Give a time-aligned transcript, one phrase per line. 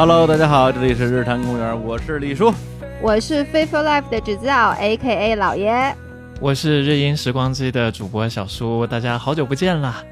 [0.00, 2.50] Hello，大家好，这里是日坛公园，我是李叔，
[3.02, 5.94] 我是 Faithful Life 的制造，A.K.A 老爷，
[6.40, 10.02] 我是日音时光机的主播小叔，大家好久不见啦！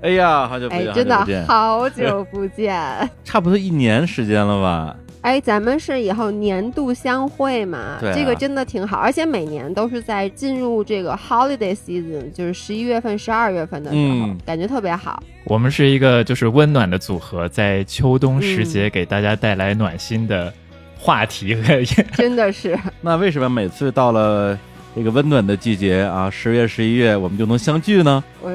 [0.00, 2.80] 哎呀，好久不见，真的好久不见，
[3.24, 4.94] 差不多一年时间了吧？
[5.22, 7.96] 哎，咱们是以后年度相会嘛？
[8.00, 15.22] 对，这个真的挺好，而且每年都是在进入这个 holiday season，就是十一月份、十二月份的时候，感觉特别好。
[15.44, 20.52] 我们是一个就是温暖的组合，在秋冬时节给大家带来暖心的
[20.98, 21.62] 话题和
[22.14, 22.76] 真的是。
[23.00, 24.58] 那为什么每次到了
[24.96, 28.24] 这个温暖的季节啊，十月、十一月，我们就能相聚呢？
[28.44, 28.50] 哎，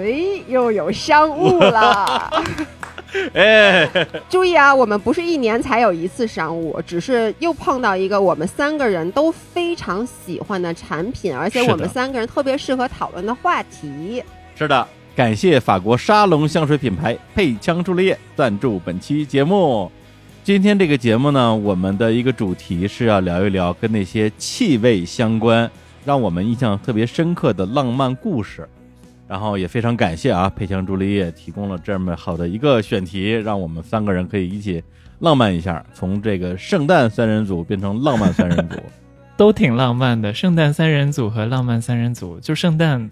[0.49, 2.29] 又有商务了。
[3.34, 3.89] 哎，
[4.29, 14.23] 注意啊，我们不是一年才有一次商务，只是又碰到一个我们三个人都非常喜欢的产品，而且我们三个人特别适合讨论的话题。
[14.55, 19.91] 是的，感谢法国沙龙香水品牌配枪朱丽叶赞助本期节目。
[20.43, 25.70] 今天这个节目呢，我们的一个主题是要聊一聊跟那些气味相关，
[26.05, 28.67] 让我们印象特别深刻的浪漫故事。
[29.27, 34.83] 然后也非常感谢啊，佩枪朱丽叶提供了这么好的一个选题，让我们三个人可以一起
[35.20, 38.77] 浪漫一下，从这个圣诞三人组变成浪漫三人组，
[39.35, 40.33] 都挺浪漫的。
[40.33, 43.09] 圣诞三人组和浪漫三人组，就圣诞。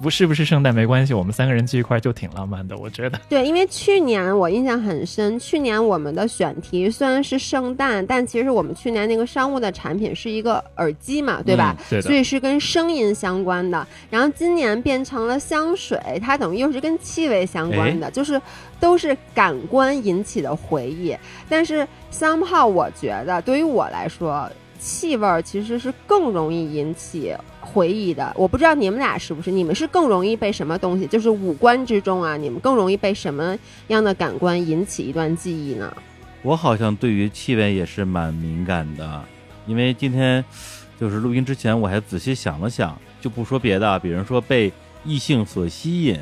[0.00, 3.20] 不是不是圣诞没关系，我们三个人聚一块就挺浪漫的，我觉得。
[3.28, 11.76] 对，因为去年我印象很深，去年我们的选题虽然是圣诞，但其实我们去年那个商务的产品是一个耳机嘛，对吧？
[11.90, 13.86] 对所以是跟声音相关的。
[14.08, 18.40] 然后今年变成了香水，它等于又是跟气味相关的，就是
[18.78, 21.16] 都是感官引起的回忆。
[21.48, 24.48] 但是 somehow 我觉得对于我来说。
[24.80, 27.34] 气味儿其实是更容易引起
[27.68, 29.50] 回忆的，我不知道你们俩是不是？
[29.50, 31.06] 你们是更容易被什么东西？
[31.06, 33.56] 就是五官之中啊，你们更容易被什么
[33.88, 35.94] 样的感官引起一段记忆呢？
[36.42, 39.22] 我好像对于气味也是蛮敏感的，
[39.66, 40.44] 因为今天
[40.98, 44.72] 就是录音之前，我还仔细想了想，就不说别的，比如说被
[45.04, 46.18] 异性所吸引，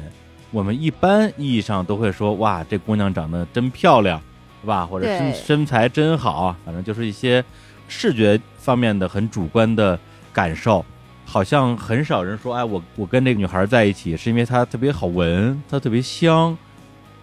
[0.51, 4.21] 我们一般意义上都会说哇，这姑娘长得真漂亮，
[4.61, 4.85] 是吧？
[4.85, 7.45] 或者身身材真好，反正就是一些。
[7.89, 9.97] 视觉方面的很主观的
[10.33, 10.85] 感受，
[11.37, 16.57] 好像很少人说，哎，我我跟这个女孩在一起是因为她特别好闻，她特别香，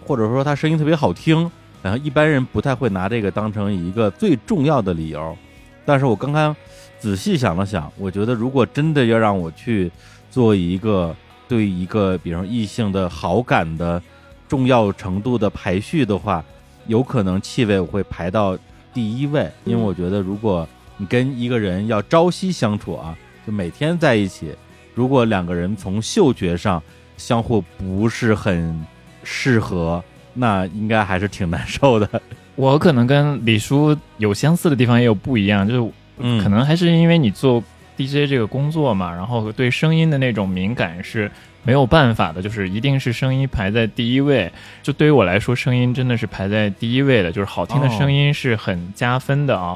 [0.06, 1.50] 或者说她声音特别好听。
[1.82, 5.36] 然后一般人不太会拿这个当成一个最重要的理由。
[5.84, 6.54] 但是我刚刚
[7.00, 9.90] 仔细想了想，我觉得如果真的要让我去
[10.30, 11.12] 做一个
[11.48, 14.00] 对一个比如异性的好感的
[14.46, 16.44] 重要程度的排序的话，
[16.86, 18.56] 有可能气味我会排到。
[18.92, 24.54] 第一位，因为我觉得，如果你跟一个人要朝夕相处啊，就每天在一起，
[24.94, 26.82] 如果两个人从嗅觉上
[27.16, 28.84] 相互不是很
[29.22, 32.08] 适合，那应该还是挺难受的。
[32.56, 37.62] 我可能跟李叔有相似的地方，也有不一样，就是可能还是因为你做
[37.96, 41.30] DJ 这个工作嘛，然后对声音的那种敏感是。
[41.66, 44.52] 没有办法的，就是一定是声音排在第一位。
[44.82, 47.32] 就对于我来说，声音真的是排在第一位的。
[47.32, 49.74] 就是好听的声音是很加分的啊，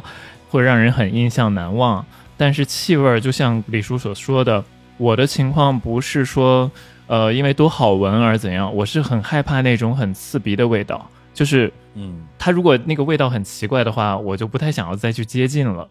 [0.51, 2.05] 会让人很印象难忘。
[2.39, 4.65] 但是气味儿，就像李叔所说的，
[4.97, 6.71] 我的情况不是说，
[7.09, 11.11] 呃，因为多好闻而怎样，我是很害怕那种很刺鼻的味道。
[11.35, 15.87] 就是，嗯，他如果那个味道很奇怪的话，我就不太想要再去接近了。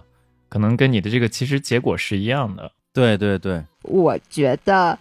[0.50, 2.72] 可能跟你的这个其实结果是一样的。
[2.94, 4.98] 对对对，我觉得。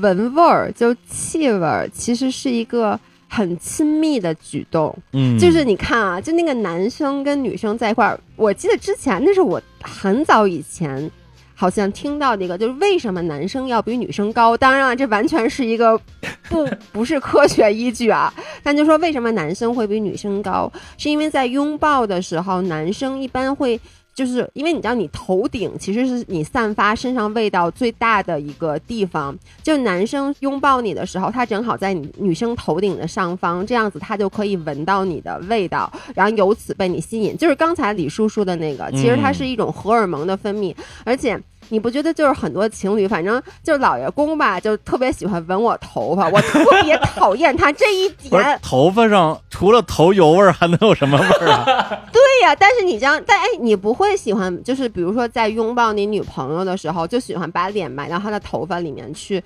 [0.00, 2.98] 闻味儿就气味儿，其实是一个
[3.34, 4.94] 很亲密的举动。
[5.12, 11.10] 嗯，就是你看啊，就那个男生跟女生在一块儿，我记得之前那是我很早以前
[11.54, 14.54] 好像听到的一个，就是为什么男生要比女生高？
[14.54, 15.98] 当然了，这完全是一个
[16.50, 18.30] 不不是科学依据啊。
[18.62, 23.80] 但就说为什么男生会比女生高，是因为在拥抱的时候，男生一般会。
[24.14, 29.36] 就是因为你知道，你头顶其实是你散发身上味道最大的一个地方。
[29.62, 37.36] 就男生拥抱你的时候，他正好在你女生头顶的上方，这样子他就可以闻到你的味道，然后由此被你吸引。
[37.36, 40.74] 就是刚才李叔说的那个，其实它是一种荷尔蒙的分泌，
[41.04, 41.40] 而且。
[41.72, 48.60] 你不觉得就是很多情侣，反正就是老爷公吧，就特别喜欢闻我头发，我特别 讨厌他这一点。
[48.62, 51.64] 头发上除了头油味儿，还能有什么味儿啊？
[52.12, 59.42] 对呀，但是你这样，但哎，你不会喜欢，就是比如说在拥抱你女朋友的时候，就喜欢把脸埋到她的头发里面去，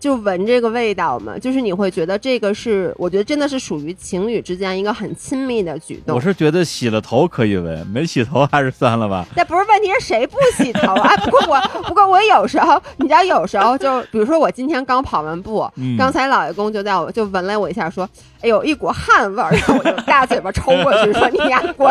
[0.00, 6.14] 就闻这个味道嘛，就是你会觉得这个是，我觉得真的是属于情侣之间一个很亲密的举动。
[6.14, 9.26] 我是觉得洗了头可以闻，没洗头还是算了吧。
[9.34, 11.16] 那不是问题，是谁不洗头啊？
[11.26, 18.08] 不过我，不过我有时候，你知道，有时候就比如说我今天刚跑完步，嗯刚才老爷公就在我就闻了我一下，说
[18.40, 21.88] ：“哎呦，一股汗味儿。”然后我就大嘴巴抽过去，说：“你俩滚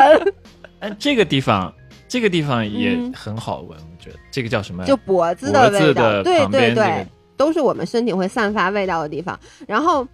[0.80, 1.74] 哎，这个地方，
[2.08, 7.08] 这个地方也嗯很好闻，我觉得这个叫什么？！”就脖子脖子的味道，的对对旁边这个对，
[7.38, 9.40] 都是我们身体会散发味道的地方。
[9.68, 10.06] 然后。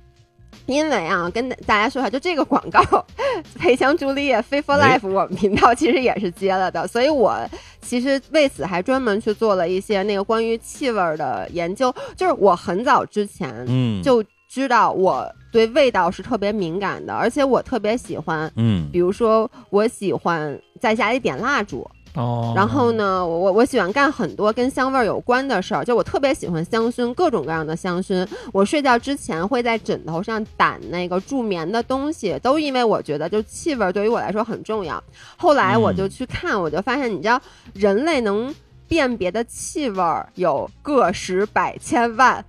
[0.67, 2.81] 因为啊，跟大家说一下，就这个广告，
[3.59, 7.35] 配香朱丽叶 f i for 哎 Life，我们频道其实也是接了的，所以我
[7.81, 11.93] 其实为此还专门去做了一些那个关于气味儿的研究。
[12.15, 28.27] 就是我很早之前嗯，就知道我对味道是特别敏感的，而且我特别喜欢，嗯比如说我喜欢在家里点蜡烛，哦，然后呢，我我我喜欢干很多跟香味儿有关的事儿，就我特别喜欢香薰，各种各样的香薰。
[28.51, 35.03] 我睡觉之前会在枕头上掸那个助眠的东西，都因为我觉得就气味儿对于我来说很重要。
[35.37, 37.41] 后来我就去看，我就发现，你知道
[37.73, 38.53] 人类能
[38.87, 42.45] 辨别的气味儿有个十百千万，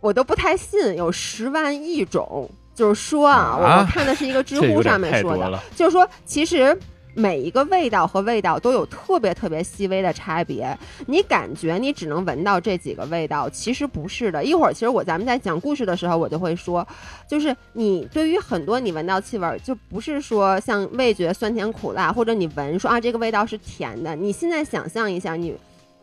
[0.00, 2.50] 我都不太信有十万亿种。
[2.74, 5.56] 就是说啊，我啊我看的是一个知乎上面说的。
[5.76, 6.76] 就是说，其实
[7.14, 10.76] 每一个味道和味道都有特别特别细微的差别。
[11.06, 14.44] 你感觉你只能闻到这几个味道，其实不是的。
[14.44, 16.86] 一会儿，其实我咱们在讲故事的时候，我就会说，
[17.28, 24.14] 就是你对于很多你闻到气味，就不是说像味觉酸甜苦辣，或者你闻说啊这个味道是甜的。
[24.16, 25.56] 你现在想象一下，你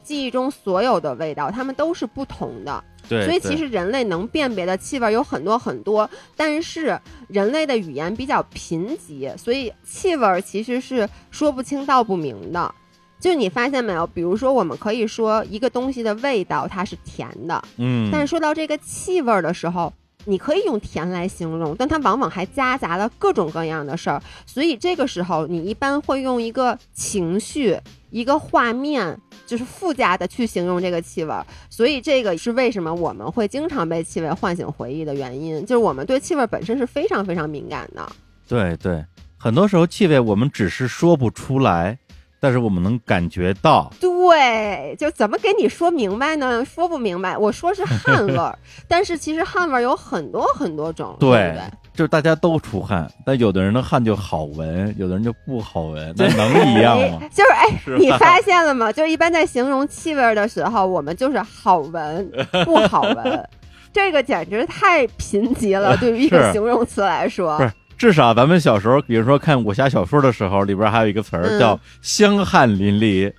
[0.03, 2.83] 记忆中所有的味道，它们都是不同的。
[3.09, 12.73] 对，所以其实人类能辨别的气味有很多很多，但是人类的语言比较贫瘠，所以气味其实是说不清道不明的。
[13.19, 14.07] 就你发现没有？
[14.07, 19.93] 比如说，我们可以说一个东西的味道它是甜的，嗯，但是说到这个气味的时候，
[20.25, 24.19] 你可以用甜来形容，但它往往还夹杂了各种各样的事儿。
[24.47, 27.77] 所以这个时候，你一般会用一个情绪、
[28.09, 29.19] 一个画面，
[29.51, 31.35] 就是附加的去形容这个气味。
[31.69, 38.09] 所以这个是为什么我们会经常被气味唤醒回忆的原因，就是我们对气味本身是非常非常敏感的。
[38.47, 39.03] 对对，
[39.37, 41.97] 很多时候气味我们只是说不出来，
[42.39, 43.91] 但是我们能感觉到。
[43.99, 46.63] 对，就怎么给你说明白呢？
[46.63, 47.37] 说不明白。
[47.37, 48.57] 我说是汗味儿，
[48.87, 51.61] 但是其实汗味儿有很多很多种，对对？
[52.01, 57.19] 就是大家都出汗，但有的人的汗就好闻，有的人就不好闻，那能一样吗？
[57.21, 58.91] 哎 就是哎，你发现了吗？
[58.91, 62.27] 就是一般在形容气味的时候，我们就是好闻
[62.65, 63.49] 不好闻，
[63.93, 65.95] 这个简直太贫瘠了。
[66.01, 73.31] 对于一个形容词来说不，是，至少咱们小时候，比如说看武侠小说的时候，里边还有一个词儿嗯叫“香汗淋漓”。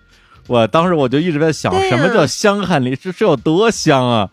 [0.46, 2.94] 我当时我就一直在想，什么叫香汗淋？
[2.94, 4.30] 是是有多香啊？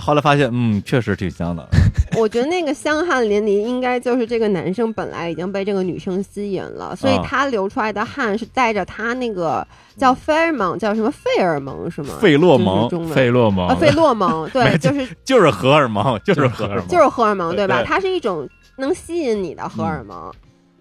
[0.00, 1.66] 后来发现，嗯，确实挺香的。
[2.16, 9.66] 我觉得那个香汗淋漓，应该就是这个男生本来已经被这个女生吸引了，所以啊他流出来的汗是带着他那个
[9.96, 12.14] 叫费尔蒙，叫什么费尔蒙是吗？
[12.20, 16.88] 费洛蒙费洛蒙啊，费洛蒙， 对，就是就是荷尔蒙，就是荷尔蒙。
[16.88, 17.82] 就是荷尔蒙，对吧？
[17.84, 18.48] 它是一种
[18.78, 20.32] 能吸引你的荷尔蒙。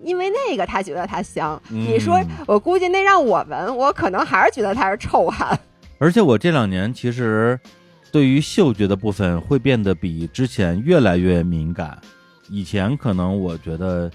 [0.03, 5.59] 因为那个他觉得它香，嗯你说我估计那让我闻，我可能还是觉得它是臭汗。
[5.97, 7.59] 而且我这两年其实
[8.17, 11.95] 对于嗅觉的部分会变得比之前越来越敏感。
[12.49, 14.09] 以前可能我觉得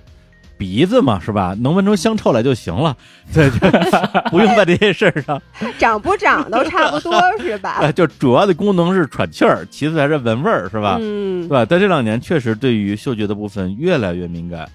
[0.58, 1.54] 鼻子嘛，是吧？
[1.60, 2.96] 能闻出香臭来就行了，
[3.32, 3.58] 对，就
[4.28, 5.40] 不用在这些事儿上。
[5.78, 7.78] 长不长都差不多 是吧？
[7.80, 10.98] 哎，就主要的功能是喘气儿，其次才是闻味儿，是吧？
[11.00, 11.64] 嗯对，吧？
[11.64, 14.68] 但这两年确实对于嗅觉的部分越来越敏感，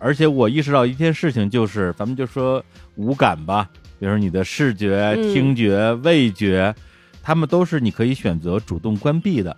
[0.00, 2.60] 而且我意识到一件事情，就是咱们就说
[2.96, 3.68] 五感吧，
[4.00, 6.74] 比如说你的视觉、嗯听觉、味觉，
[7.22, 9.56] 他们都是你可以选择主动关闭的。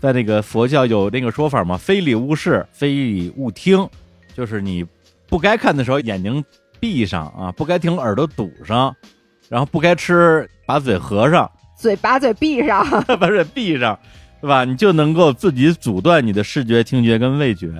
[0.00, 3.88] 在那个佛教有那个说法嘛，非礼勿视，非礼勿听，
[4.34, 4.86] 就是你
[5.28, 6.44] 不该看的时候眼睛
[6.78, 8.94] 闭上啊，不该听耳朵堵上，
[9.48, 12.86] 然后不该吃把嘴合上，嘴把嘴闭上，
[13.18, 13.98] 把嘴闭上，
[14.40, 14.64] 对吧？
[14.64, 17.72] 你就能够自己阻断你的视觉、听觉跟味觉。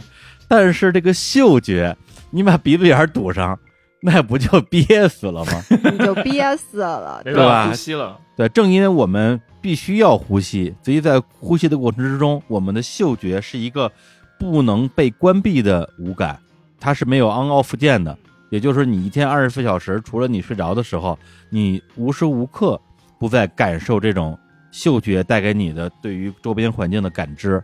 [0.49, 1.97] 但是这个嗅觉，
[2.31, 3.57] 你把鼻子眼儿堵上，
[4.03, 5.63] 那不就憋死了吗？
[5.93, 7.21] 你就憋死了。
[7.25, 8.19] 没对吧呼吸了。
[8.37, 13.91] 对，正因为我们必须要呼吸，所以在呼吸的过程之中，我们的嗅觉是一个
[14.39, 16.39] 不能被关闭的五感，
[16.79, 18.17] 它是没有 on off 键的。
[18.51, 21.19] 也就是说，你一天二十四小时，除了你睡着的时候，
[21.51, 22.81] 你无时无刻
[23.19, 24.39] 不在感受这种
[24.71, 27.63] 嗅觉带给你的对于周边环境的感知。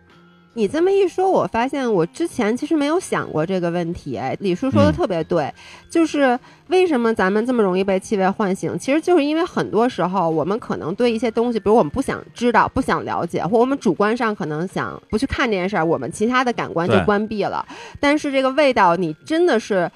[0.56, 4.16] 你这么一说，我发现我之前其实没有想过这个问题。
[4.16, 5.52] 哎，李叔说的特别对，
[5.90, 8.78] 就是为什么咱们这么容易被气味唤醒？
[8.78, 17.66] 其实就是因为很多时候我们可能对一些东西，比如我们不想知道、不想了解，或我们主观上可能想不去看这件事儿，我们其他的感官就关闭了。
[17.99, 19.90] 但是这个味道，你真的是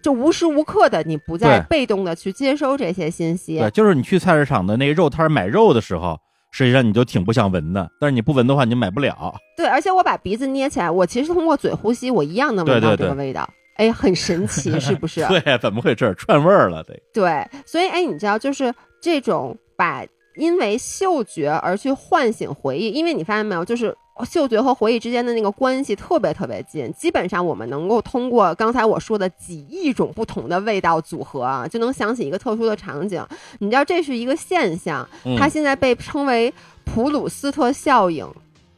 [0.00, 3.58] 就无时无刻的，你不再被动的去接收这些信息。
[3.58, 6.16] 对，就是你去菜市场的那个肉摊买肉的时候。
[6.56, 9.34] 实际上你就挺不想闻的，但是你不闻的话，你就买不了。
[9.58, 13.46] 对，而且我把鼻子捏起来，我其实通过嘴呼吸，我一样能闻到这个味道。
[13.74, 15.20] 哎，很神奇，是不 是？
[15.26, 16.14] 对，怎么回事？
[16.16, 16.98] 串味儿了，得。
[17.12, 18.72] 对，所以哎，你知道，就是
[19.02, 20.02] 这种把
[20.36, 23.96] 因为嗅觉而去唤醒回忆，因为你发现没有，就是。
[24.24, 33.22] 嗅觉和回忆之间的那个关系特别特别近，基本上我们能够通过刚才我说的几亿种不同的味道组合啊，就能想起一个特殊的场景。
[33.58, 36.50] 你知道这是一个现象，它现在被称为
[36.86, 38.26] 普鲁斯特效应。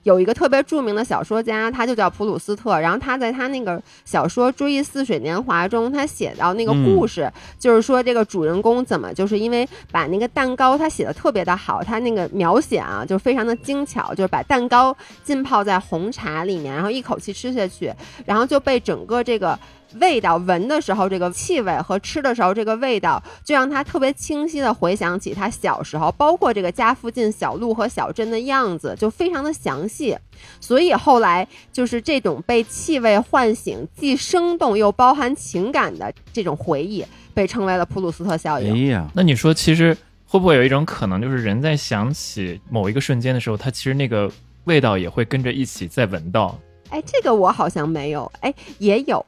[0.05, 2.78] 有一个特别著名的小说家，他就叫普鲁斯特。
[2.78, 17.93] 然后他在他那个小说《追忆似水年华》中，他写到那个故事，就是说这个主人公怎么就是因为把那个蛋糕他写的特别的好，他那个描写啊就非常的精巧，就是把蛋糕浸泡在红茶里面，然后一口气吃下去，
[18.25, 19.59] 然后就被整个这个。
[19.95, 30.16] 味道闻的时候，这个气味和吃的时候这个味道，就让他特别清晰的回想起他小时候，包括这个家附近小路和小镇的样子，就非常的详细。
[30.61, 37.04] 所以后来就是这种被气味唤醒、既生动又包含情感的这种回忆，
[37.35, 38.73] 被称为了普鲁斯特效应。
[38.73, 44.30] 哎呀，那你说，其实会不会有一种可能，就是人在想起某一个瞬间的时候，他其实那个
[44.64, 46.57] 味道也会跟着一起在闻到？
[46.90, 49.25] 哎，这个我好像没有，哎，也有。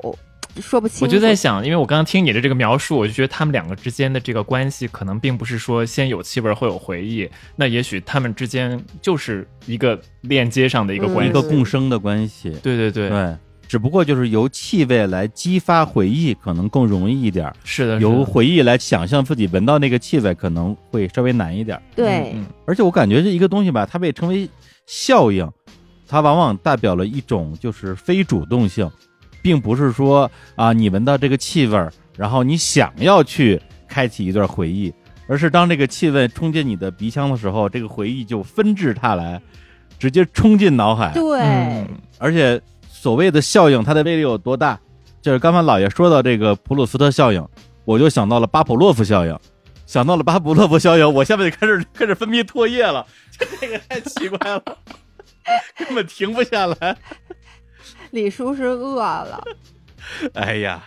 [0.61, 12.51] 说不清，我就在想，因为我刚刚听你的这个描述，我就觉得他们两个之间的这个关系，可能并不是说先有气味会有回忆，那也许他们之间就是一个链接上的一个关系，一个共生的关系。
[12.63, 13.37] 对对对对，
[13.69, 17.53] 只不过就是由气味来激发回忆，可能更容易一点。
[17.63, 21.81] 是的，由回忆来想象自己闻到那个气味，可能会稍微难一点。
[21.95, 24.49] 对，嗯而且我感觉这一个东西吧，它被称为
[24.87, 25.49] 效应，
[26.09, 28.91] 它往往代表了一种就是非主动性。
[29.43, 34.93] 并不是说啊，你闻到这个气味儿，然后你想要去开启一段回忆，
[35.27, 39.41] 而是当这个气味冲进你的鼻腔的时候，这个回忆就纷至沓来，
[39.99, 41.13] 直接冲进脑海。
[41.15, 41.87] 对，
[42.19, 44.79] 而且所谓的效应，它的威力有多大？
[45.23, 47.47] 就是刚才老爷说到这个普鲁斯特效应，
[47.85, 49.39] 我就想到了巴甫洛夫效应，
[49.87, 53.07] 想到了巴甫洛夫效应，我下面就开始 开始分泌唾液了，
[53.61, 54.63] 这个太奇怪了，
[55.77, 56.97] 根本停不下来。
[58.11, 59.43] 李叔是饿了，
[60.35, 60.83] 哎呀，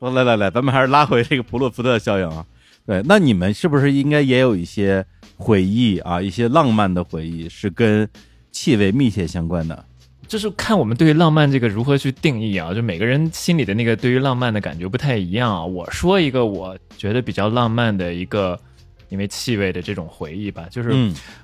[0.00, 2.44] 来来来，咱们还是拉回这个普洛斯特效应啊。
[2.86, 5.04] 对，那你们是不是应该也有一些
[5.36, 8.08] 回忆啊，一些浪漫的回忆是跟
[8.52, 9.84] 气味密切相关的？
[10.26, 15.64] 就是看我们对于浪漫这个如何去定义啊，就每个人心里的那个对于浪漫的感觉不太一样啊。
[15.64, 18.58] 我说一个我觉得比较浪漫的一个
[19.08, 20.94] 因为气味的这种回忆吧，就是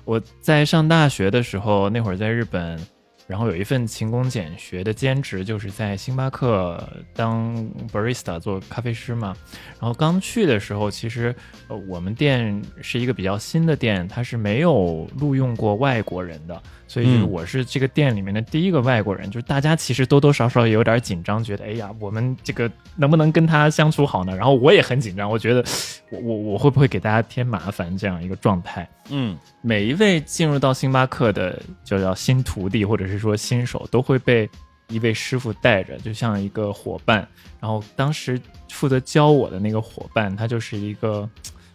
[0.05, 2.79] 我在上大学的时候，那会儿在日本。
[3.27, 6.81] 然后有一份勤工俭学的兼职，就是在星巴克
[7.13, 7.55] 当
[7.91, 9.35] barista 做咖啡师嘛。
[9.79, 11.35] 然后刚去的时候，其实
[11.67, 16.61] 呃我们店是一个比较新的店，它是没有录用过外国人的。
[16.87, 24.35] 所以就是我是这个店里面的第一个外国人，就是大家其实多多少少也有点紧张，觉得哎呀，我们这个能不能跟他相处好呢？
[24.35, 25.63] 然后我也很紧张，我觉得
[26.11, 28.87] 我我我会不会给大家添麻烦这样一个状态？
[29.09, 34.49] 嗯，每一位进入到星巴克的就叫新徒弟或者是说新手，都会被
[34.87, 37.27] 一位师傅带着，就像一个伙伴。
[37.59, 38.39] 然后当时
[38.69, 41.27] 负责教我的那个伙伴，他就是一个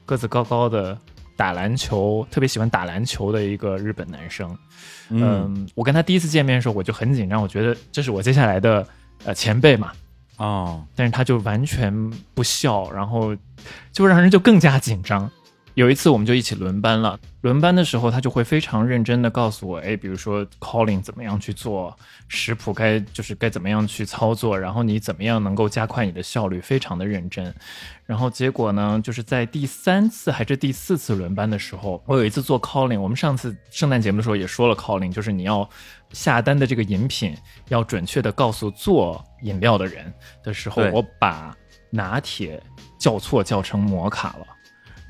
[0.07, 0.97] 个子高高的。
[1.41, 4.55] 打篮球特别喜欢打篮球的一个日本男生，
[5.09, 8.87] 嗯，我跟他第一次见面的时候我就很紧张，我觉得这是我接下来的
[9.25, 9.91] 呃前辈嘛，
[10.37, 11.91] 哦，但是他就完全
[12.35, 13.35] 不笑，然后
[13.91, 15.31] 就让人就更加紧张。
[15.81, 21.97] 有一次我们就一起轮班了，轮班的时候他就会非常认真的告诉我，哎，比如说 calling 怎么样去做，
[22.29, 27.55] 食谱该就是该怎么样去操作，然后你怎么样能够加快你的效率，非常的认真。
[28.05, 35.67] 然后结果呢，就是在第三次还是第四次轮班的时候，我有一次做 calling，我们上次圣诞节目的时候也说了 calling，就是你要
[36.13, 37.35] 下单的这个饮品
[37.69, 40.13] 要准确的告诉做饮料的人
[40.45, 41.57] 的时候，我把
[41.89, 42.63] 拿铁
[42.99, 44.47] 叫错叫成摩卡了。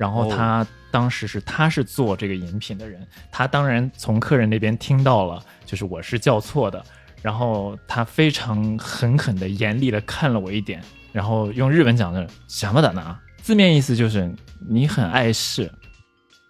[0.01, 6.83] 然后他当时是他是做这个饮品的人，他当然从客人那边听到了，就是我是叫错的，
[7.21, 10.81] 然后他非常狠狠的、严厉的看了我一点，
[11.11, 14.33] 然后用日文讲的“什么的呢”，字面意思就是
[14.67, 15.71] 你很碍事，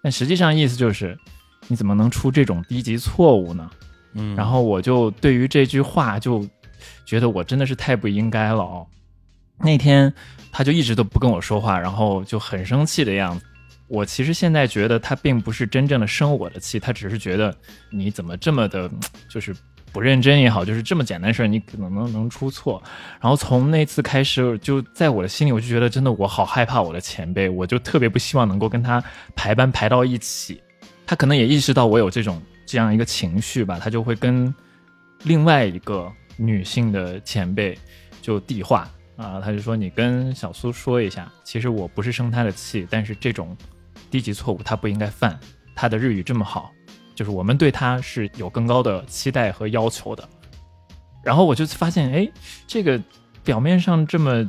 [0.01, 1.17] 但实际上意思就是
[1.67, 3.69] 你怎么能出这种低级错误呢？
[4.13, 6.47] 嗯，然后我就对于这句话就
[7.03, 8.87] 觉得我真的是太不应该了哦。
[9.63, 10.13] 那天
[10.51, 13.45] 他就一直都不跟我说话，然后就很生气的样子。
[13.87, 17.53] 我其实现在觉得他并不是真正的生我的气，他只是觉得
[17.89, 18.89] 你怎么这么的，
[19.29, 19.53] 就是
[19.91, 22.81] 不认真也好，就是这么简单事儿你可能能能出错。
[23.19, 29.03] 然后从那次开始，就在我的心里，我就觉得真的我好害怕我的前辈，我就特别不希望能够跟他
[29.35, 30.61] 排班排到一起。
[31.05, 34.53] 他可能也意识到我有这种这样一个情绪吧，他就会跟
[35.23, 37.77] 另外一个女性的前辈
[38.21, 43.55] 就递话啊，他就说你跟小苏说一下，其实我不是生他的气，但是这种。
[44.09, 45.39] 低级错误他不应该犯，
[45.73, 46.69] 他的日语这么好，
[47.15, 50.27] 就是我们对他是有更高的期待和要求的。
[51.23, 52.29] 然后我就发现，哎，
[52.67, 53.01] 这个
[53.41, 54.43] 表面上这么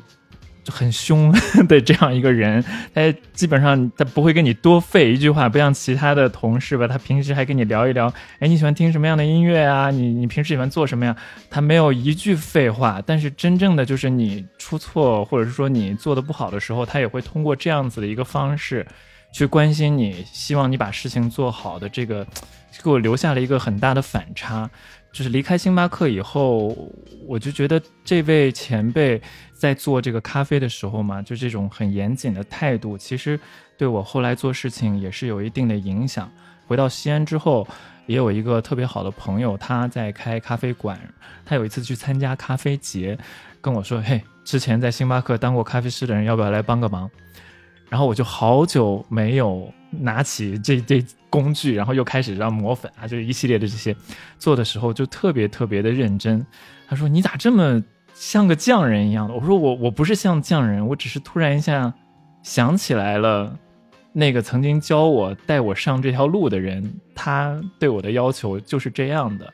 [0.64, 1.32] 就很凶
[1.68, 2.64] 的这样一个人，
[2.94, 9.90] 他基本上他不会跟你多费一句话，不像其他的同事吧，他平时还跟你聊一聊，哎，你喜欢听什么样的音乐啊？
[9.90, 11.16] 你你平时喜欢做什么呀？
[11.50, 18.86] 他没有一句废话，但是真正的就是你出错或者是说你做的不好的时候，他也会通过这样子的一个方式。
[19.34, 22.22] 去关心你，希望你把事情做好的这个，
[22.84, 24.70] 给我留下了一个很大的反差。
[25.10, 26.76] 就是离开星巴克以后，
[27.26, 29.18] 我就觉得这位前辈
[29.62, 33.38] 在做这个咖啡的时候嘛，就这种很严谨的态度，其实
[33.78, 36.28] 对我后来做事情也是有一定的影响。
[36.66, 37.64] 回到西安之后，
[38.06, 40.98] 也有一个特别好的朋友，他在开咖啡馆。
[41.44, 43.16] 他有一次去参加咖啡节，
[43.60, 47.08] 跟我说：“嘿，之前在星巴克当过咖啡师的人，要不要来帮个忙？”
[47.88, 53.94] 然后我就好久没有拿起这这工具，然后又开始让磨粉啊，就是一系列的这些
[54.40, 56.44] 做的时候，就特别特别的认真。
[56.88, 57.80] 他说：“你咋这么
[58.14, 61.92] 像个匠人一样的？”我说：“我我不是像匠人，我只是突然一下
[62.42, 63.58] 想起来了，
[64.12, 69.52] 那个曾经教我带我上这条路的人，他对我的要求就是这样的。”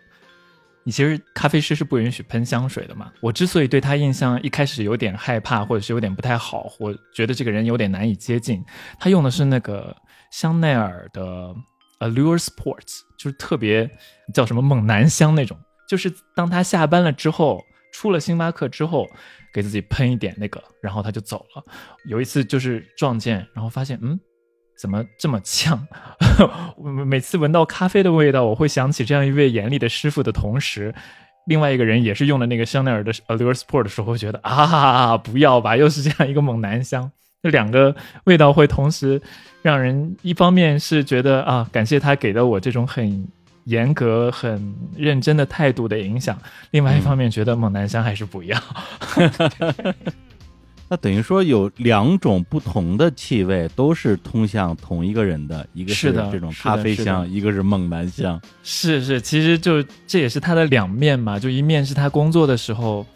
[0.85, 3.13] 你其实咖啡师是不允许喷香水的嘛？
[3.21, 8.65] 我之所以对他印象一开始有点害怕，或者是有点不太好，我觉得这个人有点难以接近。
[8.99, 9.95] 他用的是那个
[10.31, 11.55] 香奈儿的
[11.99, 13.91] Allure Sports，就是特别
[14.33, 15.59] 叫什么猛男香那种。
[15.87, 19.09] 就是当他下班了之后，出了星巴克之后，
[19.53, 21.65] 给自己喷一点那个，然后他就走了。
[22.07, 24.19] 有一次就是撞见，然后发现嗯。
[24.81, 25.85] 怎么这么呛？
[27.05, 30.95] 每次闻到咖啡的味道，我会想起这样一位严厉的师傅的同时，
[31.49, 37.11] 另外一个人也是用的那个香奈儿的 Allure Sport 的时候，会觉得啊，不要吧，又是这样一个猛男香。
[37.43, 39.21] 这两个味道会同时
[39.63, 43.27] 让人一方面是觉得啊，感谢他给了我这种很
[43.69, 46.39] 严格、很认真的态度的影响，
[46.71, 48.59] 另外一方面觉得猛男香还是不要。
[50.91, 58.41] 那等于说有两种不同的气味，都是通向同一个人的，一个是这种咖啡香，一个是猛男香。
[58.63, 63.07] 是是，其实就这也是他的两面嘛，就一面是他工作的时候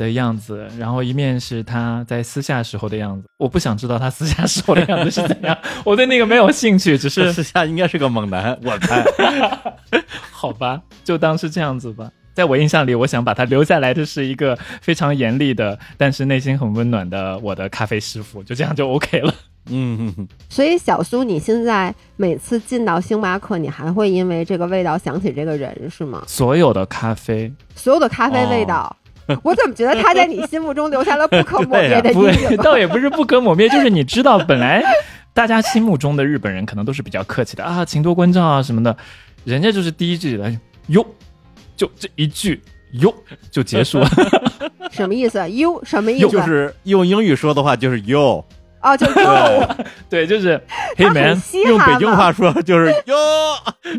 [0.00, 3.28] 的样子，然后一面是他在私下时候的样子。
[3.36, 9.04] 我不想知道他私下时候的样子是怎样，我对那个没有兴趣，只是 私下应该是个猛男，我猜。
[10.30, 12.10] 好吧，就当是这样子吧。
[12.32, 19.34] 在我印象里，我想把他留下来的是一个非常严厉的，但是内心很温暖的我的咖啡师傅，就这样就 OK 了。
[19.68, 26.24] 嗯，所以小苏，你现在每次进到星巴克，你还会因为这个味道想起这个人是吗？
[26.26, 28.96] 所有的咖啡，所有的咖啡味道，
[29.44, 32.56] 我怎么觉得他在你心目中留下了不可磨灭的阴影？
[32.58, 34.82] 倒也不是不可磨灭，就是你知道，本来
[35.32, 38.96] 大家心目中的日本人可能都是比较客气的啊，请多关照啊什么的，
[39.44, 41.04] 人家就是第一句来哟。
[41.76, 42.60] 就这一句
[43.00, 43.14] 哟
[43.50, 44.08] 就结束了，
[44.92, 45.38] 什么意思？
[45.52, 46.28] 哟什么意思？
[46.28, 48.44] 就是用英语说的话就是哟
[48.82, 49.76] 哦，就 哟，
[50.08, 50.58] 对，就是
[50.96, 51.38] 黑门。
[51.66, 53.14] 用北京话说就是 哟，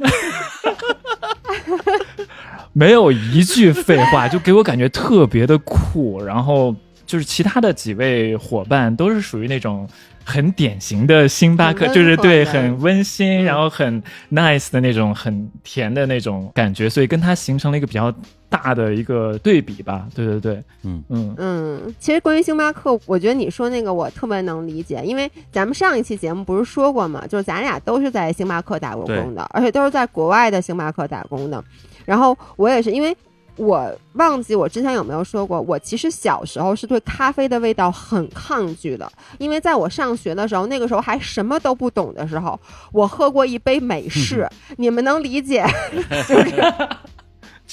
[2.74, 6.24] 没有一句废话，就给我感觉特别的酷。
[6.24, 6.76] 然后
[7.12, 9.86] 就是其他的几位伙伴都是属于那种。
[10.24, 18.14] 很典型的星巴克，就是对很温馨，然后很 nice 的那种，很甜的那种感觉，所以跟他形成了一个比较
[18.48, 20.08] 大的一个对比吧。
[20.14, 21.96] 对对对，嗯嗯嗯。
[22.00, 31.62] 其实关于星巴克，我觉得你说那个我特别能理解，因为咱们上一期节目不是说过嘛，就是咱俩都是在星巴克打过工的，而且都是在国外的星巴克打工的。
[32.06, 33.18] 然后我也是因为。
[33.58, 42.60] 我忘记我之前有没有说过，我其实小时候是对咖啡的味道很抗拒的，因为在我上学的时候，那个时候还什么都不懂的时候，
[42.92, 45.66] 我喝过一杯美式，你们能理解？
[46.28, 46.74] 就是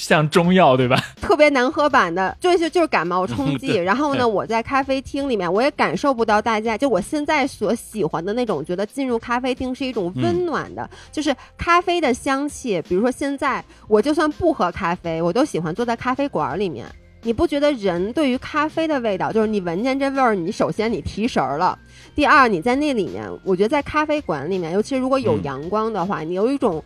[0.01, 0.97] 像中药对吧？
[1.21, 3.75] 特别难喝版的，就是就是感冒 冲剂。
[3.75, 12.81] 然后呢，我在咖啡厅里面，我也感受不到大家就我现在所喜欢的那种，觉得进入咖啡厅是一种温暖的，就是咖啡的香气。
[12.87, 16.85] 比如说现在，我就算不喝咖啡，我都喜欢坐在咖啡馆里面。
[17.21, 21.77] 你不觉得人对于咖啡的味道，就是你闻见这味儿，你首先你提神儿了，
[22.15, 26.81] 第二你在那里面，我觉得在咖啡馆里面，尤其是如果有嗯阳光的话，你有一种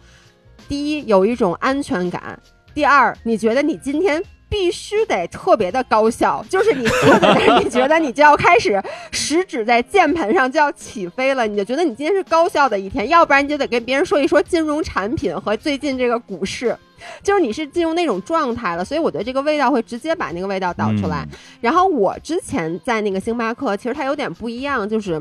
[0.68, 2.40] 第一有一种安全感，
[2.74, 4.24] 第二你觉得你今天。
[4.50, 16.78] 必须得特别的高效，就是你坐在那儿，你觉得你就要开始食指在键盘上就要起飞了，你就觉得你今天是高效的一天，要不然你就得跟别人说一说金融产品和最近这个股市，
[17.24, 21.28] 就是你是进入那种状态了，所以我觉得这个味道会直接把那个味道导出来。
[21.60, 25.20] 然后我之前在那个星巴克，其实它有点不一样，就是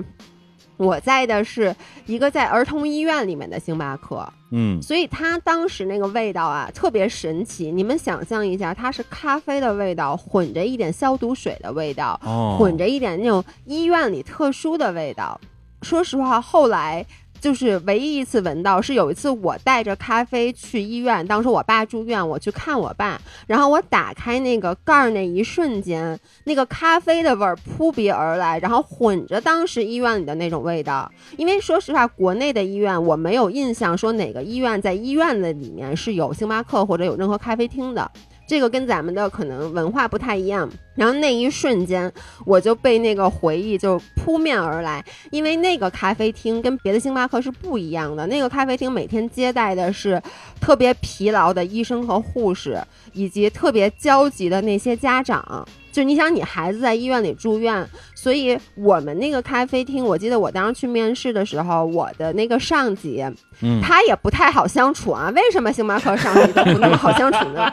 [0.83, 1.75] 我在的是
[2.07, 7.71] 一个在儿童医院里面的星巴克，嗯所以它当时那个味道啊特别神奇。
[7.71, 15.41] 你们想象一下，它是咖啡的味道，混着一点消毒水的味道，哦，混着一点那种医院里特殊的味道。
[15.83, 17.05] 说实话，后来
[17.43, 31.11] 就是唯一一次闻到，是有一次我带着咖啡去医院，当时我爸住院，我去看我爸，然后我打开那个盖儿那一瞬间，那个咖啡的味儿扑鼻而来，然后混着当时医院里的那种味道。
[31.37, 38.09] 因为说实话，国内的医院我没有印象说哪个医院在医院的里面是有星巴克或者有任何咖啡厅的。
[38.47, 42.13] 这个跟咱们的可能文化不太一样，然后那一瞬间
[42.45, 48.27] 我就被那个回忆就扑面而来，因为那个咖啡厅跟别的星巴克是不一样的。
[48.27, 50.21] 那个咖啡厅每天接待的是
[50.61, 52.79] 特别疲劳的医生和护士，
[53.13, 55.67] 以及特别焦急的那些家长。
[55.91, 63.23] 就你想，你孩子在医院里住院，所以我们那个咖啡厅，我记得我当时去面试的时候，我的那个上级
[63.61, 65.31] 嗯他也不太好相处啊。
[65.37, 67.71] 为什么星巴克上级都不那么好相处呢？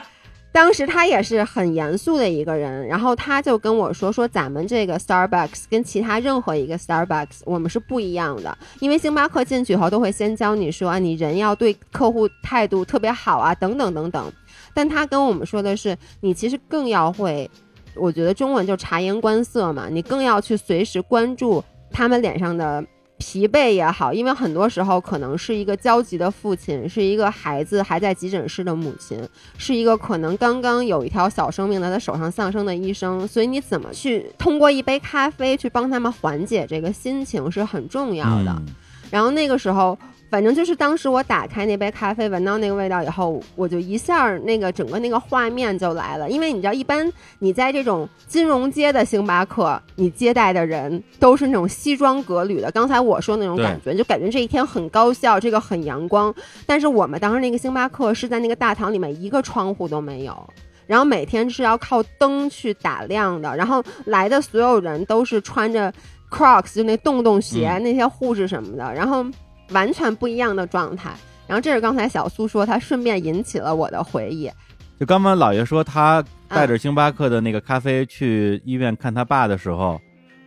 [0.51, 14.31] 当时他也是很严肃的一个人，然后他就跟我说说咱们这个 Starbucks 跟其他任何一个 Starbucks 我们是不一样的，因为星巴克进去以后都会先教你说，你人要对客户态度特别好啊，等等等等。
[14.73, 17.49] 但他跟我们说的是，你其实更要会，
[17.95, 22.83] 我觉得中文就察言观色嘛，你更要去随时关注他们脸上的
[23.19, 29.21] 疲惫也好，因为很多时候可能是一个焦急的父亲，是一个孩子还在急诊室的母亲，
[29.58, 38.51] 是一个可能刚刚有一条小生命在他手上丧生的医生，所以你怎么去通过一杯咖啡去帮他们缓解这个心情是很重要的。
[38.58, 38.65] 嗯
[39.12, 39.97] 然后那个时候，
[40.30, 46.30] 反正就是当时我打开那杯咖啡，闻到那个味道以后，我就一下那个整个那个画面就来了。
[46.30, 52.72] 因为你知道，一般你在这种金融街的星巴克，你接待的人都是那种西装革履的。
[52.72, 56.34] 刚才我说那种感觉，就感觉这一天很高效，这个很阳光。
[56.68, 60.48] 但是我们当时那个星巴克是在那个大堂里面，一个窗户都没有。
[60.86, 65.94] 然后每天是要靠灯去打亮的，然后来的所有人都是穿着
[66.32, 69.24] Crocs，就那洞洞鞋，嗯那些护士什么的，然后
[69.71, 71.12] 完全不一样的状态。
[71.47, 74.51] 然后这是刚才小苏说，他顺便引起了我的回忆。
[74.99, 79.99] 就刚刚老爷说他带着星巴克的那个咖啡去医院看他爸的时候，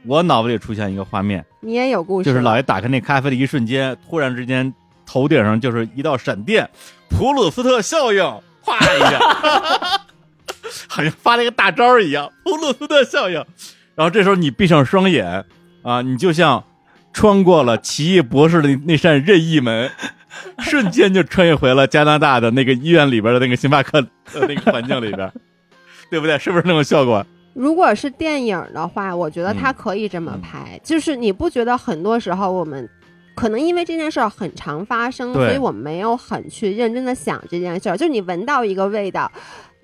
[0.06, 4.72] 我脑子里出现一个画面，你也有故事，就是老爷打开那咖啡的一瞬间，突然之间
[5.06, 6.68] 头顶上就是一道闪电，
[7.08, 8.22] 普鲁斯特效应，
[8.60, 9.18] 哗一下，
[10.86, 13.36] 好像发了一个大招一样，普鲁斯特效应。
[13.94, 15.44] 然后这时候你闭上双眼
[15.82, 16.62] 啊，你就像
[17.12, 19.90] 穿过了奇异博士的那扇任意门，
[20.60, 24.08] 瞬间就穿越回了加拿大的那个医院里边的那个星巴克的
[24.48, 25.30] 那个环境里边，
[26.10, 26.38] 对不对？
[26.38, 27.24] 是不是那种效果？
[27.54, 32.88] 如果是电影的话，我觉得他嗯可以这么拍，就是你不觉得很多时候我们
[33.34, 37.96] 可能因为这件事儿很常发生，所以我没有很去认真的想这件事儿。
[37.96, 39.30] 就是你闻到一个味道，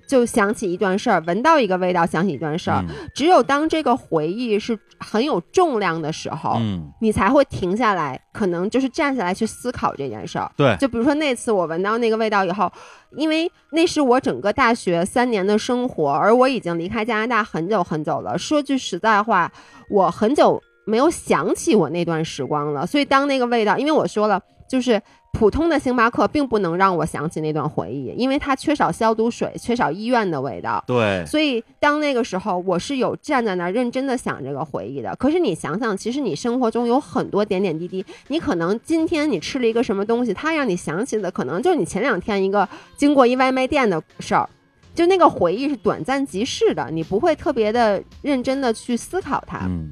[0.09, 2.83] 就想起一段事儿；闻到一个味道，想起一段事儿。
[2.89, 10.51] 嗯只有当这个回忆是很有重量的时候，嗯，你才会停下来，可能就是站下来去思考这件事儿。
[10.57, 12.71] 对，就比如说那次我闻到那个味道以后，
[13.17, 18.35] 因为那是我整个大学三年的生活，而我已经离开加拿大很久很久了。
[18.37, 19.51] 说句实在话，
[19.91, 22.87] 我很久没有想起我那段时光了。
[22.87, 30.83] 所以当那个味道，因为我说了，就是普通的星巴克并不能让我想起那段回忆，因为它缺少消毒水，缺少医院的味道。
[30.85, 35.15] 对，所以当那个时候，我是有站在那儿认真的想这个回忆的。
[35.15, 44.49] 可是你想想，其实你生活中有很多点点滴滴，你可能今天你吃了一个什么东西，它让你想起的可能就是你前两天一个经过一外卖店的事儿。
[44.95, 49.59] 就那个回忆是短暂即逝的，你不会特别的认真的去思考它。
[49.67, 49.91] 嗯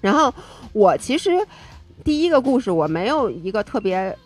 [0.00, 0.32] 然后
[0.72, 1.30] 我其实
[2.04, 4.16] 第一个故事我没有一个特别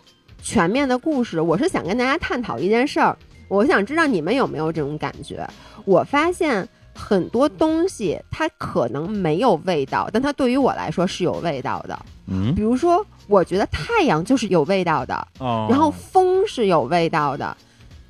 [0.43, 3.17] 全面的故事，我是想跟大家探讨一件事儿。
[3.47, 5.47] 我想知道你们有没有这种感觉？
[5.85, 11.97] 我发现很多东西它可能没有味道，但它对于我来说是有味道的。
[12.27, 17.55] 嗯比，如说，我觉得太阳就是有味道的，哦，然后风是有味道的，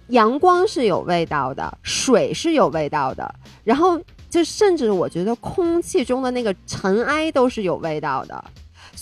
[0.08, 8.44] 阳光是有味道的，水是有味道的，然后就甚至我觉得空气中的那个尘埃都是有味道的。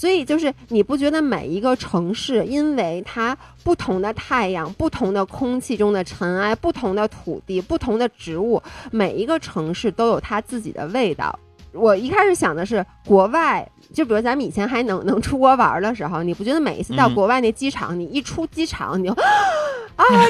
[0.02, 8.60] 所以就是你不觉得每一个城市，因为它不同的太阳、不同的空气中的尘埃、不同的土地、不同的植物，
[8.90, 11.38] 每一个城市都有它自己的味道。
[11.72, 19.22] 我一开始想的是国外，就比如咱们以前还能能出国玩的时候，你不觉得每一次到嗯国外那机场，你一出机场你就啊，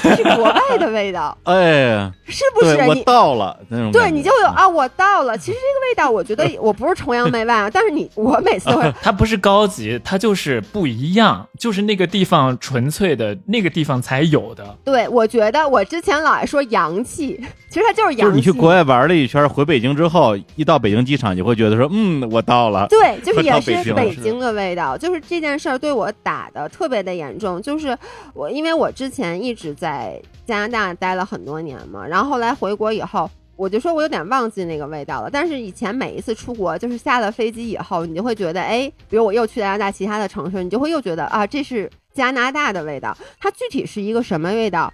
[0.02, 2.76] 这是国外的味道， 哎，是不是？
[2.88, 5.38] 我你到了那种，对你就会有啊，我到了。
[5.38, 14.78] 其实这个味道，我觉得我不是崇洋媚外啊，但是你我每次都会它不是高级，它就是不一样，就是那个地方纯粹的那个地方才有的。
[14.84, 18.22] 对，我觉得我之前老爱说洋气，其实它就是洋气。
[18.22, 22.88] 就是你去国外玩了一圈，回北京之后，一到北京机场，你会觉得说，嗯，我到了。
[22.88, 27.62] 对，就是也是北京了北京的味道，就是这件事儿对我打的特别的严重。
[27.62, 27.98] 就是
[28.34, 35.30] 我，因为我之前一直在加拿大待了很多年嘛，然后后来回国以后，我就说我有点忘记那个味道了。
[35.32, 43.18] 但是以前每一次出国，就是下了飞机以后，你就会觉得，哎，比如我又去加拿大其他的城市，你就会又觉得啊，这是加拿大的味道。
[43.40, 44.92] 它具体是一个什么味道？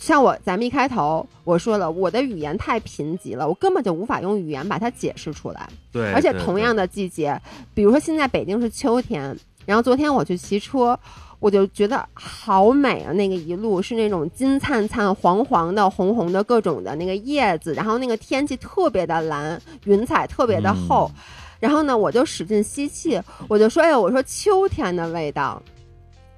[0.00, 5.66] 像我，咱们一开头我说了，我的语言太贫瘠了，我根本就无法用语言把它解释出来。
[5.92, 7.40] 对，而且同样的季节，
[7.72, 10.98] 比如说现在北京是秋天，然后昨天我去骑车，
[11.38, 13.12] 我就觉得好美啊！
[13.12, 21.10] 那个一路是那种金灿灿、黄黄的、红红的各种的那个叶子，然后那个天气特别的蓝，云彩特别的厚。
[21.14, 21.20] 嗯
[21.58, 23.18] 然后呢，我就使劲吸气，
[23.48, 25.60] 我就说：“哎，我说秋天的味道。”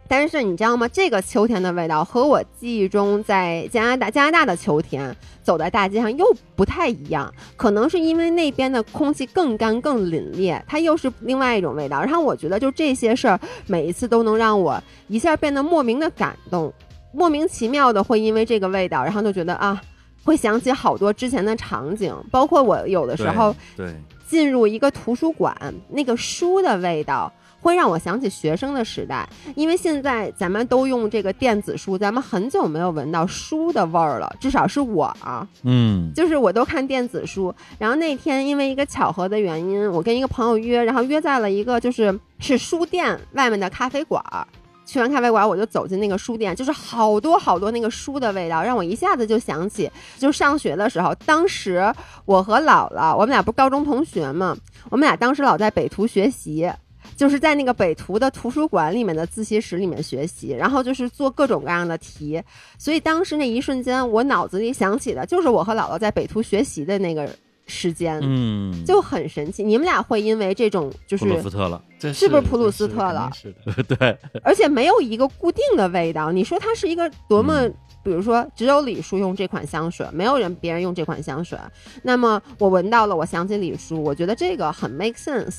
[0.08, 0.88] 但是你知道吗？
[0.88, 6.24] 这个秋天的味道和我记忆中在加拿大加拿大的秋天走在大街上又
[6.56, 12.00] 不太一样，可能是因为那边的空气更干更凛冽，它又是另外一种味道。
[12.00, 16.72] 然后我觉得就这些事儿，每一次都能让我一下变得莫名的感动，
[17.12, 19.80] 莫名其妙的会因为这个味道，然后就觉得啊，
[20.24, 23.94] 会想起好多之前的场景，包括我有的时候对，
[24.26, 25.54] 进入一个图书馆，
[25.88, 37.54] 那个书的味道会让我想起学生的时代，因为现在咱们都用这个电子书，咱们很久没有闻到书的味儿了，至少是我啊，嗯就是我都看电子书。
[37.78, 44.46] 然后那天因为一个巧合的原因，我跟一个朋友约，然后约在了一个就是是书店外面的咖啡馆儿。
[44.86, 51.92] 去完咖啡馆，我就走进那个书店，就是好多好多那个书的味道，让我一下子就想起，就上学的时候，当时
[52.24, 54.56] 我和姥姥，我们俩不是高中同学嘛，
[54.88, 56.72] 我们俩当时老在北图学习，
[57.18, 62.40] 就是在那个北图的图书馆里面的自习室里面学习，然后就是做各种各样的题，
[62.78, 67.28] 所以当时那一瞬间，我脑子里想起的就是我和姥姥在北图学习的那个
[67.66, 69.64] 时间，嗯，就很神奇。
[69.64, 76.30] 你们俩会因为这种就是普鲁斯特了，这是不是普鲁斯特了是的 对，而且没有一个固定的味道。
[76.30, 81.58] 你说它是一个多么，嗯比如说只有李叔用这款香水，没有人别人用这款香水，
[82.02, 85.58] 那么我闻到了，我想起李叔，我觉得这个很 make sense。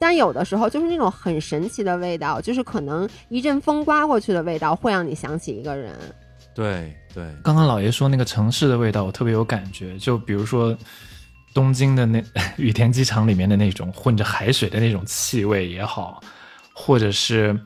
[0.00, 5.94] 但有的时候就是那种很神奇的味道，就是可能一阵风刮过去的味道，会让你想起一个人。
[6.54, 9.98] 对对，刚刚老爷说那个城市的味道，我特别有感觉。
[9.98, 10.76] 就比如说
[11.52, 12.24] 东京的那
[12.56, 16.20] 羽田机场里面的那种混着海水的那种气味也好，
[16.72, 17.58] 或者是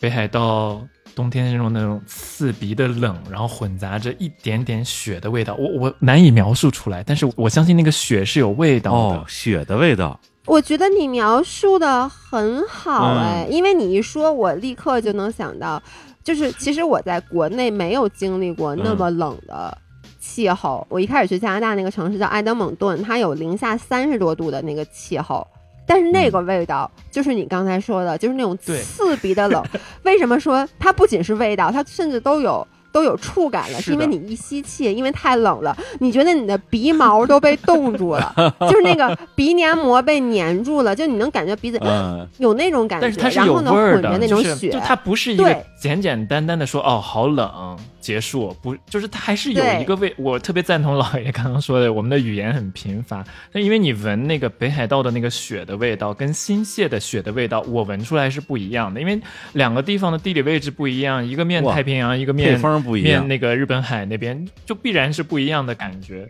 [0.00, 0.82] 北海道
[1.14, 7.04] 冬天那种那种刺鼻的冷，然后混杂着一点点雪的味道，我我难以描述出来。
[7.04, 9.18] 但是我相信那个雪是有味道的。
[9.18, 15.80] 哦，雪的味道，我觉得你描述的很好嗯哎，因为你一说，我立刻就能想到，
[16.24, 19.76] 就是其实我在国内没有经历过那么冷的
[20.18, 20.84] 气候。
[20.88, 25.46] 我一开始去加拿大那个城市叫埃德蒙顿，它有零下三十多度的那个气候。
[25.84, 29.62] 但是那个味道，就是你刚才说的，就是那种刺鼻的冷。
[30.04, 33.78] 为什么说它不仅是味道，它甚至都有都有触感了？
[33.78, 45.64] 是是因为你一吸气，因为太冷了，你觉得你的鼻毛都被冻住了， 就是那个鼻黏膜被粘住了，就你能感觉鼻子嗯，有那种感觉，但是它是有然后呢味儿的，混着那种就是雪，就它不是一个对。
[45.82, 50.14] 简简单单的说哦好冷结束，不就是它还是有一个味。
[50.16, 59.20] 我特别赞同老爷刚刚说的，我们的语言很贫乏，那因为你闻那个北海道的那个雪的味道跟新泻的雪的味道，我闻出来是不一样的，因为
[59.54, 66.28] 两个地方的地理位置不一样，一个面太平洋，一个面方不一样，面那个日本海那边，就必然是不一样的感觉。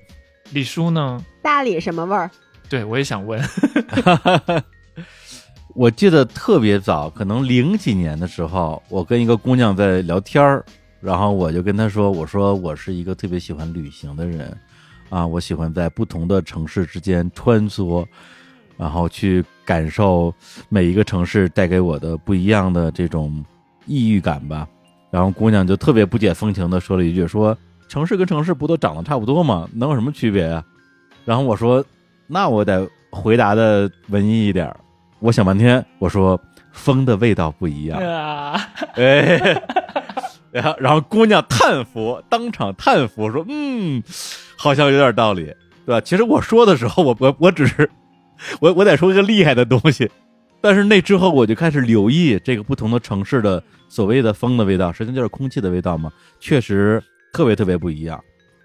[0.51, 1.25] 李叔呢？
[1.43, 2.31] 大理什么味儿？
[2.69, 3.43] 对我也想问，
[5.75, 10.65] 我记得特别早，可能零几年的时候，我跟一个姑娘在聊天儿，
[11.01, 14.57] 然后我就跟她说：“我说我是一个特别喜欢旅行的人，
[15.11, 18.07] 啊，我喜欢在不同的城市之间穿梭，
[18.79, 20.35] 然后去感受
[20.69, 23.45] 每一个城市带给我的不一样的这种
[23.87, 24.67] 异域感吧。”
[25.13, 29.69] 然后姑娘就特别不解风情的说了一句：“说城市跟城市不都长得差不多吗？
[29.75, 30.65] 能有什么区别呀？”
[31.27, 31.85] 然后我说
[32.27, 34.75] ：“那我得回答的文艺一点。”
[35.21, 36.41] 我想半天，我说
[36.73, 38.01] ：“风的味道不一样。”
[38.97, 39.63] 哎，
[40.51, 44.03] 然后然后姑娘叹服，当场叹服说：“嗯，
[44.57, 45.45] 好像有点道理，
[45.85, 47.89] 对吧？”其实我说的时候，我我我只是
[48.61, 50.11] 我我得说一个厉害的东西。
[50.63, 58.23] 但是那之后，我就开始留意这个不同的城市的所谓的风的味道，实际上就是空气的味道嘛，确实特别特别不一样。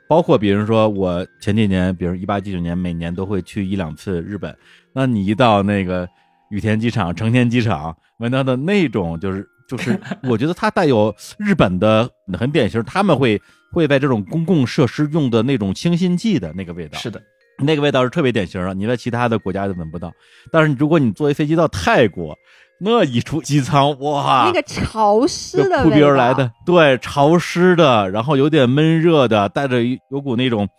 [0.07, 4.55] 包括比如说，我前几年，比如一八、一九年，每年都会去一两次日本。
[4.93, 6.07] 那你一到那个
[6.49, 13.41] 羽田机场、成田机场，闻到的那种，就是就是，我觉得它带有日本的很典型，他们会
[13.73, 16.97] 会在这种公共设施用的那种清新剂的那个味道。
[16.99, 17.21] 是的。
[17.59, 20.11] 那个味道是特别典型的，你在其他的国家都闻不到。
[20.51, 22.37] 但是如果你坐一飞机到泰国，
[22.79, 30.69] 那一出机舱，哇，那个潮湿的扑鼻而来的，对，潮湿的，然后有点闷热的，带着有股那种，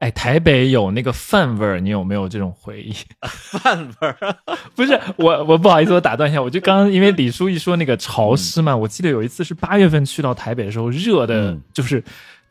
[0.00, 2.92] 哎，台北有那个饭味儿，你有没有这种回忆？
[3.22, 4.16] 饭味儿？
[4.74, 12.02] 不是我，我不好意思，我打断一下，我就刚刚因为李叔一说那个潮湿嘛，我记得有一次是八月份去到台北的时候，热的就是。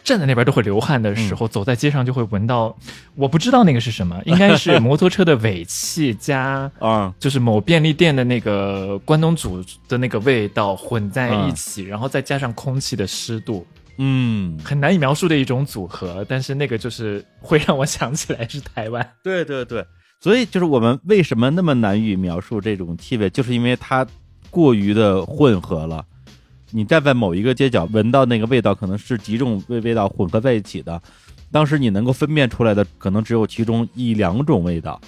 [0.06, 2.74] 站在那边都会流汗的时候，走在街上就会闻到，
[3.16, 13.66] 我不知道那个是什么，应该是 摩托车的尾气加啊，就是某便利店的那个关东煮的那个味道混在一起，然后再加上空气的湿度，
[13.98, 16.24] 嗯，很难以描述的一种组合。
[16.30, 19.14] 但是那个就是会让我想起来是台湾。
[19.24, 19.84] 对对对，
[20.22, 24.06] 所以就是我们为什么那么难以描述这种气味，就是因为它
[24.52, 26.06] 过于的混合了。
[26.76, 31.02] 你站在某一个街角，闻到那个味道，可能是几种味味道混合在一起的。
[31.50, 35.00] 当时你能够分辨出来的，可能只有其中一两种味道。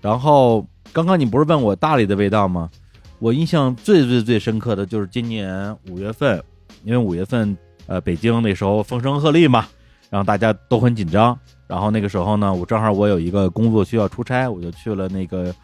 [0.00, 2.70] 然后刚刚你不是问我大理的味道吗？
[3.18, 6.42] 我印象最最最深刻的就是今年五月份，
[6.82, 7.54] 因为五月份
[7.86, 9.68] 呃北京那时候风声鹤唳嘛，
[10.08, 11.38] 然后大家都很紧张。
[11.66, 15.54] 然后那个时候呢，我正好我有一个工作需要出差，我就去了那个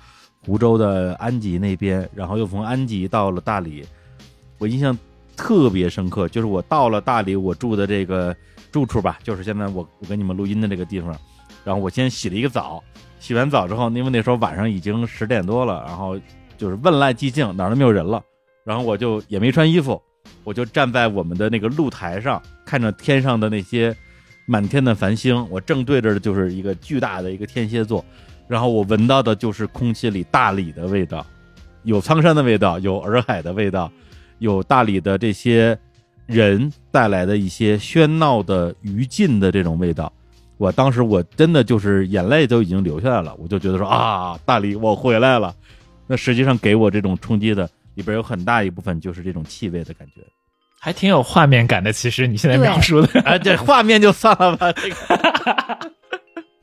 [0.45, 3.83] 湖州的安吉那边，然后又从安吉到了大理。
[4.59, 4.95] 我印象。
[5.39, 8.35] 特别深刻，就是我到了大理，我住的这个
[8.73, 11.17] 住处吧，就是现在我我跟你们录音的这个地方。
[11.65, 12.83] 然后我先洗了一个澡，
[13.21, 16.19] 洗完澡之后，因为那时候晚上已经十点多了，然后
[16.57, 18.21] 就是万籁寂静，哪儿都没有人了。
[18.65, 20.03] 然后我就也没穿衣服，
[20.43, 23.97] 我就站在我们的那个露台上，看着天上的那些
[24.45, 25.47] 满天的繁星。
[25.51, 28.05] 我正对着的就是一个巨大的一个天蝎座，
[28.49, 31.25] 然后我闻到的就是空气里大理的味道，
[31.85, 33.91] 有苍山的味道，有洱海的味道。
[34.39, 35.79] 有大理的这些
[36.27, 40.13] 人带来的一些喧闹的余烬的这种味道，
[40.57, 45.55] 我当时我真的就是眼泪都已经流下来了，我就觉得说啊，大理我回来了。
[46.07, 50.21] 那实际上给我这种冲击的里边有很大一部分就是这种气味的感觉，
[50.81, 51.93] 还挺有画面感的。
[51.93, 55.93] 其实你现在描述的，啊，这画面就算了吧，这个。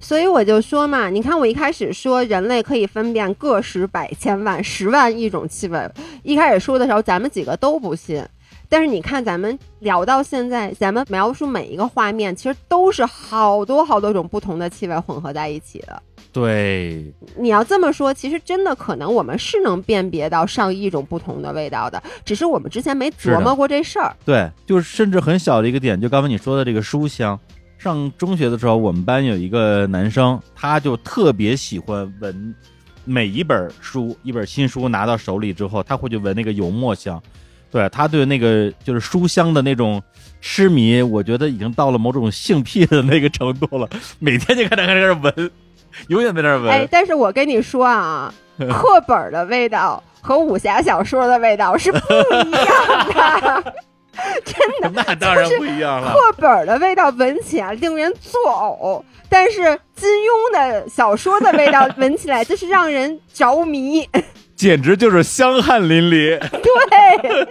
[0.05, 5.89] 所以我就说嘛，你看我一开始说人类可以分辨个十百千万十万亿种气味，
[6.21, 8.23] 一开始说的时候咱们几个都不信，
[8.69, 15.99] 但是你看咱们聊到现在，咱们描述每一个画面，其实都是好多好多种不同的气味混合在一起的。
[16.31, 24.15] 对，你要这么说，其实真的可能我们是能辨别到上亿种不同的味道的，只是我们之前没琢磨过这事儿。
[24.23, 27.39] 对，就是甚至很小的一个点，就刚才你说的这个书香。
[27.85, 32.55] 上中学的时候，我们班有一个男生，他就特别喜欢闻
[33.03, 37.21] 每一本书，一本新书拿到手里之后，他会去闻那个油墨香。
[37.69, 40.01] 对他对那个就是书香的那种
[40.41, 43.87] 痴迷，我觉得已经到了某种性癖的那个程度了。
[44.17, 45.51] 每天就看他在那闻，
[46.09, 46.71] 永远在那闻。
[46.71, 53.75] 哎，但是我跟你说啊，课本的味道和武侠小说的味道是不一样的。
[54.45, 56.13] 真的， 那当然不一样了。
[56.13, 64.07] 课本的味道闻起来令人作呕，但是金庸的小说的味道闻起来就是让人着迷，
[64.55, 66.39] 简直就是香汗淋漓。
[66.49, 67.47] 对，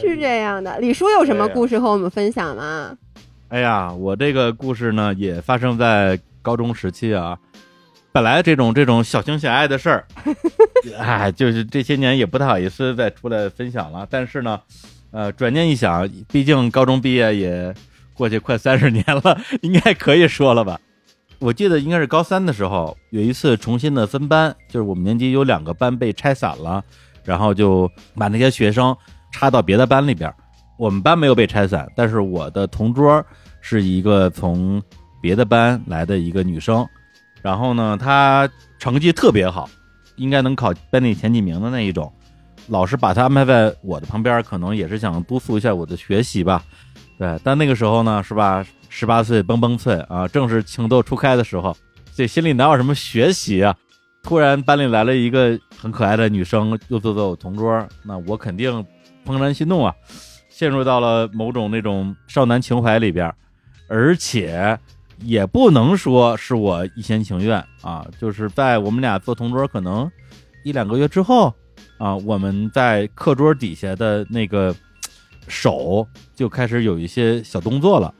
[0.00, 0.78] 是这样的。
[0.78, 2.96] 李叔有什么故事和我们分享吗？
[3.48, 7.36] 哎呀，我这个故事呢，也发生在高中时期啊。
[8.12, 10.04] 本来这种这种小情小爱的事儿，
[10.98, 14.06] 哎，就是这些年也不太好意思再出来分享了。
[14.10, 14.60] 但是呢，
[15.12, 17.74] 呃，转念一想，毕竟高中毕业也
[18.14, 20.80] 过去快三十年了， 应该可以说了吧。
[21.38, 26.84] 我记得应该是高三的时候，有一次重新的分班，就是我们年级有两个班被拆散了，
[27.24, 28.94] 然后就把那些学生
[29.32, 30.32] 插到别的班里边。
[30.76, 33.24] 我们班没有被拆散，但是我的同桌
[33.60, 34.82] 是一个从
[35.20, 36.86] 别的班来的一个女生，
[37.42, 39.68] 然后呢，他成绩特别好，
[40.16, 42.12] 应该能考班里前几名的那一种。
[42.68, 46.62] 老师把他安排在我的旁边，可能也是想督促一下我的学习吧。
[47.18, 48.64] 对，但那个时候呢，是吧？
[48.88, 51.76] 十八岁蹦蹦脆啊，正是情窦初开的时候，
[52.14, 53.74] 这心里哪有什么学习啊？
[54.22, 58.84] 突然班里来了一个很可爱的女生，又坐在我同桌，那我肯定
[59.24, 59.94] 怦然心动啊，
[60.48, 63.32] 陷入到了某种那种少男情怀里边，
[63.88, 64.78] 而且
[65.22, 70.10] 也不能说是我一厢情愿啊，就是在我们俩做同桌可能
[70.64, 71.54] 一两个月之后
[71.98, 74.74] 啊，我们在课桌底下的那个。
[75.48, 78.14] 手就开始有一些小动作了，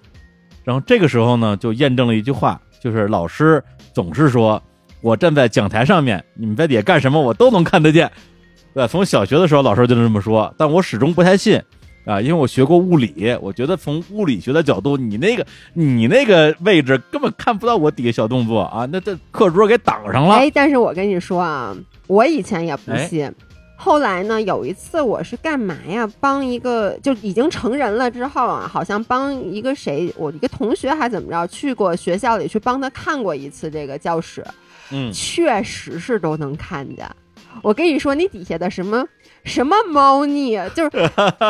[0.64, 4.60] 然后这个时候呢，就验证了一句话，就是老师总是说，
[5.00, 8.10] 我站在讲台上面，你们在底下干什么，我都能看得见。
[8.74, 11.62] 对，从小学的时候，老师就这么说，但我始终不太信
[12.04, 20.36] 啊，因为我学过物理，我觉得从物理学的角度，你那个你那个位置根本看不到我底下小动作啊，那这课桌给挡上了。
[20.36, 21.76] 哎，但是我跟你说啊，
[22.06, 23.32] 我以前也不信。
[23.76, 24.42] 后来呢？
[24.42, 26.06] 有一次我是干嘛呀？
[26.20, 34.44] 帮一个就已经成人了之后啊，好像帮一个谁，我一个同学还怎么着，去过学校里去帮他看过一次这个教室，
[34.90, 37.08] 嗯，确实是都能看见。
[37.62, 39.04] 我跟你说，你底下的什么？
[39.44, 40.58] 什么猫腻？
[40.74, 40.90] 就是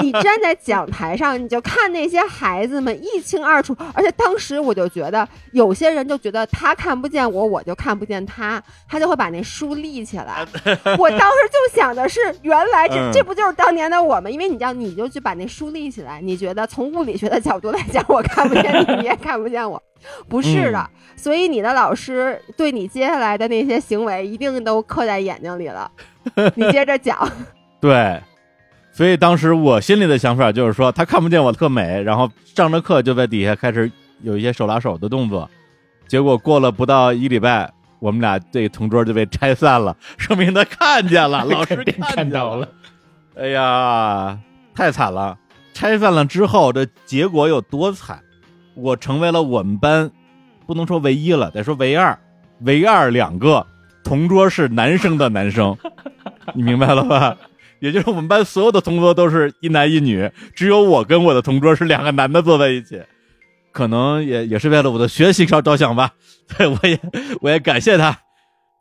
[0.03, 3.77] 你 站在讲台上，你就看那些孩子们一清二楚。
[3.93, 10.47] 而且当时我就觉得，有些人就觉得他看不见我，我就看不见他，他就会把那书立起来。
[10.99, 14.33] 我当时就想的是，原来这这不就是当年的我们？
[14.33, 19.83] 因为你知道，你就去把那书立起来，你觉得从物理学的角度来讲，我看不见你，你也看不见我，
[20.29, 20.91] 不是的。
[21.17, 25.91] 所以你的老师对你接下来的那些行为，一定都刻在眼睛里了。
[26.55, 27.31] 你接着讲。
[27.81, 28.21] 对，
[28.93, 33.91] 所以当时我心里的想法就是说，他看不见我特美，然后上着课就在底下开始
[34.23, 35.49] 有一些手拉手的动作，
[36.09, 41.77] 结果过了不到一礼拜，我们俩这同桌就被拆散了，说明他看见了， 老师
[42.15, 42.69] 看到了，
[43.37, 44.39] 哎呀，
[44.75, 45.39] 太惨了！
[45.73, 48.21] 拆散了之后，这结果有多惨？
[48.75, 50.11] 我成为了我们班
[50.67, 52.19] 不能说唯一了，得说唯二，
[52.61, 53.67] 唯二两个
[54.05, 55.77] 同桌是男生的男生，
[56.55, 57.37] 你明白了吧？
[57.81, 63.01] 也就是我们班所有的同桌都是一男一女，只有我跟我的同桌是两个男的坐在一起，
[63.73, 66.13] 可能也也是为了我的学习上着想吧。
[66.59, 67.01] 对，我也
[67.41, 68.19] 我也感谢他，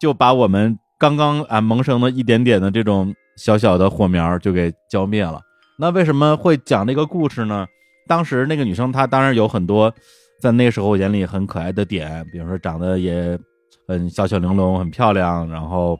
[0.01, 5.39] 就把我们刚刚啊萌生的一点点的这种小小的火苗就给浇灭了。
[5.77, 7.65] 那为什么会讲那个故事呢？
[8.09, 9.93] 当时那个女生她当然有很多
[10.41, 13.39] 在那时候眼里很可爱的点，比如说长得也
[13.87, 15.97] 很小巧玲珑、很漂亮，然后。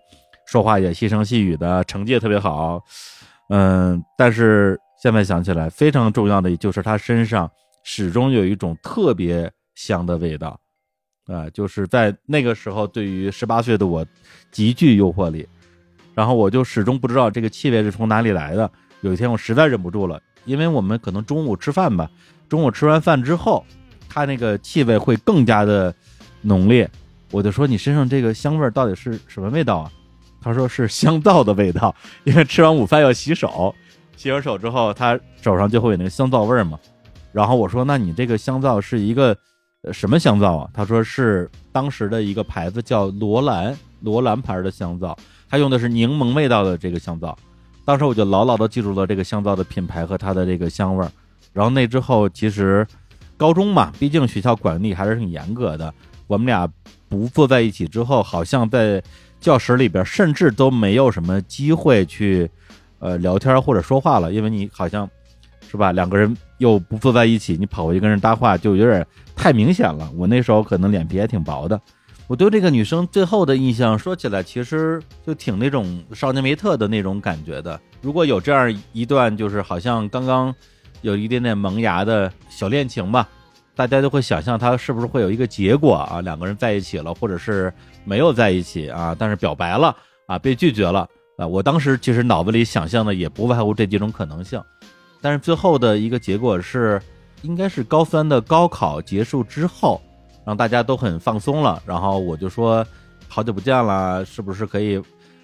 [0.52, 2.84] 说话也细声细语的，成绩也特别好，
[3.50, 7.48] 嗯，但是现在想起来，非常重要的就是她身上
[7.84, 10.60] 始终有一种特别香的味道，
[11.28, 14.04] 啊，就是在那个时候，对于十八岁的我
[14.52, 15.48] 极具诱惑力，
[16.16, 18.68] 然后我就始终不知道这个气味是从哪里来的。
[19.02, 20.20] 有一天我实在忍不住了，
[20.50, 22.10] 因为我们可能中午吃饭吧，
[22.50, 23.64] 中午吃完饭之后，
[24.10, 25.94] 他那个气味会更加的
[26.42, 26.90] 浓烈，
[27.30, 29.92] 我就说你身上这个香味到底是什么味道啊？
[30.42, 31.94] 他说是香皂的味道，
[32.26, 33.76] 因为吃完午饭要洗手，
[34.18, 36.80] 洗完手之后，他手上就会有那个香皂味儿嘛。
[37.32, 39.38] 然后我说：“那你这个香皂是一个
[39.92, 45.16] 什么香皂啊？”他说是当时的一个牌子叫罗兰，罗兰牌的香皂，
[45.48, 47.38] 他用的是柠檬味道的这个香皂。
[47.90, 51.12] 当时我就牢牢的记住了这个香皂的品牌和它的这个香味儿。
[51.52, 52.86] 然后那之后，其实
[53.36, 55.92] 高中嘛，毕竟学校管理还是挺严格的，
[56.28, 56.72] 我们俩
[57.08, 59.02] 不坐在一起之后，好像在。
[59.40, 62.52] 教室里边甚至都没有什么机会去，
[63.00, 65.10] 呃，聊天或者说话了，因为你好像，
[65.72, 65.94] 是吧？
[65.94, 70.12] 两个人又不坐在一起，你跑过去跟人搭话就有点太明显了。
[70.18, 71.80] 我那时候可能脸皮还挺薄的。
[72.30, 77.82] 我对这个女生最后的印象说起来，其实就挺那种少年维特的那种感觉的。
[78.02, 80.54] 如果有这样一段，就是好像刚刚
[81.02, 83.28] 有一点点萌芽的小恋情吧。
[83.76, 86.22] 大家都会想象他是不是会有一个结果啊？
[86.22, 87.74] 两个人在一起了，或者是
[88.04, 89.16] 没有在一起啊？
[89.18, 89.96] 但是表白了
[90.28, 91.48] 啊，被拒绝了啊！
[91.48, 94.62] 我当时其实脑子里想象的也不外乎这几种可能性，
[95.20, 97.02] 但是最后的一个结果是，
[97.42, 100.00] 应该是高三的高考结束之后，
[100.50, 101.80] 让大家都很放松了。
[101.86, 102.84] 然后我就说，
[103.28, 105.00] 好久不见了，是不是可以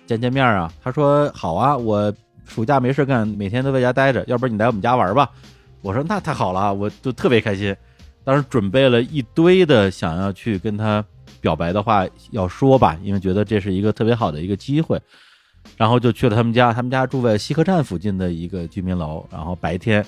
[0.07, 0.71] 见见面啊？
[0.83, 2.11] 他说好啊，我
[2.47, 5.29] 暑假没事干，每天都在家待着，要不然你来我们家玩吧？
[5.83, 7.75] 我说那太好了，我就特别开心。
[8.23, 11.05] 当时准备了一堆的想要去跟他
[11.39, 14.99] 表白的话要说吧，因为觉得这是一个特别好的一个机会，
[15.77, 16.73] 然后就去了他们家。
[16.73, 19.23] 他们家住在西客站附近的一个居民楼。
[19.31, 20.03] 然后白天，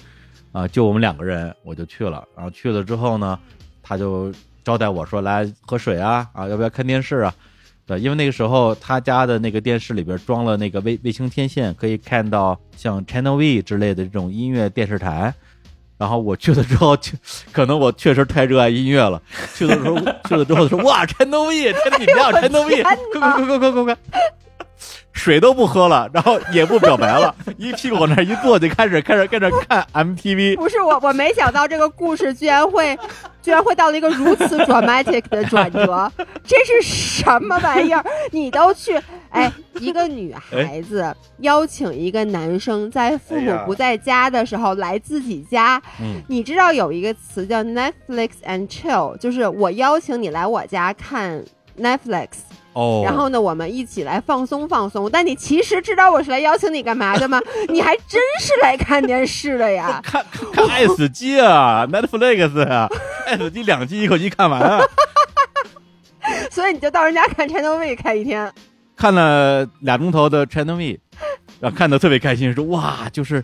[0.51, 2.27] 啊，就我们两个人，我就去了。
[2.35, 3.37] 然后去了之后呢，
[3.83, 4.33] 他就
[4.67, 7.33] 招待我说来喝水啊，啊，要不要看电视啊？
[7.85, 15.33] 对，因为那个时候他家的那个电视里边装了那个卫卫星天线，可以看到像 Channel V 之类的这种音乐电视台。
[15.97, 17.13] 然后我去了之后，就
[17.53, 19.21] 可能我确实太热爱音乐了。
[19.55, 19.97] 去的时候，
[20.27, 23.97] 去了之后说哇，Channel V，天哪，你们家有 Channel V，快快快快快快快！
[25.11, 30.55] 水都不喝了，然后也不表白了，一屁股往那一坐就开始开始跟着看 MTV。
[30.55, 32.97] 不是我，我没想到这个故事居然会，
[33.41, 36.11] 居然会到了一个如此 dramatic 的转折。
[36.43, 38.05] 这是什么玩意儿？
[38.31, 45.81] 你都去，哎，一个女 孩子邀请一个男生在父母不在家的时候来自己家。
[45.99, 51.43] 嗯，你知道有一个词叫 Netflix and chill，就是我邀请你来我家看
[51.79, 52.27] Netflix。
[52.77, 55.09] 哦，然后呢，我们一起来放松放松。
[55.11, 57.41] 但你其实知道我是来邀请你干嘛的吗？
[57.69, 59.99] 你还真是来看电视的呀！
[60.05, 60.23] 看
[60.53, 62.87] 看爱死机啊，Netflix 啊，
[63.25, 64.85] 爱死机两季一口气看完啊。
[66.51, 68.53] 所以你就到人家看 Channel V 看一天，
[68.95, 70.99] 看了俩钟头的 Channel V，
[71.59, 73.43] 然后看的特别开心，说哇，就是。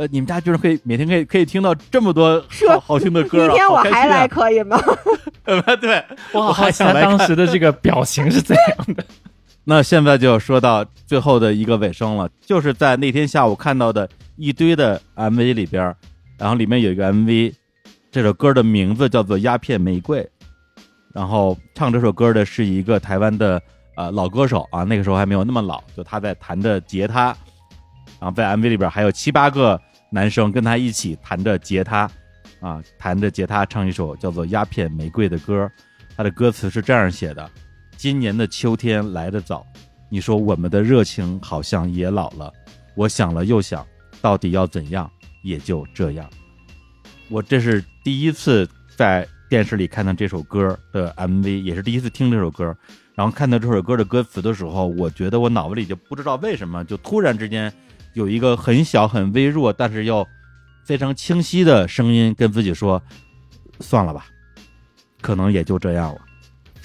[0.00, 4.80] 呃，你们家居然可以每天可以可以听到这么多好好听的歌，明天我还来可以吗？
[5.44, 7.02] 呃，对，我好想来。
[7.02, 9.04] 当时的这个表情是怎样的？
[9.64, 15.94] 那现在就说到最后的一个尾声了，就是在那天下午看到的一堆的 MV 里边，
[16.38, 17.52] 然后里面有一个 MV，
[18.10, 20.22] 这首歌的名字叫做《鸦片玫瑰》，
[21.12, 23.60] 然后唱这首歌的是一个台湾的
[23.96, 27.36] 呃老歌手啊，那个时候还没有那么老，就他在弹的吉他，
[28.18, 29.78] 然后在 MV 里边还有七八个。
[30.10, 32.10] 男生跟他一起弹着吉他，
[32.60, 35.70] 啊，弹着吉他唱一首叫做《鸦片玫瑰》的歌。
[36.16, 37.48] 他的歌词是这样写的：
[37.96, 39.64] 今年的秋天来得早，
[40.08, 42.52] 你说我们的热情好像也老了。
[42.96, 43.86] 我想了又想，
[44.20, 45.10] 到底要怎样？
[45.42, 46.28] 也就这样。
[47.30, 52.76] 我这是第一次在电视里看到这首歌的 MV，也是第一次听这首歌。
[53.14, 57.72] 然后看到这首歌的歌词的时候，我觉得我脑子里就不知道为什么，就突然之间。
[58.14, 60.26] 有一个很小、很微弱，但是又
[60.84, 63.00] 非常清晰的声音跟自己说
[63.80, 64.26] ：“算了吧，
[65.20, 66.20] 可能也就这样了。”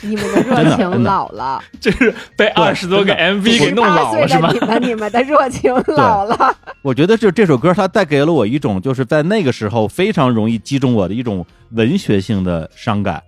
[0.02, 4.52] 你们的热情老了，这是被二十多个 MV 给弄老了是吗？
[4.52, 6.56] 你们你们的热情老了。
[6.82, 13.24] 我觉得就这首歌，它带给了我一种就是在那个时候非常容易击中我的一种文学性的伤感，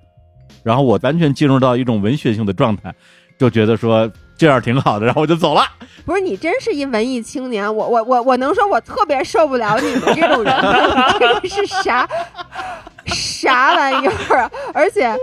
[0.62, 2.94] 然后我完全进入到一种文学性的状态，
[3.40, 4.12] 就觉得说。
[4.38, 5.64] 这样挺好的，然后我就走了。
[6.06, 10.56] 不是你真是一文艺青年，我我我我能说，我特别受不了你们这种人，
[11.20, 12.08] 这个是啥
[13.06, 14.50] 啥玩意儿？
[14.74, 15.14] 而且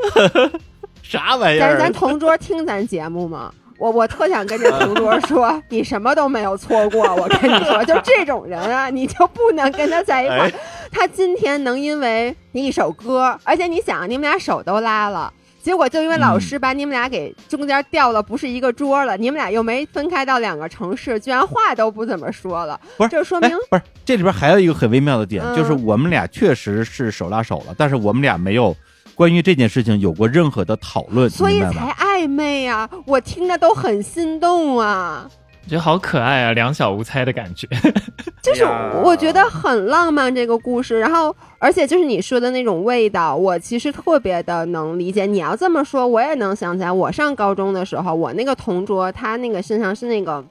[1.02, 1.76] 啥玩意儿？
[1.76, 3.50] 咱咱同桌听咱节目吗？
[3.78, 7.02] 我我特想跟这同桌说， 你什么都没有错过。
[7.14, 10.52] 我跟你说，就这种人啊，你就不能跟他在一块。
[10.92, 15.32] 他今天能因为你一首歌，而且你想，你们俩手都拉了。
[15.64, 22.78] 结果就因为老师把你们俩给中间调了，不是一个桌了，你们俩又没分开到两个城市，居然话都不怎么说了。
[22.98, 28.76] 不是，这说明不是这里边还有一个很微妙的点，就是我们俩确实是手拉手了，但是我们俩没有
[29.14, 32.86] 关于这件事情有过任何的讨论，所以才暧昧啊！
[33.06, 35.26] 我听着都很心动啊。
[35.68, 37.66] 觉得好可爱啊，两小无猜的感觉，
[38.42, 38.64] 就是
[39.02, 40.98] 我觉得很浪漫这个故事。
[41.00, 45.26] 然后，而且就是你说的那种味道，我其实特别的能理解。
[45.26, 50.44] 你要这么说，我也能想起来，我上高中的时候，我那个同桌，他那个身上是那个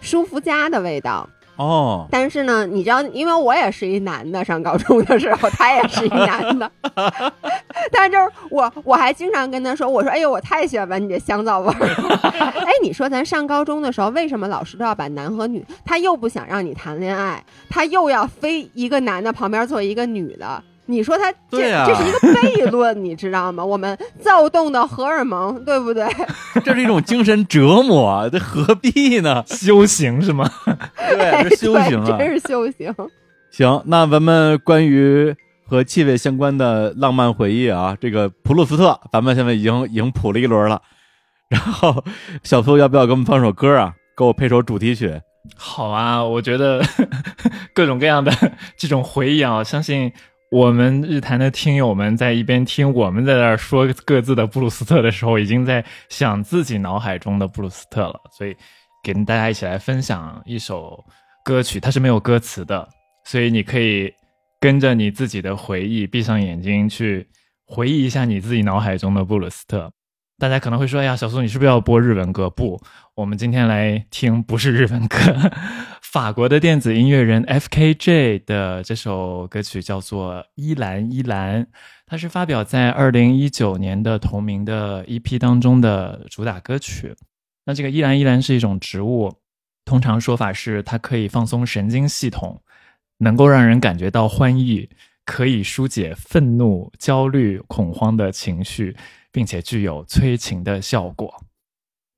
[0.00, 1.28] 舒肤佳的味道。
[1.56, 6.70] 哦，但是呢，你知道，因为我也是一男的，上高中的时候，他也是一男的，
[7.92, 12.18] 但是就是我，我还经常跟他说，我说，哎呦，我太喜欢闻你这香皂味儿了。
[12.32, 15.64] 哎，你说咱上高中的时候，为什么老师都要把男和女？
[15.84, 20.62] 他又不想让你谈恋爱，他又要非一个男的旁边坐一个女的。
[20.86, 23.64] 你说他这这是一个悖论，你知道吗？
[23.64, 26.06] 我们躁动的荷尔蒙，对不对？
[26.62, 29.42] 这是一种精神折磨， 这何必呢？
[29.46, 30.50] 修行是吗？
[30.96, 32.94] 对，是修行啊，真是修行。
[33.50, 35.34] 行，那咱们关于
[35.66, 40.82] 和气味相关的浪漫回忆啊，这个普鲁斯特，咱们现在已经已经普了一轮了。
[41.48, 42.04] 然后
[42.42, 43.94] 小苏要不要给我们放首歌啊？
[44.16, 45.18] 给我配首主题曲。
[45.56, 46.82] 好啊，我觉得
[47.74, 48.30] 各种各样的
[48.76, 50.12] 这种回忆啊，相信。
[50.54, 58.20] 我们日坛的听友们在一边听我们在那儿说各自的布鲁斯特的时候，已经在想自己脑海中的布鲁斯特了。
[58.30, 58.54] 所以，
[59.02, 61.04] 跟大家一起来分享一首
[61.44, 62.88] 歌曲，它是没有歌词的，
[63.24, 64.14] 所以你可以
[64.60, 67.26] 跟着你自己的回忆，闭上眼睛去
[67.66, 69.90] 回忆一下你自己脑海中的布鲁斯特。
[70.38, 72.80] 大家可能会说：“哎呀，小苏，你是不是要播日文歌？”不，
[73.16, 75.16] 我们今天来听不是日文歌。
[76.14, 81.64] 法国的电子音乐人 F.K.J 的这首歌曲叫做《依兰依兰》，
[82.06, 87.16] 它是发表在二零一九年的同名的 EP 当中的主打歌曲。
[87.64, 89.38] 那这个依兰依兰是一种植物，
[89.84, 92.62] 通常说法是它可以放松神经系统，
[93.18, 94.88] 能够让人感觉到欢愉，
[95.24, 98.96] 可以疏解愤怒、焦虑、恐慌的情绪，
[99.32, 101.43] 并且具有催情的效果。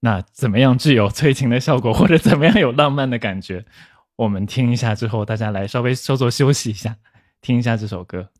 [0.06, 3.64] 那怎么样具有催情的效果，或者怎么样有浪漫的感觉？
[4.14, 6.98] 我们听一下之后，大家来稍微稍作休息一下，
[7.40, 8.30] 听一下这首歌。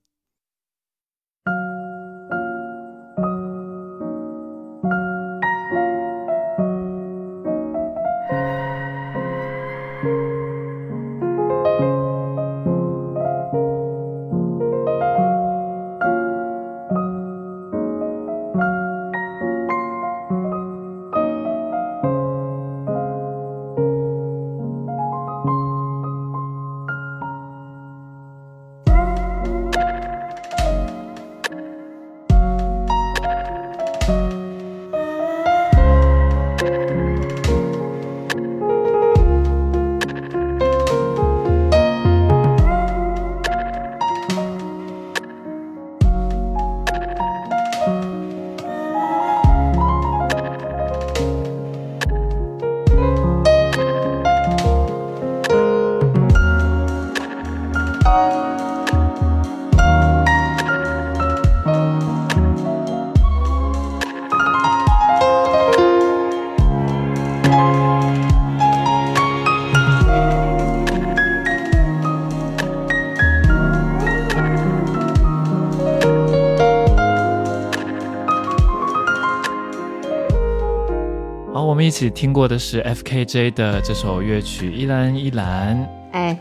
[81.97, 85.75] 起听过的是 F.K.J 的这首乐曲《依兰依兰》。
[86.13, 86.37] 哎，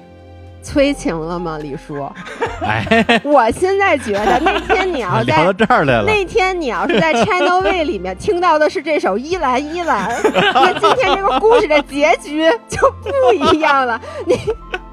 [0.62, 2.06] 催情了吗，李叔？
[2.62, 6.04] 哎，我现在觉得那天你要 聊到这儿来了。
[6.06, 13.98] 那天你要是在 Channel V 里面听到的是这首《依兰依兰》，那今天这个故事的结局就不一样了。
[14.28, 14.34] 你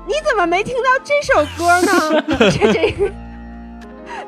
[0.06, 2.24] 你怎么没听到这首歌呢？
[2.52, 3.10] 这这个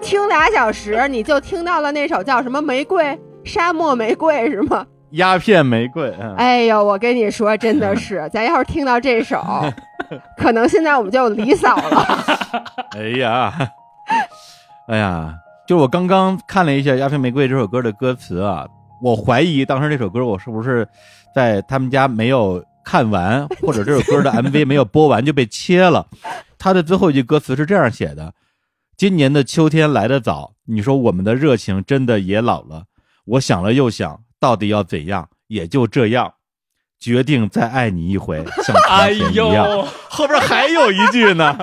[0.00, 4.84] 听俩小时，你就听到了那首叫什么《玫瑰沙漠玫瑰》是吗？
[5.14, 9.42] 鸦片玫瑰，哎呦，我跟你说，真的是，咱要是听到这首，
[10.36, 12.24] 可能现在我们就有离嫂了。
[12.98, 13.52] 哎呀，
[14.88, 15.34] 哎呀，
[15.68, 18.66] 就我刚刚看了一下《鸦片玫瑰》这首歌的歌词啊，
[19.02, 20.86] 我怀疑当时这首歌我是不是
[21.34, 26.06] 在他们家没有看完， 或者这首歌的 MV 没有播完就被切了。
[26.58, 28.32] 他的最后一句歌词是这样写的
[28.96, 32.84] ：“今年的秋天来得早，你说我们的热情真的也老了。
[33.26, 35.28] 我想了又想。”到底要怎样？
[35.46, 36.34] 也就这样，
[36.98, 39.86] 决定再爱你一回，像 从前一样。
[40.08, 41.56] 后边还有一句呢。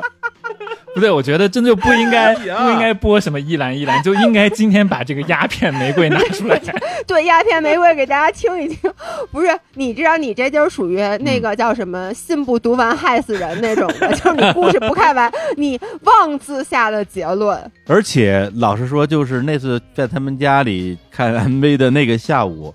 [0.93, 6.61] 不对，我觉得真就不应该 不应该播什么一兰一兰，就应该今天把这个鸦片玫瑰拿出来。
[7.07, 8.91] 对，鸦片玫瑰给大家听一听。
[9.31, 17.59] 不是，你知道你这就是属于那个叫什么“信不读完害死人”那种的，就是你故事不看完，你妄自下的结论。
[17.87, 22.73] 而且老实说，就是那次在他们家里看 MV 的那个下午，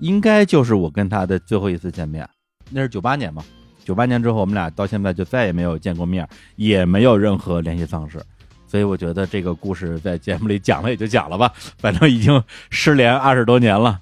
[0.00, 2.26] 应该就是我跟他的最后一次见面。
[2.70, 3.42] 那是九八年嘛。
[3.88, 8.22] 九八年之后，我们俩到现在就再也没有见过面，也没有任何联系方式，
[8.66, 13.98] 所以我觉得这个故事在节目里讲了也就讲了吧，反正已经失联二十多年了。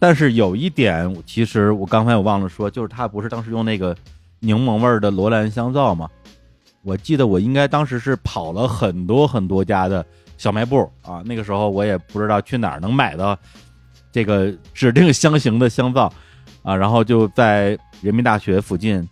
[0.00, 3.96] 但是有一点，其实我刚才我忘了说，就是他不是当时用那个
[4.40, 6.10] 柠檬味的罗兰香皂吗？
[6.82, 10.04] 我记得我应该当时是跑了很多很多家的
[10.36, 13.38] 小卖部啊，那个时候我也不知道去哪儿能买到
[14.10, 16.12] 这个指定香型的香皂
[16.64, 19.08] 啊，然后就在人民大学附近。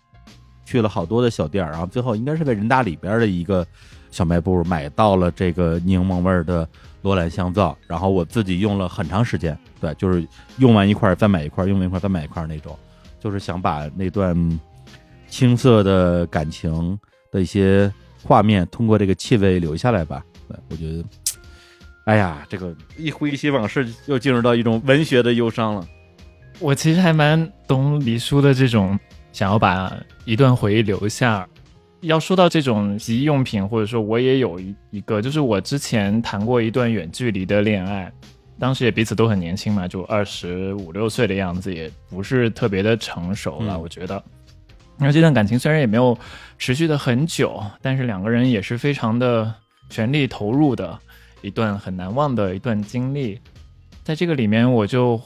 [0.63, 3.67] 去了好多的小店儿然后最后应该是在人大里边的一个
[4.09, 6.69] 小卖部买到了这个柠檬味的
[7.03, 10.25] 罗兰香皂，然后我自己用了很长时间，对，就是
[10.59, 12.79] 用完一块再买一块，用完一块再买一块那种，
[13.19, 14.61] 就是想把那段
[15.29, 16.97] 青涩的感情
[17.33, 20.23] 的一些画面通过这个气味留下来吧。
[20.47, 21.05] 对，我觉得，
[22.05, 25.85] 哎呀，这个一回忆起往事，又进入到一种文学的忧伤了。
[26.61, 28.99] 我其实还蛮懂李叔的这种。
[29.33, 31.49] 想要把一段回忆留下，
[32.01, 38.13] 要说到这种洗衣用品，或者说我也有一一个，就是我之前谈过一段远距离的恋爱，
[38.59, 43.79] 当时也彼此都很年轻嘛，就二十五六岁的样子，也不是特别的成熟了。
[43.79, 44.21] 我觉得，
[44.99, 46.19] 那这段感情虽然也没有
[46.59, 49.55] 持续的很久，但是两个人也是非常的
[49.89, 50.99] 全力投入的
[51.41, 53.39] 一段很难忘的一段经历。
[54.03, 55.21] 在这个里面，我就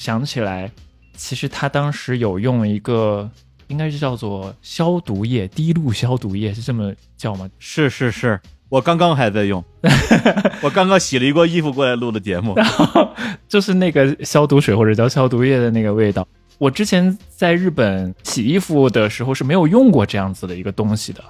[0.00, 0.70] 想起来，
[1.14, 3.30] 其实他当时有用一个。
[3.68, 7.48] 应该是叫做消毒液，滴露消毒液是这么叫吗？
[7.60, 9.64] 是是是，我刚刚还在用，
[10.60, 13.08] 我刚刚洗了一锅衣服过来录的节目，然后
[13.46, 16.26] 就是那个消毒水或者叫消毒液的那个味道。
[16.58, 21.22] 我之前在日本洗衣服的时候是没有用过这样子的一个东西的，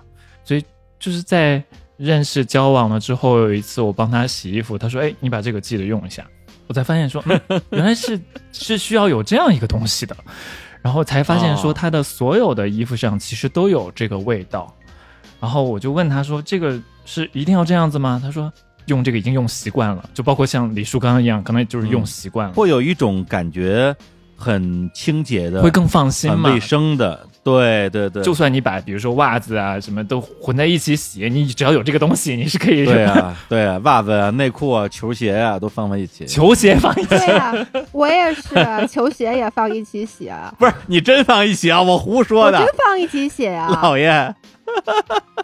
[0.42, 0.64] 所以
[0.98, 1.62] 就是在
[1.98, 6.26] 认识交往了之后，有一次我帮他洗衣服，他说：“哎，你把这个记得用一下。”
[6.70, 8.16] 我才发现说，嗯、原来是
[8.52, 10.16] 是需要有这样一个东西的。
[10.80, 14.72] 然后才发现说，他的所有的衣服上其实都有这个味道。
[15.40, 18.52] 然后我就问他说：“这个是一定要这样子吗？”他说
[18.86, 23.92] ：“用这个已经用习惯了，就包括像李叔刚刚一样，可能就是用习惯了，会有一种感觉
[24.36, 27.26] 很清洁的，会更放心嘛，卫生的。
[27.42, 32.84] 对对对，就算你把比如说袜子啊什么都混在一起洗，你只要有这个东西，你是可以。
[32.84, 36.26] 对啊，对啊，袜子啊、内裤啊、球鞋啊都放在一起。
[36.26, 37.08] 球鞋放一起。
[37.08, 37.54] 对啊，
[37.92, 38.52] 我也是，
[38.88, 40.52] 球鞋也放一起洗啊。
[40.60, 41.80] 不是你真放一起啊？
[41.80, 42.58] 我胡说的。
[42.58, 44.34] 真放一起洗啊，老爷。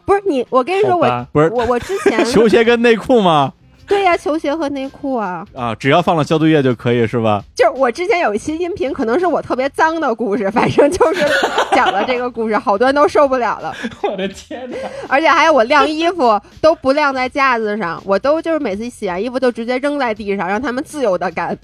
[0.05, 3.53] 不是你，我跟你说，我不是我我之前 球鞋跟内裤吗？
[3.89, 7.43] 对呀，球鞋和内裤啊啊，只要放了消毒液就可以是吧？
[7.55, 11.25] 就是我之前有一期音频，可能是我特别脏的故事，反正就是
[11.73, 13.75] 讲了这个故事， 好多人都受不了了。
[14.03, 14.77] 我的天哪！
[15.09, 21.57] 而且还有我晾衣服都不晾在架子上，我都就是每次洗完衣服都直接扔在地上，让他们自由的干。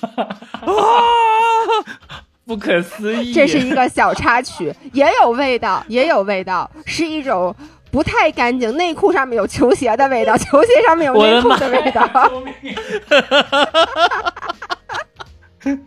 [0.00, 0.72] 啊！
[2.46, 3.32] 不可思议！
[3.32, 7.54] 这是一个小插曲，也有味道，也有味道，是一种。
[7.94, 12.10] 不太干净，内裤上面有球鞋的味道， 球鞋上面有内裤的味道。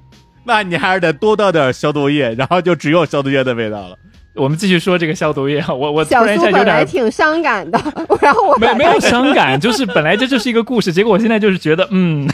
[0.46, 3.98] 那你还是得多倒点消毒液，然后就只有消毒液的味道了。
[4.36, 7.78] 我们继续说这个消毒液，我我小苏本来挺伤感的，
[8.22, 12.26] 然后我没没有伤感，就是本来这就是一个故事，结果我现在就是觉得，嗯，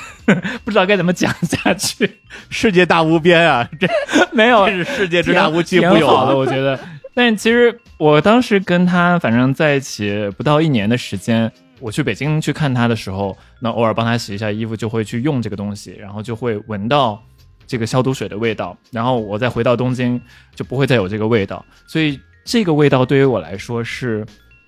[0.63, 2.19] 不知道该怎么讲下去。
[2.51, 3.88] 世界大无边啊，这
[4.32, 6.80] 没有，这是世界之大无奇不有的，我觉得。
[7.16, 17.22] 但其实我当时跟他反正在一起不到一年的时间，我去北京去看他的时候，那偶尔帮他洗一下衣服，就会去用这个东西，然后就会闻到
[17.68, 18.76] 这个消毒水的味道。
[18.91, 20.20] 然后我再回到东京，
[20.55, 21.64] 就不会再有这个味道。
[21.86, 24.26] 所以这个味道对于我来说是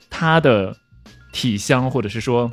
[0.10, 0.76] 他的
[1.34, 2.50] 体香或者是说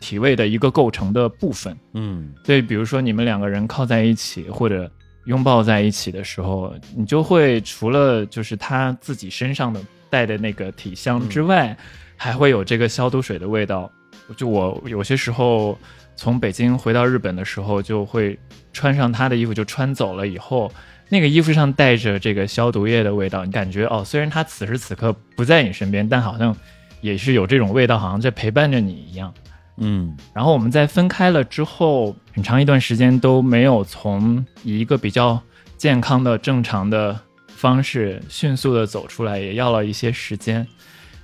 [0.00, 1.76] 体味的一个构成的部分。
[1.94, 4.90] 嗯，所以比如说你们两个人靠在一起或者。
[5.26, 11.76] 拥抱在一起的时候，你就会除了就是他自己身上的带的那个体香之外，
[12.16, 13.90] 还会有这个消毒水的味道。
[14.36, 15.78] 就我有些时候
[16.16, 18.38] 从北京回到日本的时候，就会
[18.72, 20.70] 穿上他的衣服，就穿走了以后，
[21.08, 26.56] 那个衣服上带着这个消毒液的味道，你感觉哦，虽然他此时此刻不在你身边，但好像
[27.00, 29.32] 也是有这种味道，好像在陪伴着你一样。
[29.78, 35.40] 嗯，然后我们在分开了之后，很长一段时间都没有从以一个比较
[35.78, 37.18] 健康的、正常的
[37.48, 40.66] 方式迅速的走出来，也要了一些时间。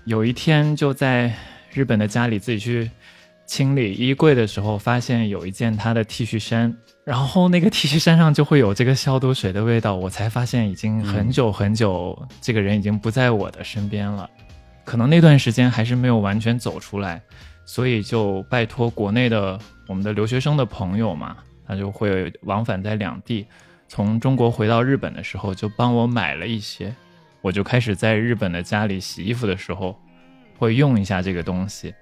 [0.06, 1.30] 有一天就在
[1.70, 2.90] 日本的家里自己去
[3.44, 14.26] 清理衣柜的时候，发现有一件他的 T 恤衫，然后那个 T 恤衫上就会有这个消毒水的味道，我才发现已经很久很久，这个人已经不在我的身边了。
[14.86, 17.20] 可能那段时间还是没有完全走出来。
[17.64, 19.56] 所以就拜托国内的
[19.92, 21.36] 我们的留学生的朋友嘛，
[21.66, 23.46] 他就会往返在两地，
[23.88, 26.96] 从中国回到日本的时候就帮我买了一些，
[27.42, 29.94] 我就开始在日本的家里洗衣服的时候，
[30.56, 31.94] 会用一下这个东西，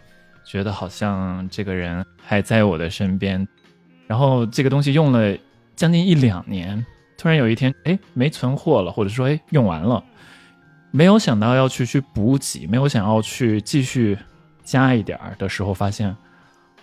[0.45, 3.45] 觉得好像这个人还在我的身边，
[4.07, 5.37] 然后这个东西用了
[5.75, 6.87] 将近一两年，
[7.19, 10.05] 突然有一天，哎，没存货了，或者说，哎，用完了，
[10.93, 14.17] 没有想到要去去补给，没有想要去继续。
[14.63, 16.15] 加一点儿的时候，发现，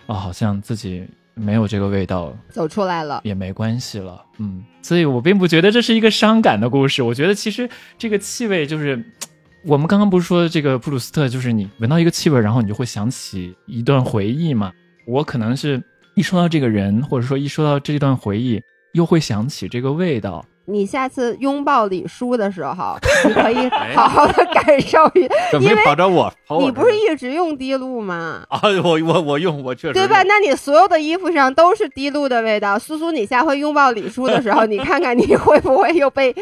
[0.08, 7.02] 啊，好像自己没有这个味道，走出来了也没关系了，嗯，所以我并不觉得这是一个伤感的故事。
[7.02, 9.04] 我觉得其实这个气味就是，
[9.66, 14.72] 我们刚刚不是说这个普鲁斯特，就是你闻到一个气味，然后你就会想起一段回忆嘛。
[15.06, 15.82] 我可能是
[16.14, 18.60] 一说到这个人，或者说一说到这段回忆，
[18.94, 20.44] 又会想起这个味道。
[20.70, 22.96] 你下次拥抱李叔的时候，
[23.26, 28.42] 你可以好好的感受一下，因为跑着我，你不是一直用滴露吗？
[28.50, 30.22] 啊，我我我用，我确实对吧？
[30.24, 32.78] 那你所有的衣服上都是滴露的味道。
[32.78, 36.34] 苏苏，你下回拥抱李叔的时候， 你看看你会不会又被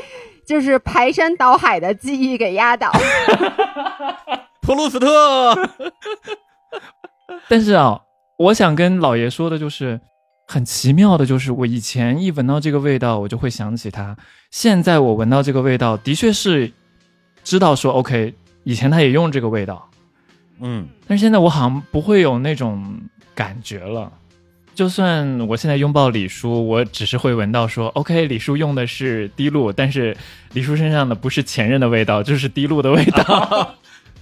[0.46, 2.90] 就是排山倒海的记忆给压倒？
[4.62, 5.56] 普鲁斯特。
[7.48, 8.00] 但是啊，
[8.38, 10.00] 我想跟老爷说的就是。
[10.46, 14.16] 很奇妙的就是，我以前一闻到这个味道，我就会想起他。
[14.50, 16.72] 现在我闻到这个味道，的确是
[17.42, 18.32] 知道说 OK，
[18.62, 19.90] 以前他也用这个味道，
[20.60, 23.00] 嗯，但是现在我好像不会有那种
[23.34, 24.10] 感觉了。
[24.74, 30.16] 就算我现在拥抱李叔，我只是会闻到说，OK，李叔用的是滴露，但是
[30.52, 33.74] 李叔身上的不是前任的味道，就是滴露的味道，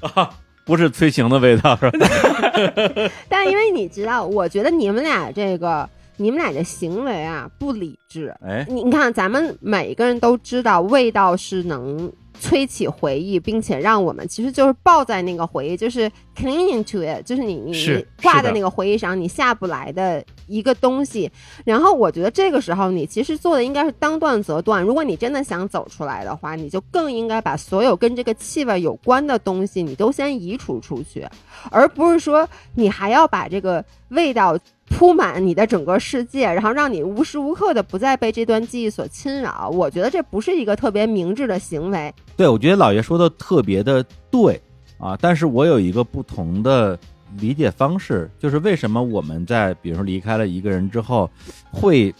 [0.64, 1.98] 不是催情的味道，是吧？
[3.28, 8.34] 但因为你知道，我觉得你们俩这个，你们俩的行为啊不理智。
[8.40, 12.12] 哎，你你看，咱们每个人都知道，味道是能。
[12.40, 21.30] 催起回忆，并且让我们其实就是抱在那个回忆，就是 clinging to it，就是你你你挂在那个回忆上，你下不来的一个东西。
[21.64, 24.82] 然后我觉得这个时候你其实做的应该是当断则断。
[24.82, 31.24] 如果你真的想走出来的话，你就更应该把所有跟这个气味有关的东西，你都先移除出去，
[31.70, 34.58] 而不是说你还要把这个味道。
[34.96, 39.68] 铺满你的整个世界，然后让你无时无刻的不再被这段记忆所侵扰。
[39.70, 42.14] 我觉得这不是一个特别明智的行为。
[42.36, 44.62] 对，我觉得老爷说的特别的对
[44.98, 46.96] 啊，但是我有一个不同的
[47.38, 51.28] 理解方式，就是为什么我们在比如说离开了一个人之后，
[51.72, 52.14] 会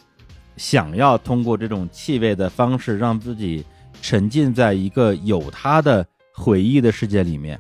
[0.57, 3.65] 想要通过这种气味的方式让自己
[4.03, 6.05] 沉浸在一个有他的
[6.35, 7.57] 回忆的世界里面，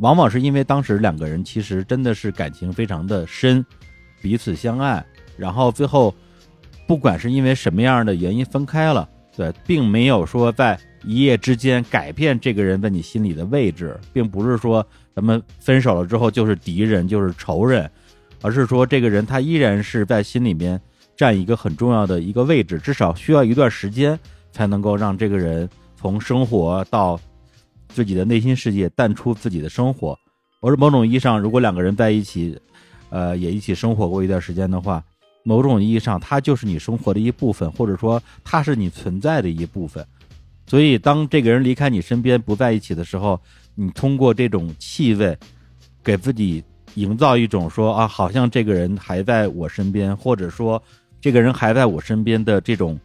[0.00, 3.64] 往往是因为当时两个人其实真的是感情非常的深。
[4.20, 5.04] 彼此相爱，
[5.36, 6.14] 然后最后，
[6.86, 17.88] 不管是因为什么样的原因分开了，对，并没有说在一夜之间改变这个人在你心里的位置，并不是说咱们分手了之后就是敌人就是仇人，
[18.42, 20.80] 而是说这个人他依然是在心里面
[21.16, 24.18] 占一个很重要的一个位置，至少需要一段时间
[24.50, 27.18] 才能够让这个人从生活到
[27.88, 30.18] 自己的内心世界淡出自己的生活。
[30.60, 32.58] 而某种意义上，如果两个人在一起。
[33.10, 35.02] 呃，也一起生活过一段时间的话，
[35.42, 40.06] 某种意义上，它就是你生活的一部分，或者说，它是你存在的一部分。
[40.66, 43.40] 所以，当这个人离开你身边，不在一起的时候，
[43.74, 45.34] 你通过这种气味，
[46.04, 46.62] 给自己
[46.94, 50.82] 营造一种说啊，好像这个人还在我身边，或者说，
[51.20, 53.00] 这个人还在我身边的这种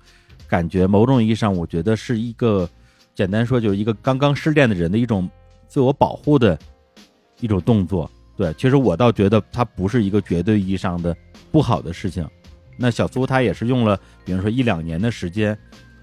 [0.49, 0.85] 感觉。
[0.85, 2.69] 某种意义上，我觉得是一个，
[3.15, 5.29] 简单说，就是一个刚刚失恋的人的一种
[5.69, 6.59] 自我保护的
[7.39, 8.11] 一种动作。
[8.35, 11.15] 对，其实我倒觉得它不是一个绝对意义上的
[11.51, 12.27] 不好的事情。
[12.77, 15.57] 那小苏他也是用了，比如说一两年的时间，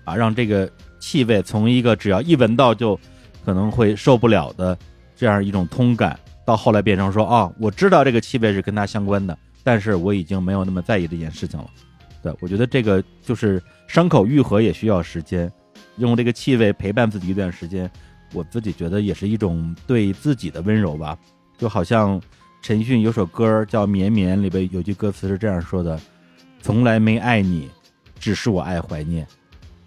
[0.05, 0.71] 啊，让这个
[1.01, 2.99] 气味从一个只要一闻到就
[3.45, 4.79] 可能会受不了的
[5.17, 11.67] 这样一种通感，到后来变成说，哦，我知道这个气味是跟它相关的，但是我已经没有那么在意这件事情了。
[12.23, 15.51] 对，我觉得这个就是伤口愈合也需要时间，
[15.97, 17.91] 用这个气味陪伴自己一段时间，
[18.33, 21.19] 我自己觉得也是一种对自己的温柔吧。
[21.61, 22.19] 就好像
[22.63, 26.01] 陈奕迅有首歌叫《绵绵》，里边有句歌词是这样说的
[26.63, 27.69] ：“从来没爱你，
[28.19, 29.27] 只是我爱怀念。”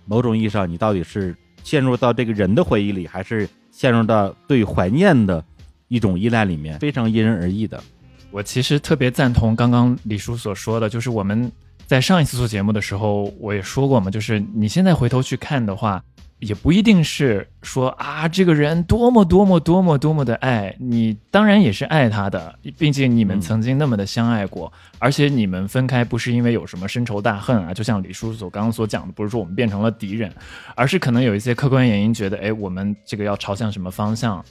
[0.06, 5.44] 某种意义上，你到底是陷入到这个人的回忆里，还是陷入到对怀念的
[5.88, 6.78] 一种依赖里面？
[6.78, 7.84] 非常因人而异的。
[8.30, 11.52] 我其实特别赞同刚刚李叔所说的，就是我们
[11.88, 16.04] 在上一次做节目的时候，我也说过嘛，就是你现在回头去看的话。
[16.44, 30.30] 也不一定是说啊，这个人多么多么多么多么的爱你，当然也是爱他的，毕竟你们曾经那么的相爱过，而且你们分开不是因为有什么深仇大恨啊，就像李叔叔所刚刚所讲的，不是说我们变成了敌人，
[30.76, 34.44] 而是可能有一些客观原因，觉得哎，我们这个要朝向什么方向，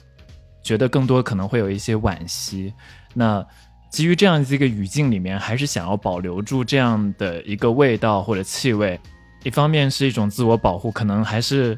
[0.63, 2.73] 觉得更多可能会有一些惋惜。
[3.13, 3.45] 那
[3.91, 8.99] 基于这样一个语境里面，还是想要保留住这样的一个味道或者气味。
[9.43, 11.77] 一方面是一种自我保护，可能还是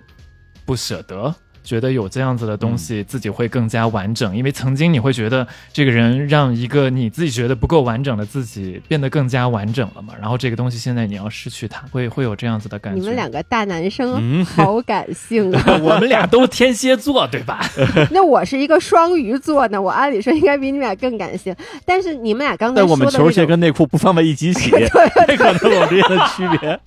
[0.66, 4.38] 不舍得，觉得有这样子的东西自己会更加完整。
[4.38, 10.14] 因为曾经你会觉得这个人让一个你自己觉得不够完整的自己变得更加完整了嘛。
[10.22, 13.00] 然后这个东西现在你要失去它，会会有这样子的感觉。
[13.00, 15.64] 你们两个大男生好感性啊！
[15.82, 17.68] 我们俩都天蝎座对吧？
[18.12, 21.56] 那我是一个双鱼座呢，我按理说应该比你们俩更感性。
[21.84, 24.70] 但是你们俩刚才说的，我们球鞋跟内裤不放在一起洗，
[25.26, 26.80] 对可能有这样的区别。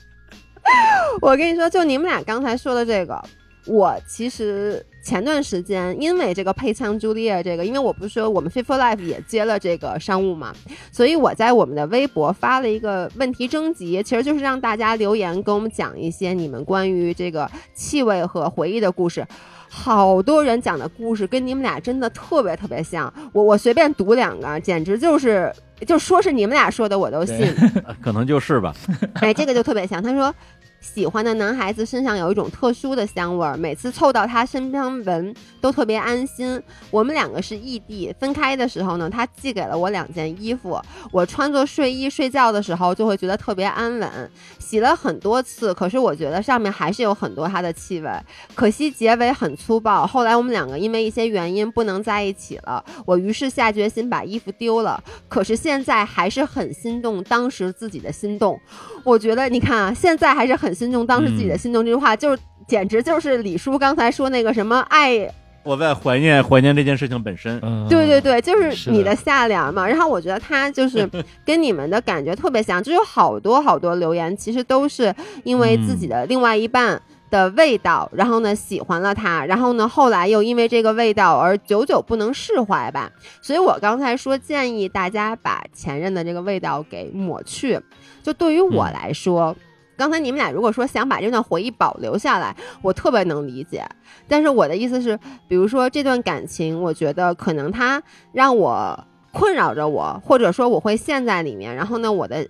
[1.21, 3.21] 我跟你说，就你们俩刚才说的这个，
[3.67, 10.55] 我其实前段时间因为这个配枪朱丽叶这个，因为我不是说我们 Fit for Life 也接了这个商务嘛，
[10.93, 19.27] 所以我在我们的微博发了一个问题征集，其实就是让大家留言跟我们讲一些你们关于这个气味和回忆的故事。
[19.71, 25.53] 好多人讲的故事跟你们俩真的特别特别像，我我随便读两个，简直就是
[25.87, 27.55] 就说是你们俩说的我都信，
[28.01, 28.75] 可能就是吧。
[29.17, 30.35] 哎，这个就特别像，他说。
[30.81, 36.61] 喜欢的男孩子身上有一种特殊的香味儿，每次凑到他身边闻都特别安心。
[36.91, 44.31] 我们两个是异地，分开的时候呢，他寄给了我两件衣服，我穿着睡衣睡觉的时候就会觉得特别安稳。
[44.59, 48.11] 洗了很多次，可是我觉得上面还是有很多他的气味，
[48.55, 50.07] 可惜结尾很粗暴。
[50.07, 55.03] 后来我们两个因为一些原因不能在一起了，我于是下决心把衣服丢了。
[55.29, 58.61] 可是现在还是很心动当时自己的心动，
[59.09, 65.27] 我觉得你看啊，现在还是很心动当时自己的心动这句话，就是简直就是李叔刚才说那个什么爱。
[65.65, 69.87] 我在怀念怀念这件事情本身，对对对，就是你的下联嘛。
[69.87, 71.09] 然后我觉得他就是
[71.45, 77.01] 跟你们的感觉特别像，就有好多好多留言，其实都是因为自己的另外一半
[77.31, 83.11] 的味道，然后呢喜欢了他，然后呢后来又因为这个味道而久久不能释怀吧。
[83.43, 87.81] 所以我刚才说建议大家把前任的这个味道给抹去，
[88.23, 89.55] 就对于我来说。
[89.97, 93.85] 刚才你们俩如果说想把这段回忆保留下来，我特别能理解。
[94.29, 95.19] 但是我的意思是，
[95.49, 98.01] 比如说这段感情，我觉得可能它
[98.33, 102.47] 让我困扰着我，或者说我会陷在里面，然后呢，我的。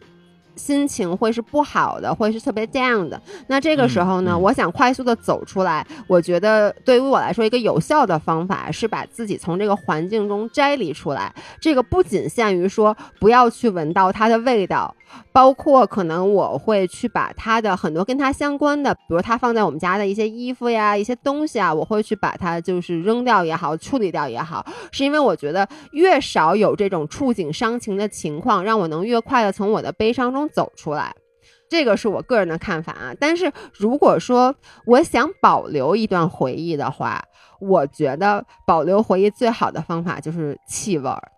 [0.59, 3.21] 心情会是不好的，会是特别 down 的。
[3.47, 5.87] 那这个时候呢，我想快速的走出来。
[6.09, 11.33] 我觉得对于我来说，一个有效的方法是把自己从这个环境中摘离出来。
[11.61, 14.95] 这个不仅限于说不要去闻到它的味道，
[15.33, 24.67] 包括可能我会去把它的很多跟它相关的，比如它放在我们家的一些衣服呀、一些东西啊，我会去把它就是扔掉也好，处理掉也好。
[24.91, 30.49] 是因为我觉得越少有这种触景伤情的情况，让我能越快的从我的悲伤中。
[30.49, 31.15] 走出来，
[31.69, 33.13] 这个是我个人的看法啊。
[33.21, 34.55] 但是如果说
[34.87, 37.23] 我想保留一段回忆的话，
[37.61, 41.31] 我觉得保留回忆最好的方法就是气味儿。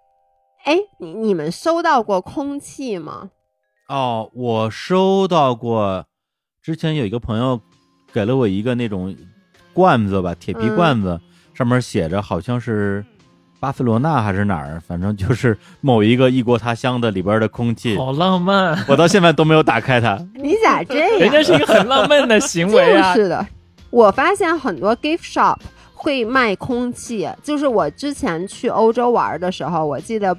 [0.65, 3.31] 哎，你你们收到过空气吗？
[3.91, 6.05] 哦，我收到过。
[6.63, 7.61] 之前有一个朋友
[8.13, 9.17] 给了我一个那种
[9.73, 11.21] 罐子吧，铁皮罐子，
[11.55, 13.05] 上面写着好像是。
[13.59, 14.81] 巴塞罗那还是哪儿？
[14.81, 18.83] 反正就是某一个异国他乡的里边的空气，好浪漫。
[18.89, 20.17] 我到现在都没有打开它。
[20.35, 21.19] 你咋这样？
[21.19, 23.13] 人家是一个很浪漫的行为啊！
[23.13, 23.47] 是的，
[23.91, 25.59] 我发现很多 gift shop
[25.93, 27.29] 会卖空气。
[27.43, 30.35] 就是我之前去欧洲玩的时候，我记得，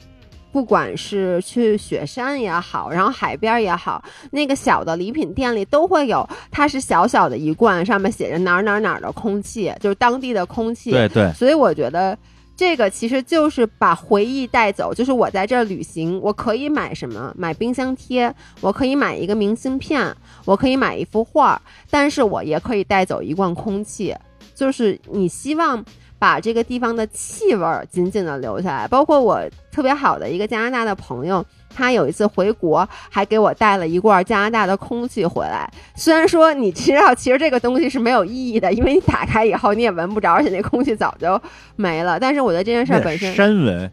[0.52, 6.28] 不管是去雪山也好，然后海边也好，那个小的礼品店里都会有。
[6.50, 10.92] 它是小小的一罐，上面写着哪儿哪儿哪儿的空气，就是当地的空气。
[10.92, 11.32] 对对。
[11.34, 12.18] 所以我觉得。
[12.54, 17.34] 这个其实就是把回忆带走，就是我在这儿旅行，我可以买什么？
[17.36, 24.16] 买冰箱贴，我可以买一个明信片，我可以买一幅画，但是我也可以带走一罐空气，
[24.54, 25.84] 就是你希望
[26.22, 28.88] 把这个地方的气味紧紧的留下来。
[28.88, 29.42] 包括我
[29.72, 31.44] 特别好的一个加拿大的朋友。
[31.74, 35.72] 他有一次回国，还给我带了一罐加拿大的空气回来。
[35.96, 41.42] 虽然说你知道，其实这个东西是没有意义的，因为你打开以后你也闻不着，而且那空气早就
[41.78, 42.20] 没了。
[42.20, 43.90] 但是我觉得这件事本身，山闻。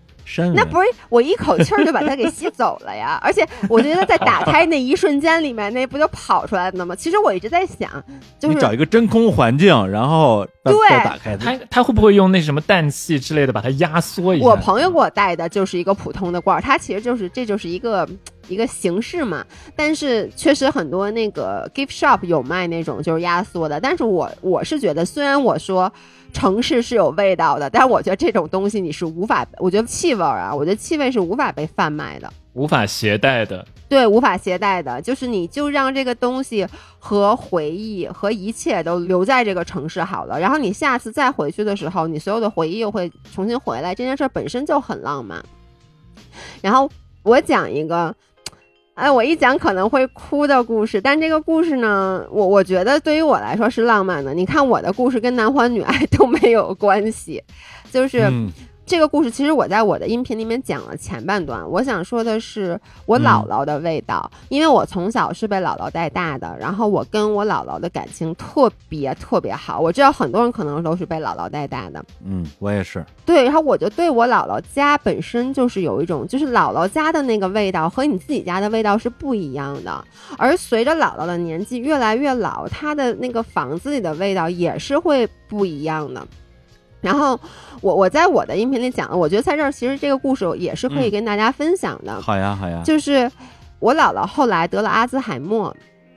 [0.55, 3.19] 那不是我一口气儿就把它给吸走了呀！
[3.23, 6.95] 而且我觉得在打 开那一瞬间里面，那不就跑出来了吗？
[6.95, 7.91] 其实我一直在想，
[8.39, 10.75] 就是找一个真空环境，然后对
[11.05, 14.47] 打开它，它会不会用那什么氮气之类的把它压缩一下？
[14.47, 18.09] 我朋友给我带的就是一个普通的罐儿，它其实就是这就是一个
[18.49, 19.45] 一个形式嘛。
[19.75, 25.91] 但是确实很多那个 gift shop 有卖那种就是压缩的，但是我我是觉得，虽然我说。
[26.33, 36.67] 城市是有味道的，但是我觉得这种东西你是无法，我觉得气味啊，我觉得气味是无法被贩卖的，无法携带的，对，无法携带的，就是你就让这个东西
[36.99, 45.45] 和回忆和一切都留在这个城市好了，然后你下次再回去的时候，你所有的回忆又会重新回来，这件事本身就很浪漫。
[46.61, 46.91] 然后
[47.23, 48.15] 我讲一个。
[48.99, 54.35] 哎，我一讲可能会哭的故事，但这个故事呢，我我觉得对于我来说是浪漫的。
[54.35, 57.41] 你看我的故事跟男欢女爱 都没有关系，
[57.93, 58.29] 就是。
[58.89, 69.79] 这个故事其实我在我的音频里面讲了前半段，我想说的是我姥姥的味道，因为我从小是被姥姥带大的，然后我跟我姥姥的感情特别特别好。
[69.79, 73.05] 我知道很多人可能都是被姥姥带大的，嗯，我也是。
[73.27, 80.03] 对，然后我就对我姥姥家本身就是有一种，就是姥姥家的那个味道和你自己家的味道是不一样的。
[80.39, 86.27] 而随着姥姥的年纪越来越老，她的那个房子里的味道也是会不一样的。
[87.01, 87.39] 然后
[87.81, 92.21] 我我在我的音频里讲了，我觉得在这儿其实这个故事也是可以跟大家分享的。
[92.21, 92.83] 好呀，好呀。
[92.85, 93.31] 就是
[93.79, 95.75] 我姥姥后来得了阿兹海默，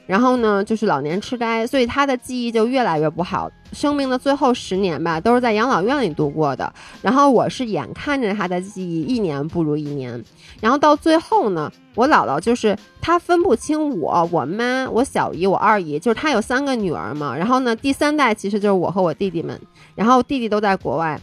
[0.08, 3.50] 然后呢，就是老年痴呆，所以她的记忆就越来越不好。
[3.72, 6.74] 生命的最后十年吧，都是在养老院里度过的。
[7.02, 10.22] 然后我是眼看着她的记忆一年不如一年，
[10.60, 17.34] 然后到最后呢，我姥姥就是她分不清我、我妈、我小姨、我二姨，就是她有三个女儿嘛。
[17.34, 19.58] 然后呢，第三代其实就是我和我弟弟们，
[20.02, 21.20] 然后弟弟都在国外。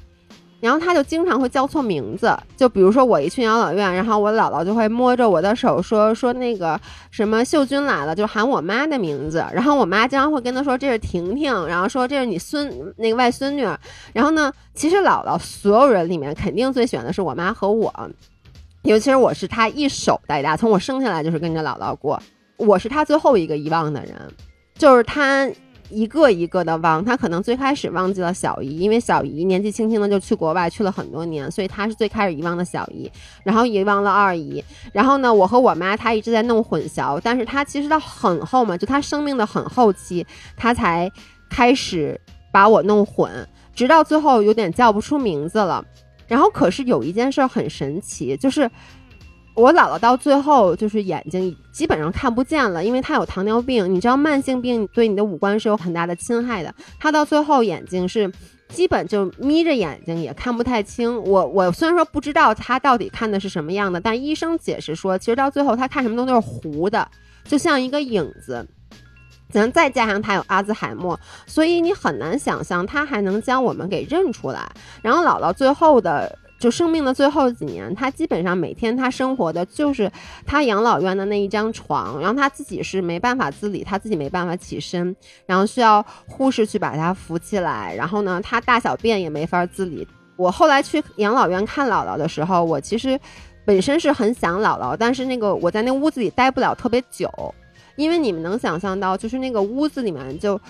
[0.61, 6.81] 然后他就经常会叫错名字，就比如说我一去养老院，然后我姥姥就会摸着我的手说说那个
[7.13, 9.45] 什么秀君来了，就喊我妈的名字。
[9.53, 13.63] 然后我妈经常会跟他说这是婷婷，然后说这是你孙那个外孙女。
[14.13, 17.93] 然后呢，其实姥姥所有人里面肯定最喜欢的是我妈和我，
[18.83, 22.21] 尤其是我是她一手带大，从我生下来就是跟着姥姥过，
[22.57, 24.17] 我是她最后一个遗忘的人，
[24.77, 25.49] 就是她。
[25.91, 33.11] 一个一个的忘，他可能最开始忘记了小姨，因为小姨年纪轻轻的就去国外去了很多年，所以他是最开始遗忘的小姨，
[33.43, 34.63] 然后遗忘了二姨，
[34.93, 40.27] 然后呢，我和我妈她一直在弄混淆，但是她其实到很后嘛，就她生命的很后期，
[40.57, 41.11] 她才
[41.49, 42.21] 开始
[42.53, 43.31] 把我弄混，
[43.75, 45.85] 直到最后有点叫不出名字了，
[46.27, 48.71] 然后可是有一件事很神奇，就是。
[49.59, 53.93] 我姥姥到最后就是眼睛基本上看不见了，因为她有糖尿病。
[53.93, 56.73] 你知道慢性病对你的五官是有很大的侵害的。
[57.01, 58.33] 她到最后眼睛是
[58.69, 61.21] 基本就眯着眼睛也看不太清。
[61.25, 67.09] 我我虽然说不知道她到底看的是什么样的，但医生解释说，其实到最后她看什么东西都是糊的，
[67.45, 68.65] 就像一个影子。
[69.51, 74.71] 咱再加上她有阿兹海默，所以你很难想象她还能将我们给认出来。
[75.03, 76.39] 然后姥姥最后的。
[76.59, 80.11] 就生命的最后几年，他基本上每天他生活的就是
[80.45, 85.15] 他养老院的那一张床，然后他自己是没办法自理，他自己没办法起身，
[85.47, 90.07] 然后需要护士去把他扶起来，然后呢，他大小便也没法自理。
[90.37, 93.19] 我后来去养老院看姥姥的时候，我其实
[93.65, 97.29] 本身是很想姥姥，但是那个我在那屋子里待不了特别久，
[97.97, 100.61] 因为你们能想象到，就是那个屋子里面就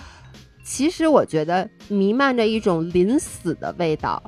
[0.63, 4.21] 其实我觉得弥漫着一种临死的味道。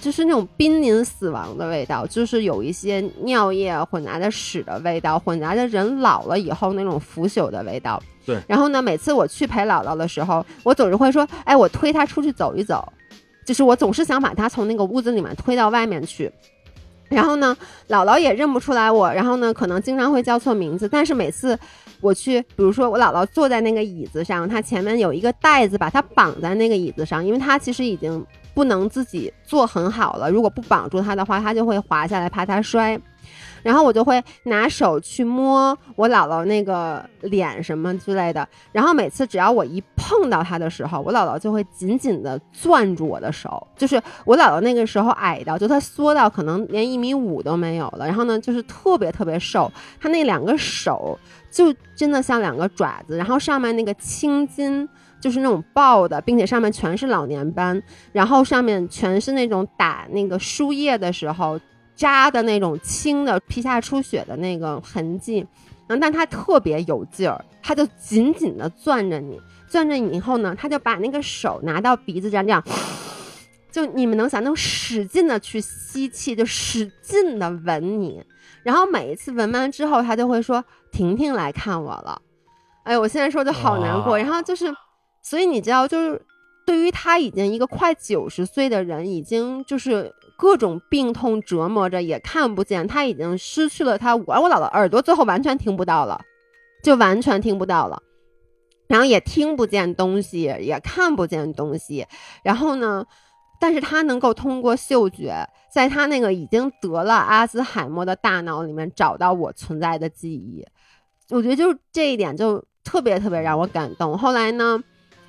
[0.00, 8.02] 就是那种濒临死亡的味道，就是有一些尿液混杂的屎的味道，混杂着人老了以后那种腐朽的味道。
[8.26, 8.38] 对。
[8.46, 12.86] 然后呢，每次我去陪姥姥的时候，我总是会说：“哎，我推她出去走一走。”
[13.46, 16.30] 就是我总是想把她从那个屋子里面推到外面去。
[17.08, 17.56] 然后呢，
[17.88, 20.86] 姥姥也认不出来我，然后呢，可能经常会叫错名字。
[20.88, 21.58] 但是每次
[22.00, 28.22] 我去，比如说我姥姥坐在那个椅子上，她前面有一个袋子把她绑在那个椅子上，因为她其实已经。
[28.54, 32.98] 不能自己坐很好了，如果不绑住他的话，他就会滑下来，怕他摔。
[33.62, 38.46] 然后我就会拿手去摸我姥姥那个脸什么之类的。
[38.72, 43.66] 然后每次只要我一碰到他的时候，我姥姥就会紧紧地攥住我的手。
[43.74, 48.06] 就是我姥姥那个时候矮到，就她缩到可能连一米五都没有了。
[48.06, 51.18] 然后呢，就是特别特别瘦，她那两个手
[51.50, 54.86] 就真的像两个爪子，然后上面那个青筋。
[55.24, 61.58] 就是那种爆的，并且上面全是老年斑，然后上面全是那种打那个输液的时候
[61.96, 65.38] 扎的那种青的皮下出血的那个痕迹，
[65.86, 72.62] 然后但他特别有劲儿，他就紧紧的攥着你，攥着你以后呢，他就把那个手拿到鼻子上，这样，
[73.72, 78.22] 就你们能想，能使劲的去吸气，就使劲的闻你，
[78.62, 80.62] 然后每一次闻完之后，他就会说
[80.92, 82.20] ：“婷婷来看我了。”
[82.84, 84.66] 哎，我现在说就好难过，然后就是。
[85.24, 86.20] 所以你知道，就是
[86.66, 94.14] 对于他已经一个快九十岁的人，已经就是各种病痛折磨着，也看不见，他已经失去了他。
[94.14, 96.20] 我我姥姥耳朵最后完全听不到了，
[96.82, 98.02] 就完全听不到了，
[98.86, 102.06] 然后也听不见东西，也看不见东西。
[102.42, 103.06] 然后呢，
[103.58, 105.34] 但是他能够通过嗅觉，
[105.72, 110.62] 在他那个已经得了阿兹海默的大脑里面找到我存在的记忆。
[111.30, 114.18] 我觉得就是这一点就特别特别让我感动。
[114.18, 114.82] 后来呢？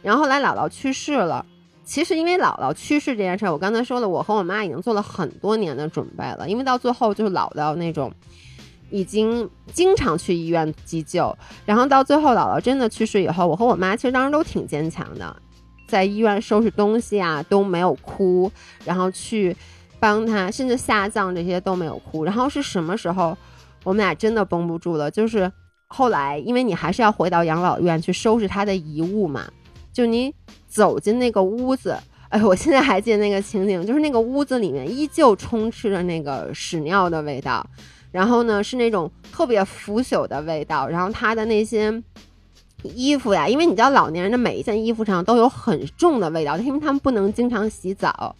[0.05, 1.43] 然后后来姥姥去世了，
[1.83, 6.47] 其实因为姥姥去世这件事儿，我刚才说了，我和我妈已经做了很多年的准备了。
[6.47, 8.13] 因为到最后就是老到那种，
[8.91, 11.35] 已经经常去医院急救。
[11.65, 15.35] 然后到最后姥姥真的去世以后，我和我妈其实当时都挺坚强的，
[15.87, 18.51] 在医院收拾东西啊都没有哭，
[18.83, 19.57] 然后去
[19.99, 22.23] 帮她，甚至下葬这些都没有哭。
[22.23, 23.35] 然后是什么时候，
[23.83, 25.09] 我们俩真的绷不住了？
[25.09, 25.51] 就是
[25.87, 29.49] 后来，因为你还是要回到养老院去收拾她的遗物嘛。
[29.95, 30.35] 就你
[30.67, 37.65] 走进那个屋子，哎，我现在还记得那个情景，就是那个屋子里面依旧充斥着那个屎尿的味道，
[38.11, 42.03] 然后呢是那种特别腐朽的味道，然后他的那些
[42.83, 48.35] 衣服呀，因为你知道老年人的每一件衣服上都有很重的味道，因为他们不能经常洗澡，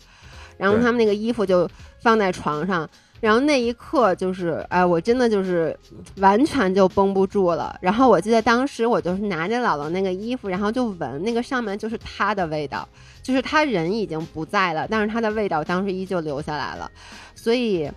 [0.58, 1.70] 然后他们那个衣服就
[2.02, 2.90] 放在床上。
[3.26, 5.76] 然后那一刻就是，哎，我真的就是
[6.18, 7.76] 完全就绷不住了。
[7.82, 12.88] 然后我记得当时我就是拿着姥姥那个衣服，然后就闻那个上面就是她的味道，
[13.24, 16.92] 就是她人已经不在了，但是她的味道当时依旧留下来了。
[17.34, 17.92] 所以，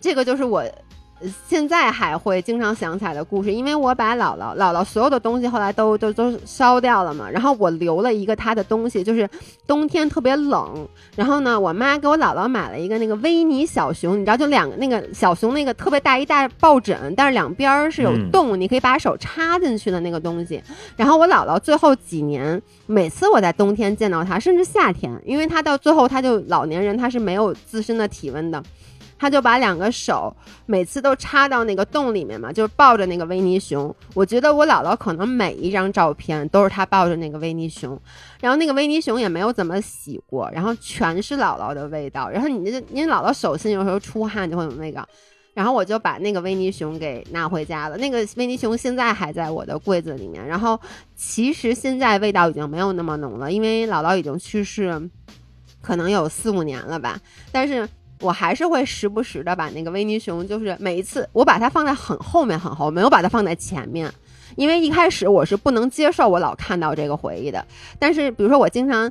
[0.00, 0.64] 这个就是我
[1.48, 9.28] 现在还会经常想起来的故事，因为我把姥姥姥姥所有的东西后来都都都烧掉了嘛，然后我留了一个她的东西，就是
[9.66, 10.86] 冬天特别冷，
[11.16, 20.62] 然后呢，我妈给我姥姥买了一个那个维尼小熊，你知道，就两个那个小熊那个特别大一大抱枕，但是两边儿是有嗯洞，你可以把手插进去的那个东西。
[20.96, 28.62] 然后我姥姥最后几年，每次我在冬天见到她，甚至夏天，因为她到最后她就老年人，她是没有自身的体温的。
[29.18, 30.34] 他就把两个手
[30.66, 33.94] 每次都插到那个洞里面嘛，就是抱着那个维尼熊。
[34.14, 38.00] 我觉得我姥姥可能每一张照片都是她抱着那个维尼熊，
[38.40, 42.28] 然后那个维尼熊也没有怎么洗过，然后全是姥姥的味道。
[42.30, 45.06] 然后你这因为姥姥手心有时候出汗就会有那个，
[45.54, 47.96] 然后我就把那个维尼熊给拿回家了。
[47.96, 50.46] 那个维尼熊现在还在我的柜子里面。
[50.46, 50.78] 然后
[51.16, 55.10] 其实现在味道已经没有那么浓了，因为姥姥已经去世，
[55.80, 57.18] 可能有四五年了吧。
[57.50, 57.88] 但是
[58.20, 64.12] 我还是会时不时的把那个维尼熊，就是每一次我把它放在很后面很后，没有把它放在前面。
[64.56, 67.64] 因为一开始我是不能接受我老看到这个回忆的，
[67.98, 69.08] 但是比如说我经常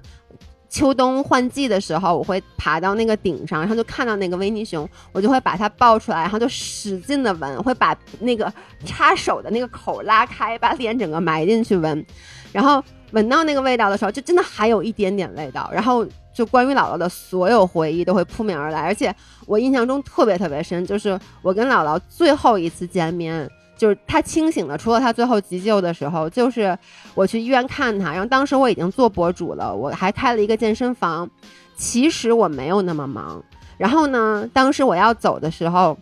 [0.68, 8.52] 秋冬换季的时候，我会爬到那个顶上，然后就看到那个维尼熊，我就会把它抱出来，然后就使劲的闻，会把那个
[8.84, 12.06] 插手的那个口拉开，把脸整个埋进去闻，
[12.52, 16.06] 然后闻到那个味道的时候，就真的还有一点点味道，然后
[16.38, 19.14] 就关于姥姥的所有回忆都会扑面而来，而且
[19.48, 23.50] 我印象中特别特别深，就是我跟姥姥最后一次见面。
[23.76, 26.78] 就是她清醒的，除了她最后急救的时候，就是
[27.16, 31.28] 我去医院看她，然后当时我已经做博主了，我还开了一个健身房。
[31.76, 33.44] 其实我没有那么忙。
[33.78, 35.98] 然后呢，当时我要走的时候，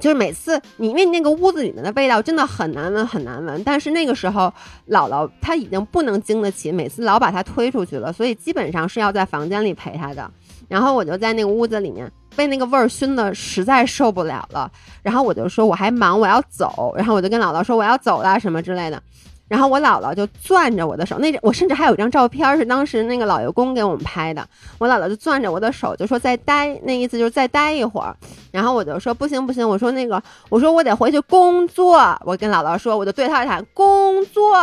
[0.00, 3.62] 就是每次你因为那个屋子里面的味道真的很难闻，很难闻。
[3.64, 4.52] 但是那个时候，
[4.88, 10.30] 姥姥她已经不能经得起，每次老把她推出去了，所以基本上是要在房间里陪她的。
[10.68, 14.70] 然后我就在那个屋子里面被那个味儿熏得实在受不了了，
[15.02, 19.00] 然后我就说我还忙，我要走，然后我就跟姥姥说我要走了什么之类的。
[19.54, 24.44] 然后我姥姥就攥着我的手，那我甚至还有一张照片是当时那个老爷公给我们拍的。
[24.78, 28.16] 我姥姥就攥着我的手，就说再待，那意思就是再待一会儿。
[28.50, 32.18] 然后我就说不行不行，我说那个，我说我得回去工作。
[32.24, 34.56] 我跟姥姥说，我就对她喊工作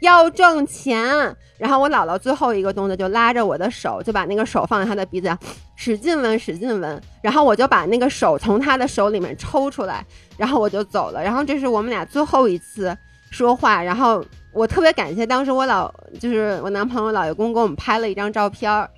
[0.00, 1.36] 要挣钱。
[1.58, 5.38] 然后我姥姥最后一个动作就拉着我的手，就把那个手放在她的鼻子上，
[5.76, 6.98] 使劲闻，使劲闻。
[7.20, 10.02] 然后我就把那个手从她的手里面抽出来，
[10.38, 11.22] 然后我就走了。
[11.22, 12.96] 然后这是我们俩最后一次
[13.32, 13.82] 说话。
[13.82, 18.88] 然后我特别感谢当时我老就是我男朋友老爷公给我们拍了一张照片儿，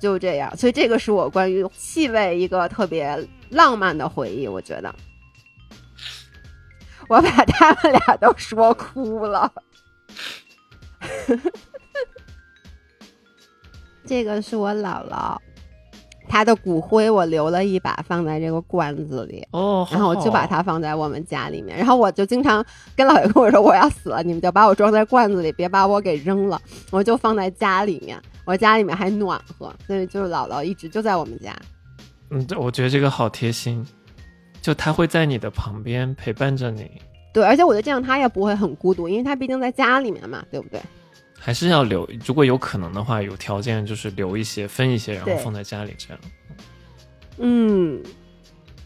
[0.00, 0.56] 就这样。
[0.56, 3.16] 所以这个是我关于气味一个特别
[3.50, 4.92] 浪漫的回忆，我觉得。
[7.08, 9.52] 我把他们俩都说哭了。
[14.04, 15.38] 这个是我姥姥，
[16.28, 21.76] 她的骨灰我留了一把放在这个罐子里，哦，然后我就把它放在我们家里面。
[21.76, 26.60] 然后我就经常跟姥爷跟我说我要死了，你们就把我装在罐子里，别把我给扔了。
[26.90, 31.54] 我就放在家里面，我家里面还暖和，所以就是姥姥一直就在我们家。
[32.30, 33.86] 嗯，这我觉得这个好贴心，
[34.60, 36.90] 就他会在你的旁边陪伴着你，
[37.32, 40.80] 对，而且我觉得这样他也不会很孤独，因为他毕竟在家里面嘛，对不对？
[41.46, 46.18] 还是要留，如果有可能的话，有条件就是留一些，分一些，然后放在家里这样。
[47.38, 48.02] 嗯，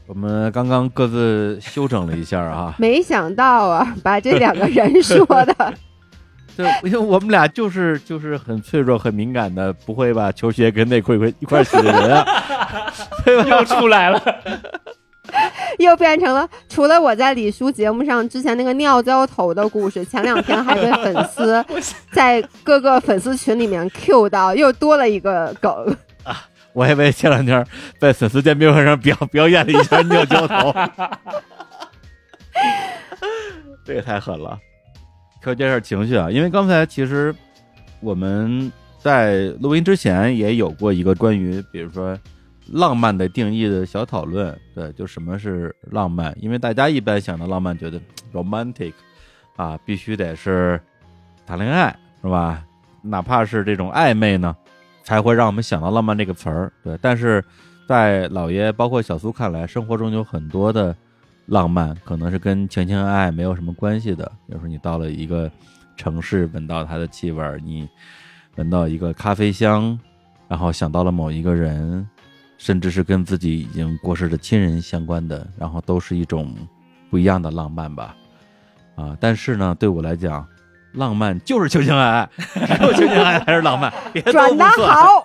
[0.07, 5.75] 我们刚刚各自休整了一下啊， 没想到啊，把这两个人说的，
[6.55, 12.27] 对，因为我们俩就是就是很脆弱、很敏感的，不会把球鞋跟内裤一块一块洗的人啊，
[13.25, 13.49] 对吧？
[13.49, 14.21] 又出来了，
[15.79, 21.65] 又变成了除了我在李叔节目上之前那个尿浇头的故事，前两天还被粉丝
[22.13, 26.45] 在各个粉丝群里面 Q 到，又多了一个梗啊。
[26.73, 27.67] 我还以为前两天
[27.99, 30.73] 在粉丝见面会上表表演了一下尿浇头，
[33.85, 34.59] 这也太狠了。
[35.43, 37.35] 调节一下情绪啊，因为刚才其实
[38.01, 42.17] 我们在录音之前也有过一个关于比如说
[42.71, 46.35] 浪漫的定义的小讨论，对，就什么是浪漫？
[46.41, 48.01] 因为大家一般想到浪漫，觉得
[48.33, 48.93] romantic
[49.57, 50.81] 啊，必须得是
[51.45, 52.65] 谈恋爱，是吧？
[53.03, 54.55] 哪怕是这种暧昧呢，
[55.03, 56.73] 才会让我们想到浪漫这个词儿。
[56.85, 57.43] 对，但是
[57.89, 60.95] 在老爷包括小苏看来，生活中有很多的
[61.47, 64.31] 浪漫，可能是跟情情爱爱没有什么关系的。
[64.47, 65.51] 比如说，你到了一个
[65.97, 67.89] 城市，闻到它的气味，你
[68.57, 69.99] 闻到一个咖啡香，
[70.47, 72.07] 然后想到了某一个人，
[72.61, 76.55] 甚至是跟自己已经过世的亲人相关的，然后都是一种
[77.11, 78.15] 不一样的浪漫吧。
[78.97, 80.47] 啊，但是呢，对我来讲，
[80.93, 82.29] 浪漫就是求情爱爱，
[82.77, 83.91] 只有情情爱爱才是浪漫。
[84.13, 85.25] 别的转的，好，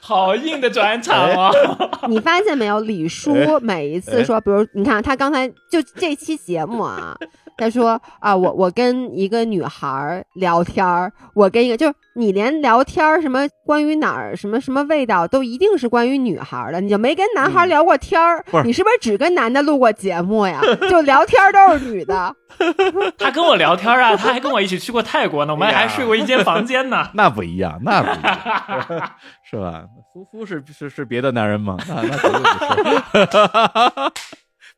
[0.00, 1.50] 好硬的转场啊！
[2.10, 2.80] 你发现没有？
[2.80, 7.16] 李叔哎每一次说，比如你看他刚才就这期节目啊，
[7.56, 18.38] 他说啊，我我跟一个女孩儿聊天儿，我跟一个就是你连聊天儿什么关于哪儿什么什么味道都一定是关于女孩儿的，你就没跟男孩儿聊过天儿？
[18.40, 20.60] 嗯不是你是不是只跟男的录过节目呀？
[20.90, 22.34] 就聊天儿都是女的，
[23.18, 27.08] 他跟我聊天啊，他还跟我一起去过泰国呢，我们还睡过一间房间呢。
[27.14, 29.10] 那不一样，那不一样，
[29.48, 29.84] 是吧？
[30.12, 31.76] 夫夫是是是别的男人吗？
[31.88, 34.12] 那那绝对不是，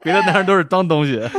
[0.02, 1.20] 别的男人都是脏东西。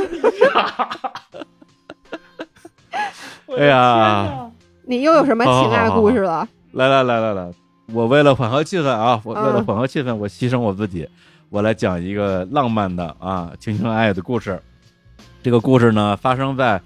[3.58, 4.50] 哎呀，
[4.86, 6.46] 你又有什么情爱故事了？
[6.72, 7.50] 来来来来来，
[7.92, 11.08] 我为了缓和气氛啊，我为了嗯缓和气氛，我牺牲我自己，
[11.48, 14.62] 我来讲一个浪漫的啊情情爱爱的故事。
[15.42, 16.80] 这个故事呢，发生在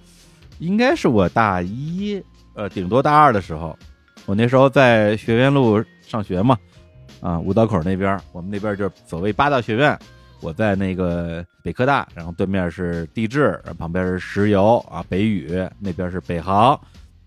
[0.59, 2.23] 应该是我大一，
[2.55, 3.77] 呃，顶多大二的时候。
[4.27, 6.57] 我那时候在学院路上学嘛，
[7.21, 9.99] 啊，五道口那边，我们那边就是所谓八大学院。
[10.45, 16.79] 我在那个北科大，然后对面是地质，旁边是石油啊，北语那边是北航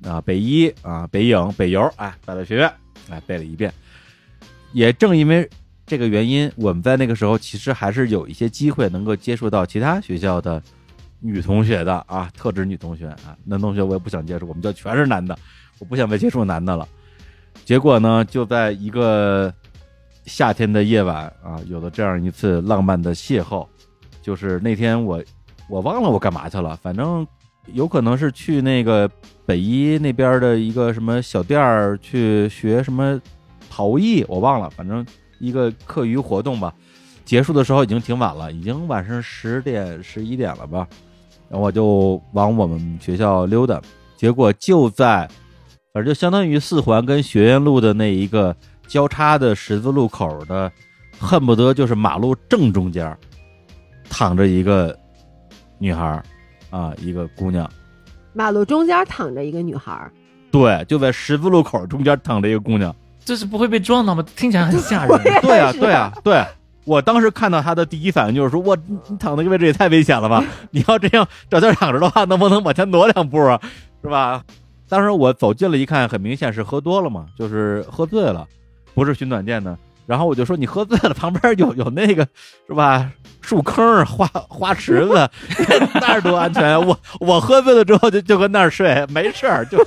[0.04, 2.72] 啊，北一啊，北影、北邮，哎，八大学院，
[3.10, 3.74] 哎，背了一遍。
[4.72, 5.50] 也正因为
[5.88, 10.62] 这个原因，我们在那个时候其实还是有一些机会能够接触到其他学校的
[11.20, 15.36] 女同学的啊，特指女同学啊，男同学我也不想接触，我们就全是男的，
[15.80, 16.88] 我不想再接触男的了。
[17.66, 19.52] 结果呢，就在一个
[20.28, 23.66] 夏天的夜晚啊，有了这样一次浪漫的邂逅。
[24.22, 25.24] 就是那天我
[25.70, 27.26] 我忘了我干嘛去了，反正
[27.74, 29.10] 有可能是去那个
[29.46, 33.20] 北一那边的一个什么小店儿去学什么
[33.70, 35.06] 陶艺，我忘了，反正
[35.40, 36.74] 一个课余活动吧。
[37.24, 40.88] 结束的时候已经挺晚了，已经晚上十点十一点了吧。
[41.50, 43.82] 然后我就往我们学校溜达，
[44.18, 45.26] 结果就在，
[45.94, 48.54] 反正就相当于四环跟学院路的那一个
[48.88, 50.72] 交叉的十字路口的，
[51.20, 53.16] 恨不得就是马路正中间，
[54.10, 54.98] 躺着一个
[55.78, 56.24] 女孩儿，
[56.70, 57.70] 啊，一个姑娘。
[58.34, 60.12] 马路中间躺着一个女孩儿，
[60.52, 62.96] 对，就在十字路口中间躺着一个姑娘。
[63.26, 64.24] 这是不会被撞到吗？
[64.36, 65.20] 听起来很吓人。
[65.42, 66.46] 对啊、对啊、对。
[66.86, 70.42] 我当时看到她的第一反应就是说：“我你你躺那个位置也太危险了吧！
[70.72, 73.60] 你要这样找地儿躺着的话，能不能往前挪两步啊？
[74.02, 74.42] 是吧？”
[74.88, 78.48] 当时我走近了一看，很明显是喝多了嘛，就是喝醉了，
[78.98, 79.78] 不是寻短见的。
[80.08, 82.28] 然后我就说：“你喝醉了，旁边有有那个
[82.66, 83.12] 是吧？
[83.42, 85.30] 树坑、花花池子，
[86.02, 86.80] 那儿多安全啊！
[86.80, 89.78] 我我喝醉了之后就就跟那儿睡，没事儿，就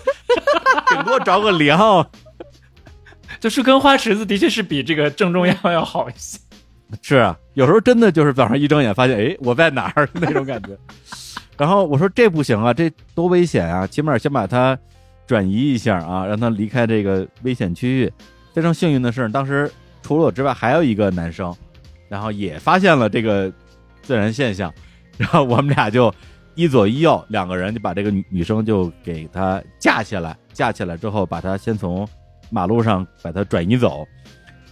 [0.89, 2.07] 顶多着个凉。”
[3.41, 6.39] 就树坑花池子的确是比这个正中央要好一些。
[7.03, 10.79] 是啊，有时候真的就是早上一睁眼发现，哎，我在哪儿 那种感觉。
[11.57, 13.85] 然后我说这不行啊，这多危险啊！
[13.87, 14.79] 起码先把它
[15.27, 18.13] 转移一下啊，让它离开这个危险区域。
[18.53, 19.71] 非常幸运的是，当时
[20.03, 21.55] 除了我之外，还有一个男生，
[22.09, 23.53] 然后也发现了这个
[24.03, 24.73] 自然现象，
[25.17, 26.13] 然后我们俩就
[26.55, 32.09] 一左一右两个人就把这个女女生就给她架起来，架起来之后，把她先从
[32.51, 34.07] 马路上把她转移走。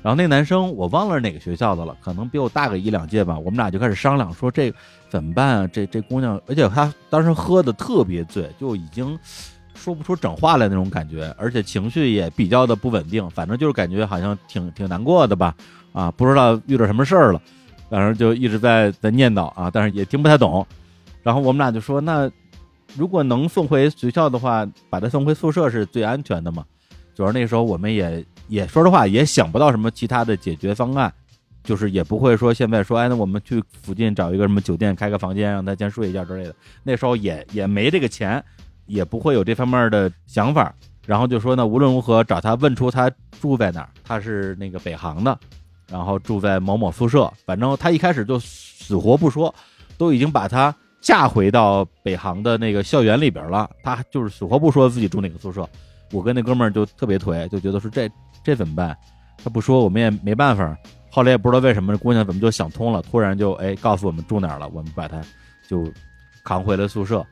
[0.01, 3.37] 然后那男生我忘了是哪个学校的了，可能比我大个一两届吧。
[3.39, 4.73] 我们俩就开始商量说这
[5.09, 5.67] 怎么办啊？
[5.73, 9.19] 这这姑娘，而且她当时喝的特别醉，就已经
[9.79, 15.55] 说不出整话来那种感觉，而且情绪也比较的不稳定，反正就是感觉好像挺挺难过的吧。
[15.93, 17.41] 啊，不知道遇到什么事儿了，
[17.89, 20.67] 反正就一直在在念叨啊，但是也听不太懂。
[21.23, 22.31] 然后我们俩就说，那
[22.95, 26.65] 如果能送回学校的话，把他送回宿舍是最安全的嘛。
[27.15, 31.13] 主要那时候我们也 也说实话也想不到什么其他的解决方案，
[31.65, 38.43] 就是也不会说现在说哎那我们去附近找一个什么酒店开个房间让他先睡一觉之类的，那时候也也没这个钱，
[38.89, 40.75] 也不会有这方面的想法。
[41.07, 43.11] 然后就说呢，无论如何找他问出他
[43.41, 45.39] 住在哪儿，他是那个北航的，
[45.91, 49.55] 然后住在某某宿舍，反正他一开始就死活不说，
[49.97, 55.67] 都已经把他架回到北航的那个校园里边了，他就是死活不说自己住哪个宿舍。
[56.13, 58.07] 我跟那哥们儿就特别颓，就觉得说这
[58.45, 58.95] 这怎么办？
[59.43, 60.77] 他不说我们也没办法。
[61.11, 65.23] 后来也不知道为什么，姑娘怎么就想通了，突然就哎告诉我们住哪儿了，我们把她
[65.67, 65.91] 就
[66.45, 67.25] 扛回了宿舍。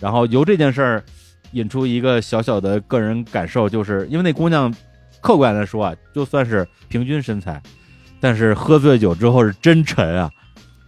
[0.00, 1.04] 然后由这件事儿
[1.52, 4.72] 引出一个小小的个人感受，就是因为那姑娘
[5.20, 7.60] 客观来说啊，就算是平均身材，
[8.20, 10.30] 但是喝醉酒之后是真沉啊，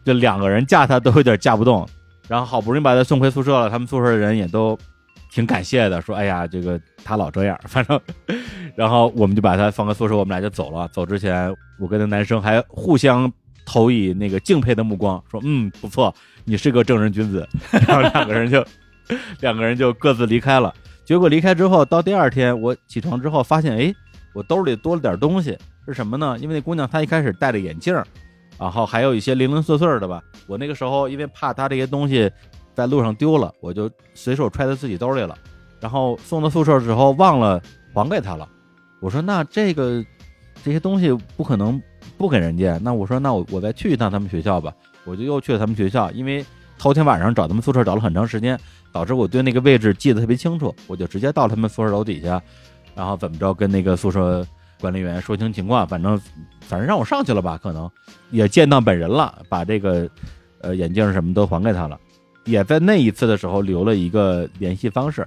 [0.04, 1.88] 就两个人架她都有点架不动。
[2.28, 4.78] 然后好不容易把她送回宿舍了，他们宿舍的人也都
[5.32, 8.00] 挺感谢的，说哎呀，这个她老这样，反正，
[8.76, 10.86] 然后我们就把她放个宿舍，我们俩就走了。
[10.92, 13.32] 走之前，我跟那男生还互相
[13.66, 16.14] 投以那个敬佩的目光，说嗯不错，
[16.44, 17.48] 你是个正人君子。
[17.72, 18.64] 然后两个人就
[19.40, 20.74] 两个人就各自离开了。
[21.04, 23.94] 结果离开之后，到第二天我起床之后发现，哎，
[24.32, 26.36] 我兜里多了点东西，是什么呢？
[26.40, 27.92] 因为那姑娘她一开始戴着眼镜，
[28.58, 30.22] 然后还有一些零零碎碎的吧。
[30.46, 32.30] 我那个时候因为怕她这些东西
[32.74, 35.36] 在路上丢了，我就随手揣在自己兜里了。
[35.80, 37.60] 然后送到宿舍之后忘了
[37.94, 38.48] 还给她了。
[39.00, 40.04] 我说那这个
[40.62, 41.80] 这些东西不可能
[42.18, 42.78] 不给人家。
[42.82, 44.72] 那我说那我我再去一趟他们学校吧。
[45.04, 46.44] 我就又去了他们学校，因为
[46.80, 48.58] 头天晚上找他们宿舍找了很长时间。
[48.92, 52.42] 导致我对那个位置记得特别清楚，我就直接到他们宿舍楼底下，
[52.92, 54.44] 然后怎么着跟那个宿舍
[54.80, 56.20] 管理员说清情况，反正
[56.62, 57.88] 反正让我上去了吧，可能
[58.32, 60.10] 也见到本人了，把这个
[60.60, 61.96] 呃眼镜什么都还给他了，
[62.46, 65.24] 也在那一次的时候留了一个联系方式，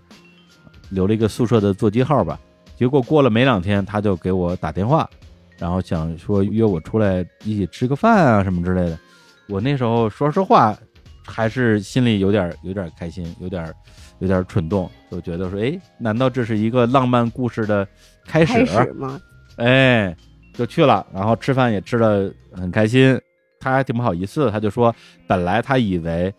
[0.89, 2.37] 留了一个宿舍的座机号吧。
[2.75, 5.09] 结果过了没两天，他就给我打电话，
[5.57, 8.99] 然后想说约我出来一起吃个饭啊什么之类的。
[9.47, 10.77] 我那时候说实话。
[11.25, 13.73] 还是心里有点有点开心，有点
[14.19, 17.87] 有点蠢动，就觉得说，哎，难道这是一个浪漫故事的
[18.25, 18.63] 开始
[18.93, 19.19] 吗？
[19.57, 20.15] 哎，
[20.53, 23.19] 就去了，然后吃饭也吃的很开心。
[23.59, 24.93] 他还挺不好意思，他就说，
[25.25, 26.33] 本来他以为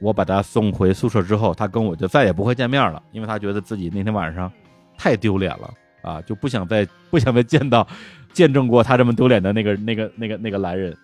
[0.00, 4.50] 我把他送回宿舍之后，他跟我就再也不会见面了，因为他觉得自己那天晚上
[4.96, 7.86] 太丢脸了啊，就不想再不想再见到
[8.32, 10.96] 见证过他这么丢脸的那个那个那个那个男人。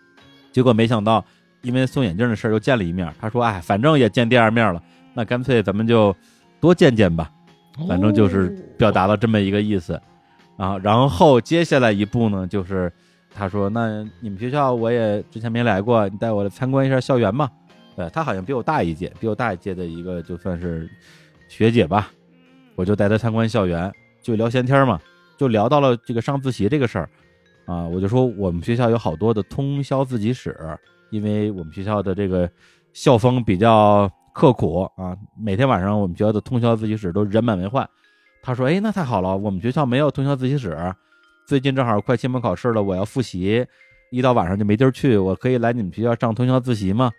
[0.53, 1.25] 结果没想到。
[1.65, 4.81] 因为送眼镜的事儿又见了一面，他说：“哎，反正也见第二面了，
[5.15, 6.15] 那干脆咱们就
[6.61, 7.29] 多见见吧。”
[7.89, 10.01] 反正就是表达了这么一个意思
[10.57, 10.79] 啊。
[10.79, 12.93] 然后接下来一步呢，就是
[13.35, 17.51] 他说：“那你们学校我也之前没来过，你带我来参观一下校园嘛。”
[17.97, 20.89] 对他好像比我大一届，比我大一届的一个就算是
[21.49, 22.11] 学姐吧。
[22.77, 23.93] 我就带他参观校园，
[24.23, 25.01] 就聊闲天嘛，
[25.37, 27.09] 就聊到了这个上自习这个事儿
[27.67, 27.87] 啊。
[27.87, 30.57] 我就说我们学校有好多的通宵自习室。
[31.15, 32.51] 因为我们学校的这个
[32.93, 37.89] 校风比较刻苦啊，每天晚上我们学校的通宵自习室都人满为患。
[38.43, 40.77] 他说：“哎，那太好了，我们学校没有通宵自习室。
[41.47, 43.65] 最近正好快期末考试了，我要复习，
[44.11, 47.13] 一到晚上就没地儿去，我可以来你们学校上通宵自习吗？”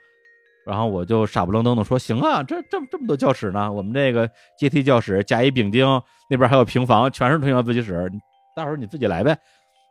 [0.67, 5.87] 然后我就傻不愣登的说：“行啊，这这这么多教室呢，我们这个阶梯教室甲乙丙丁
[6.29, 8.11] 那边还有平房，全是通宵自习室，
[8.57, 9.37] 待会儿你自己来呗。”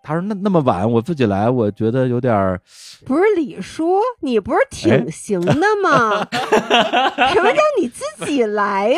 [0.07, 2.61] 他说：“那那么晚，我自己来，我觉得有点儿。”
[3.07, 6.29] 不是李叔，你不是挺行的吗？
[7.33, 8.95] 什么叫你自己来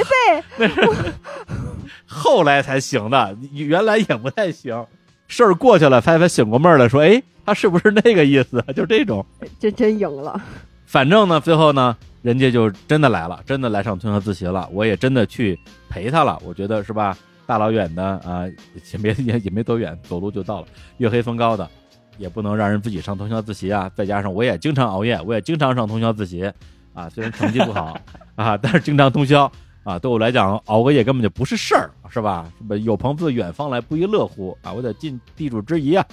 [0.59, 0.69] 呗？
[2.05, 4.85] 后来才行的，原来也不太行。
[5.29, 8.65] 事儿过去了，才才醒过闷儿来，说：“哎，他是不是那个意思？
[8.75, 9.25] 就这种。”
[9.61, 10.41] 这真赢了。
[10.87, 14.69] 反正呢，最后呢，人家就真的来了，真的来上通宵自习了。
[14.73, 15.57] 我也真的去
[15.89, 16.37] 陪他了。
[16.45, 17.17] 我觉得是吧？
[17.47, 18.45] 大老远的啊，
[18.93, 20.67] 也没也也没多远，走路就到了。
[20.99, 21.71] 月黑风高的，
[22.19, 23.89] 也不能让人自己上通宵自习啊。
[23.95, 26.53] 再加上我也经常熬夜，我也经常上通宵自习
[26.93, 27.09] 啊。
[27.09, 27.97] 虽然成绩不好
[28.35, 29.51] 啊，但是经常通宵
[29.85, 32.53] 啊，对我来讲熬个夜根本就不是事儿，是吧？
[32.83, 34.73] 有朋自远方来，不亦乐乎啊！
[34.73, 36.05] 我得尽地主之谊啊！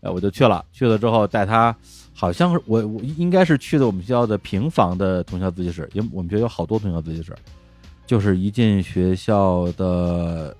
[0.00, 0.64] 哎，我就去了。
[0.72, 1.76] 去了之后带他，
[2.14, 7.36] 好像是我我应该是去的我们学校的平房的通宵自习室，因为我们学校有好多通宵自习室，
[8.06, 10.56] 就是一进学校的。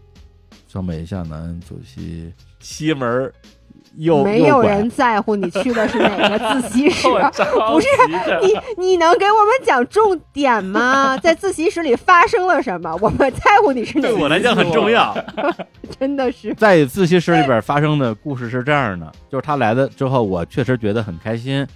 [0.72, 3.32] 上北下南左西西门，
[3.96, 7.88] 右没有人在乎你去的是哪个自习 室，不是
[8.40, 11.18] 你你能给我们讲重点吗？
[11.18, 12.96] 在自习室里发生了什么？
[13.02, 14.06] 我们在乎你是哪？
[14.06, 15.12] 对我来讲很重要，
[15.98, 21.66] 真的是在自习室里边发生的故事是这样的，就是他来了之后，我确实觉得很开心，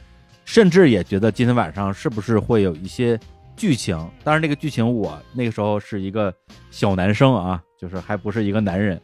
[0.45, 3.19] 甚至也觉得今天晚上是不是会有一些
[3.57, 3.97] 剧情？
[4.23, 6.35] 当然，那个剧情我那个时候是一个
[6.71, 7.63] 小男生啊。
[7.77, 8.99] 就是还不是一个男人，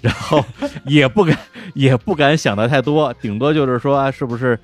[0.00, 0.44] 然后
[0.86, 1.38] 也不敢
[1.74, 4.58] 也不敢想的太多，顶多就是说，是不是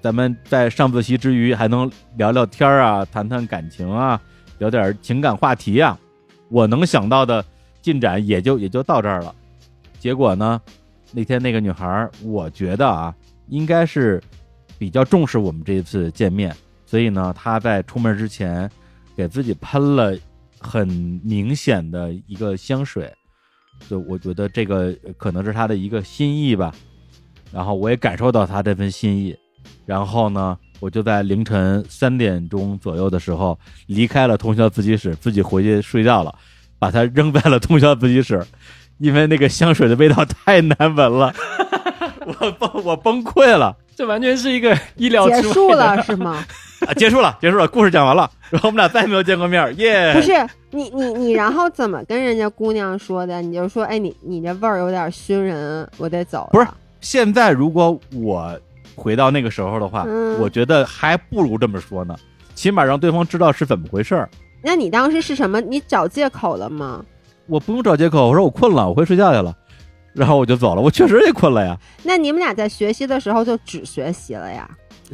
[0.00, 4.18] 咱们在上自习之余还能聊聊天啊，谈谈感情啊，
[4.56, 5.98] 聊点情感话题啊？
[6.48, 7.44] 我能想到的
[7.82, 9.34] 进展也就也就到这儿了。
[9.98, 10.58] 结果呢，
[11.12, 13.14] 那天那个女孩，我觉得啊，
[13.48, 14.18] 应该是
[14.78, 16.56] 比较重视我们这一次见面，
[16.94, 18.70] 所以呢，他在出门之前
[19.16, 20.16] 给自己喷了。
[20.66, 20.88] 很
[21.22, 23.12] 明显的一个香水，
[23.86, 26.74] 就我觉得这个可能是他的一个心意吧，
[27.52, 29.36] 然后我也感受到他这份心意，
[29.84, 33.58] 然后呢，我就在凌晨三点钟左右的时候
[33.88, 36.34] 离开了通宵自习室，自己回去睡觉了，
[36.78, 38.42] 把它扔在了通宵自习室，
[38.96, 41.30] 因为那个香水的味道太难闻了，
[42.40, 46.44] 我崩我崩溃了，这完全是一个意料结束了是吗？
[46.86, 50.12] 啊，结束了，结束了，故事讲完了，然后我们俩再也没有见过面，耶！
[50.16, 50.32] 不是
[50.70, 53.40] 你你你，然后怎么跟人家姑娘说的？
[53.40, 56.50] 你就说，哎，你你这味儿有点熏人，我得走了。
[56.52, 56.66] 不是
[57.00, 58.58] 现在如果我
[58.94, 62.14] 回到那个时候的话，嗯我觉得还不如这么说呢，
[62.54, 64.28] 起码让对方知道是怎么回事儿。
[64.62, 65.60] 那你当时是什么？
[65.60, 67.04] 你找借口了吗？
[67.46, 69.54] 我不用找借口，我说我困了，我回睡觉去了，
[70.14, 70.80] 然后我就走了。
[70.80, 74.68] 我确实也困了呀，那你们俩在学习的时候就只学习了呀？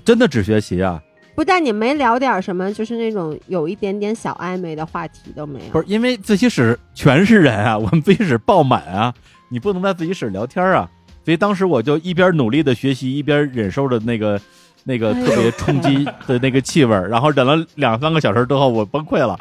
[0.04, 1.02] 真的只学习啊，
[1.34, 5.70] 不但你没聊点什么，就是那种有一点点小暧昧的话题都没有。
[5.72, 9.12] 不是因为自习室全是人啊， 我们自习室爆满啊，
[9.48, 10.88] 你不能在自习室聊天啊，
[11.24, 14.40] 所以当时我就一边努力的学习，一边忍受着那个
[14.84, 19.38] 那个特别冲击的那个气味儿，然后忍了两三个小时之后，我崩溃了，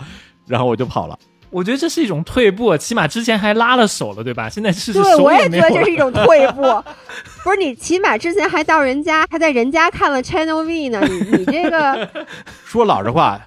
[0.48, 1.18] 然后我就跑了。
[1.50, 4.50] 我觉得这是一种退步，起码之前还拉了手了，对吧？
[4.50, 6.62] 现在是对，我也觉得这是一种退步。
[7.44, 12.08] 不是你起码之前还到人家，还在人家看了 Channel V 呢，你你这个
[12.66, 13.40] 说老实话，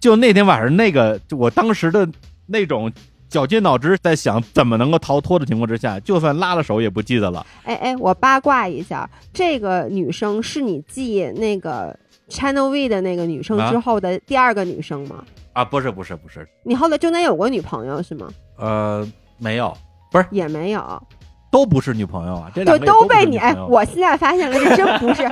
[0.00, 2.08] 就那天晚上那个，我当时的
[2.46, 2.90] 那种
[3.28, 7.44] 绞尽脑汁在想怎么能够逃脱的情况之下，就算拉了手也不记得了。
[7.64, 11.94] 哎哎，我八卦一下，这个女生是你记那个
[12.30, 15.16] Channel V 的那个女生之啊后的第二个女生吗？
[15.16, 15.24] 啊，
[15.70, 18.28] 不是不是不是，你后来中间有过女朋友是吗？
[18.56, 19.06] 呃，
[19.38, 19.76] 没有，
[20.10, 21.02] 不是也没有，
[21.50, 25.28] 都不是女朋友啊，这都被你哎我现在发现了，这真不是。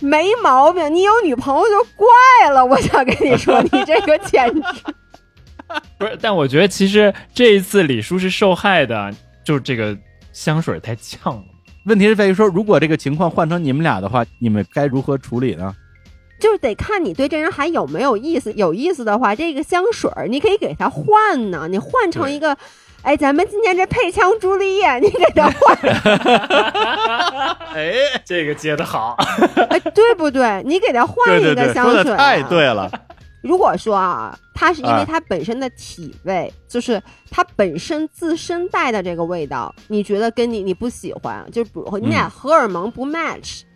[0.00, 2.64] 没毛病，你有女朋友就怪了。
[2.66, 4.60] 我想跟你说，你这个简直
[5.96, 9.10] 不是，但我觉得其实这一次李叔是受害的，
[9.44, 9.96] 就是这个
[10.32, 11.42] 香水太呛了。
[11.86, 15.74] 问题是在于说，如果这个情况换成你们俩的话，你们该如何处理呢？
[16.44, 18.52] 就是得看你对这人还有没有意思。
[18.52, 22.54] 有意思的话，这个香水儿你可以给他换呢，你换成一个，
[23.00, 25.74] 哎，咱们今天这配枪朱丽叶，你给他换，
[27.72, 27.94] 哎，
[28.26, 29.16] 这个接的好，
[29.70, 30.62] 哎，对不对？
[30.66, 32.90] 你给他换一个香水、啊，说的太对了。
[33.40, 43.66] 如果说啊，它是因为啊它本身的体味，就是它本身自身带的这个味道，你觉得跟你你不喜欢，就比如说你俩荷尔蒙不 match，、嗯，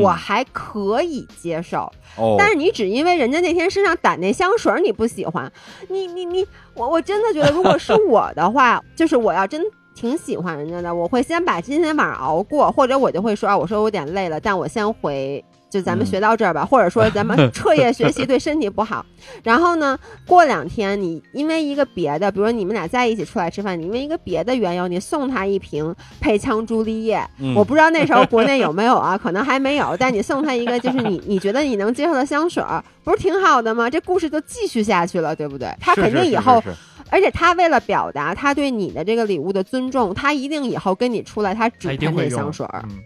[0.00, 1.90] 我还可以接受。
[2.16, 5.50] 哦，但是你只因为人家那天身上掸那香水儿你不喜欢，
[5.88, 9.62] 你你你，我我真的觉得，如果是我的话， 就是我要真。
[9.94, 19.04] 挺喜欢人家的，我会先把今天晚上熬过，或者我就会说啊，我说我有点累了，但我先回，就咱们嗯学到这儿吧，或者说咱们 彻夜学习对身体不好。
[19.42, 29.96] 然后呢，过两天你因为一个别的，比如说你们俩在一起出来吃饭，你因为一个别的缘由，你送他一瓶配枪朱丽叶，嗯我不知道那时候国内有没有啊，可能还没有。
[29.98, 33.88] 但你送他一个，就是你你觉得你能接受的香水儿，不是挺好的吗？
[33.88, 35.68] 这故事就继续下去了，对不对？
[35.80, 42.82] 他肯定以后，是是是是而且他为了表达他对你的这个礼物的尊重，他一定以后跟你出来，他只喷这香水儿。
[42.90, 42.98] 嗯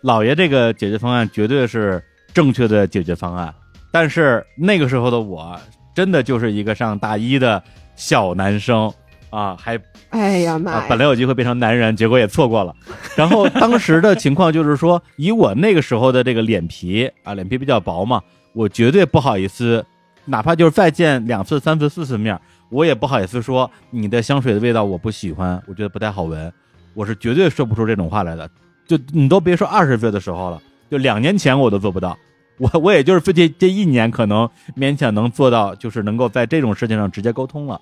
[0.00, 2.02] 老爷这个解决方案绝对是
[2.32, 3.54] 正确的解决方案，
[3.90, 5.58] 但是那个时候的我
[5.94, 7.62] 真的就是一个上大一的
[7.94, 8.92] 小男生
[9.30, 9.78] 啊，还
[10.10, 12.74] 哎呀妈啊，本来有机会变成男人，结果也错过了。
[13.16, 18.22] 然后当时的情况就是说，以我那个时候的这个脸皮啊，脸皮比较薄嘛，
[18.52, 19.84] 我绝对不好意思，
[20.24, 22.38] 哪怕就是再见两次、三次、四次面，
[22.70, 26.52] 我也不好意思说你的香水的味道我不喜欢，我觉得不太好闻，
[26.94, 28.48] 我是绝对说不出这种话来的。
[28.96, 30.60] 就你都别说二十岁的时候了，
[30.90, 32.16] 就两年前我都做不到。
[32.58, 37.80] 我我也就是这这这一年可能勉强能做到，就是能够在这种事情上直接沟通了。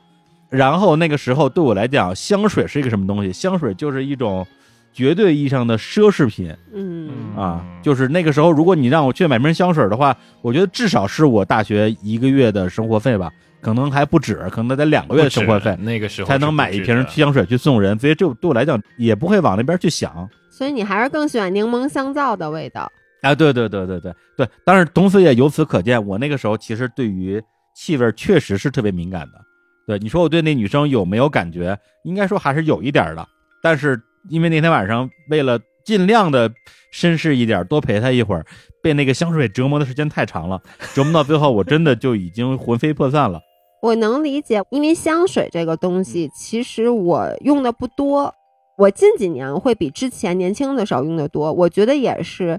[0.48, 3.32] 然后那个时候对我来讲，香水是一个什么东西？
[3.32, 4.46] 香水就是一种
[4.92, 7.64] 绝对意义上的奢侈品嗯，啊！
[7.82, 13.30] 就是那个时候，如果你让我去买瓶香水的话，我觉得至少是我大学一个月的生活费吧，
[13.60, 17.98] 可能还不止，可能得两个月的生活费那个时候才能买一瓶香水去送人。
[17.98, 20.28] 所以这对我来讲也不会往那边去想。
[20.60, 22.86] 所以你还是更喜欢柠檬香皂的味道。
[23.22, 27.42] 哎，对对对对对对，但是，同时也由此可见，我那个时候其实对于
[27.74, 29.40] 气味确实是特别敏感的。
[29.86, 31.78] 对，你说我对那女生有没有感觉？
[32.04, 33.26] 应该说还是有一点儿的。
[33.62, 36.52] 但是因为那天晚上为了尽量的
[36.92, 38.44] 绅士一点，多陪她一会儿，
[38.82, 40.60] 被那个香水折磨的时间太长了，
[40.94, 43.40] 折磨到最后，我真的就已经魂飞魄散了。
[43.80, 48.34] 我能理解，因为香水这个东西，其实我用的不多。
[48.80, 51.52] 我近几年会比之前年轻的时候用的多。
[51.52, 52.58] 我觉得也是，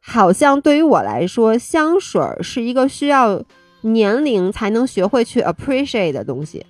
[0.00, 3.42] 好像对于我来说，香水是一个需要
[3.82, 6.64] 年龄才能学会去 appreciate 的东西。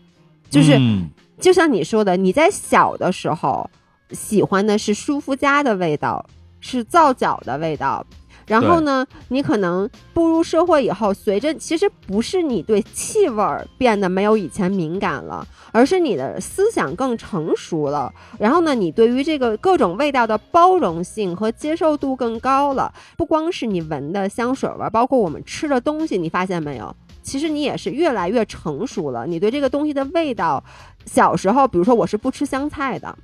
[0.51, 1.09] 就是，嗯
[1.39, 3.71] 就像你说的，你在小的时候
[4.11, 8.05] 喜欢的是舒肤佳的味道，是皂角的味道。
[8.49, 18.13] 然后呢，你可能步入社会以后，随着其实不是你对气味儿变得没有以前敏感了，而是你的思想更成熟了。
[18.39, 22.93] 然后呢，你对于这个各种味道的包容性和接受度更高了。
[23.17, 26.97] 不光是你闻的香水味儿，包括我们吃的东西，你发现没有？
[27.23, 29.27] 其实你也是越来越成熟了。
[29.27, 30.65] 你对这个东西的味道，
[31.05, 33.15] 小时候，比如说我是不吃香菜的。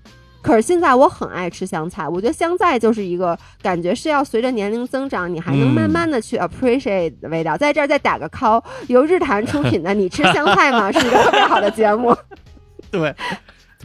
[0.44, 7.56] 可是现在我很爱吃香菜，我觉得香菜就是一个感觉是要随着年龄增长，你还能慢慢的去 appreciate 的味道。
[7.56, 12.14] 在这儿再打个 call，由日坛出品的《你吃香菜吗》是一个特别好的节目。
[12.92, 13.14] 对，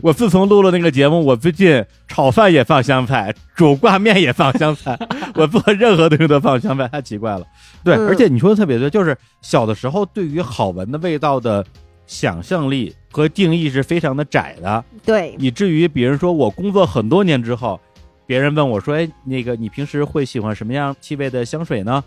[0.01, 4.99] 我自从录了那个节目，我最近炒饭也放香菜，煮挂面也放香菜，
[5.35, 7.45] 我做任何东西都放香菜，太奇怪了。
[7.85, 11.65] 对，而且你说的特别对，就是小的时候对于好闻的味道的。
[12.09, 17.79] 想象力和定义是非常的窄的，对，以至于比如说我工作很多年之后，
[18.25, 22.03] 别人问我说：“哎，那个你平时会喜欢什么样气味的香水呢？”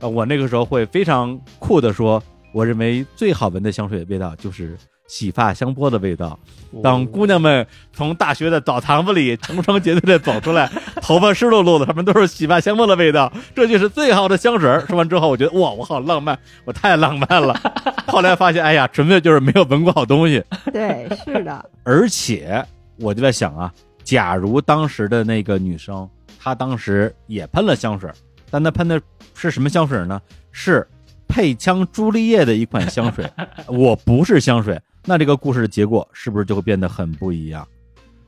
[0.00, 2.22] 呃，我那个时候会非常酷的说
[2.52, 4.76] ：“我认为最好闻的香水的味道就是。”
[5.10, 6.38] 洗发香波的味道，
[6.84, 10.70] 当姑娘们从大学的澡堂子里成双结对的走出来，
[11.02, 14.70] 头发湿漉漉的，他们都是洗发香波的味道，这就是最好的香水。
[14.86, 17.60] 说完之后，我觉得哇，我好浪漫，我太浪漫了。
[18.06, 20.40] 后来发现，哎呀，纯粹就是没有闻过好东西。
[20.72, 21.70] 对，是的。
[21.82, 22.64] 而且
[23.00, 23.72] 我就在想啊，
[24.04, 26.08] 假如当时的那个女生，
[26.38, 28.08] 她当时也喷了香水，
[28.48, 29.00] 但她喷的
[29.34, 30.22] 是什么香水呢？
[30.52, 30.86] 是
[31.26, 33.28] 配枪朱丽叶的一款香水。
[33.66, 34.80] 我不是香水。
[35.04, 37.66] 那这个故事的结果是不是就会变得很不一样？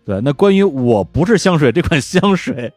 [0.05, 2.73] 对，那关于我不是香水这款香水，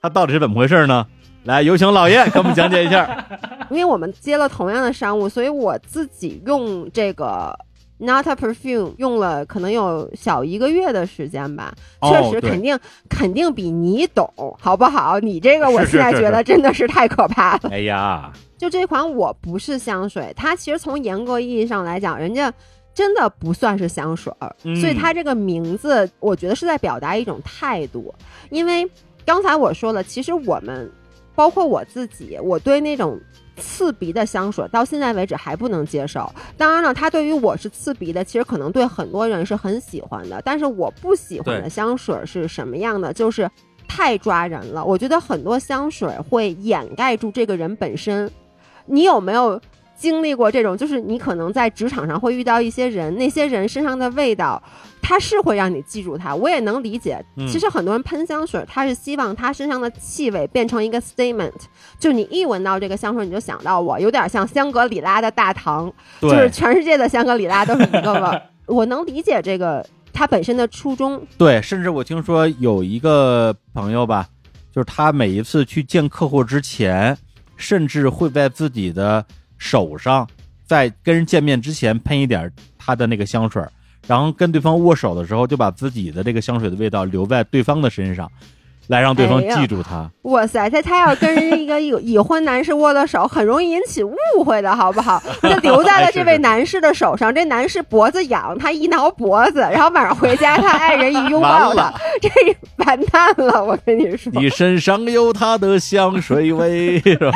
[0.00, 1.06] 它到底是怎么回事呢？
[1.44, 3.26] 来，有请老叶给我们讲解一下。
[3.70, 7.52] 因为我们接了同样的商务，所以我自己用这个
[7.96, 11.74] Not a Perfume 用了可能有小一个月的时间吧。
[12.02, 14.30] 确实，肯定肯定比你懂，
[14.60, 15.18] 好不好？
[15.20, 17.70] 你这个我现在觉得真的是太可怕了。
[17.70, 22.52] 哎呀，就这款我不是香水，它其实从严格意义上来讲，人家。
[22.98, 28.12] 真的不算是香水儿，所以它这个名字，我觉得是在表达一种态度。
[28.50, 28.84] 因为
[29.24, 30.90] 刚才我说了，其实我们，
[31.32, 33.16] 包括我自己，我对那种
[33.56, 36.28] 刺鼻的香水到现在为止还不能接受。
[36.56, 40.42] 当然了，它对于我是刺鼻的，其实可能对很多人是很喜欢的。
[40.44, 43.12] 但是我不喜欢的香水是什么样的？
[43.12, 43.48] 就是
[43.86, 44.84] 太抓人了。
[44.84, 48.28] 我觉得很多香水会掩盖住这个人本身。
[48.86, 49.60] 你有没有？
[49.98, 54.62] 经历过这种，就是你可能在职场上会遇到一些人，那些人身上的味道，
[55.02, 56.32] 他是会让你记住他。
[56.34, 61.52] 我也能理解，其实很多人喷香水，他是希望他身上的气味变成一个 statement，
[61.98, 68.40] 就你一闻到这个香水，你就想到我，有点像香格里拉的大堂，就是全世界的香格里拉都是一个味儿。
[68.66, 71.20] 我能理解这个他本身的初衷。
[71.36, 74.28] 对，甚至我听说有一个朋友吧，
[74.72, 77.18] 就是他每一次去见客户之前，
[77.56, 79.26] 甚至会在自己的。
[79.58, 80.26] 手上
[80.64, 83.62] 在跟人见面之前喷一点他的那个香水，
[84.06, 88.30] 然后跟对方握手的时候就把自己的这个香水的味道留在对方的身上。
[88.88, 90.10] 来让对方记住他。
[90.22, 95.22] 哇塞，他他要跟人一个 已已婚男士握了手，很容易引起误会的，好不好？
[95.42, 102.30] 就留在了这位男士的手上，这男士脖子痒，他一挠脖子，然后晚上回家，他爱人一拥抱他， 这
[102.84, 104.32] 完蛋了，我跟你说。
[104.34, 107.32] 你身上有他的香水味，是吧？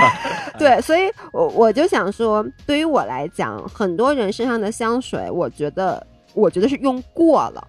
[0.58, 6.04] 对，所以我我就想说，对于我来讲，很多人身上的香水，我觉得，
[6.34, 7.66] 我觉得是用过了，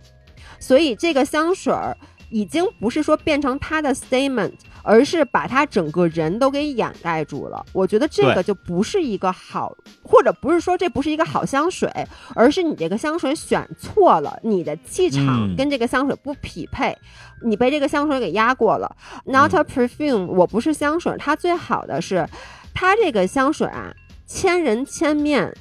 [0.60, 1.96] 所以这个香水儿。
[2.34, 7.64] 已经不是说变成他的 statement，而是把他整个人都给掩盖住了。
[7.72, 11.88] 我觉得这个就不是一个好，或者不是说这不是一个好香水，
[12.34, 16.98] 而是你这个香水选错了，你的气场跟这个香水不匹配，
[17.46, 18.96] 你被这个香水给压过了。
[19.26, 22.28] Not a perfume，我不是香水，它最好的是，
[22.74, 23.94] 它这个香水啊，
[24.26, 25.54] 千人千面。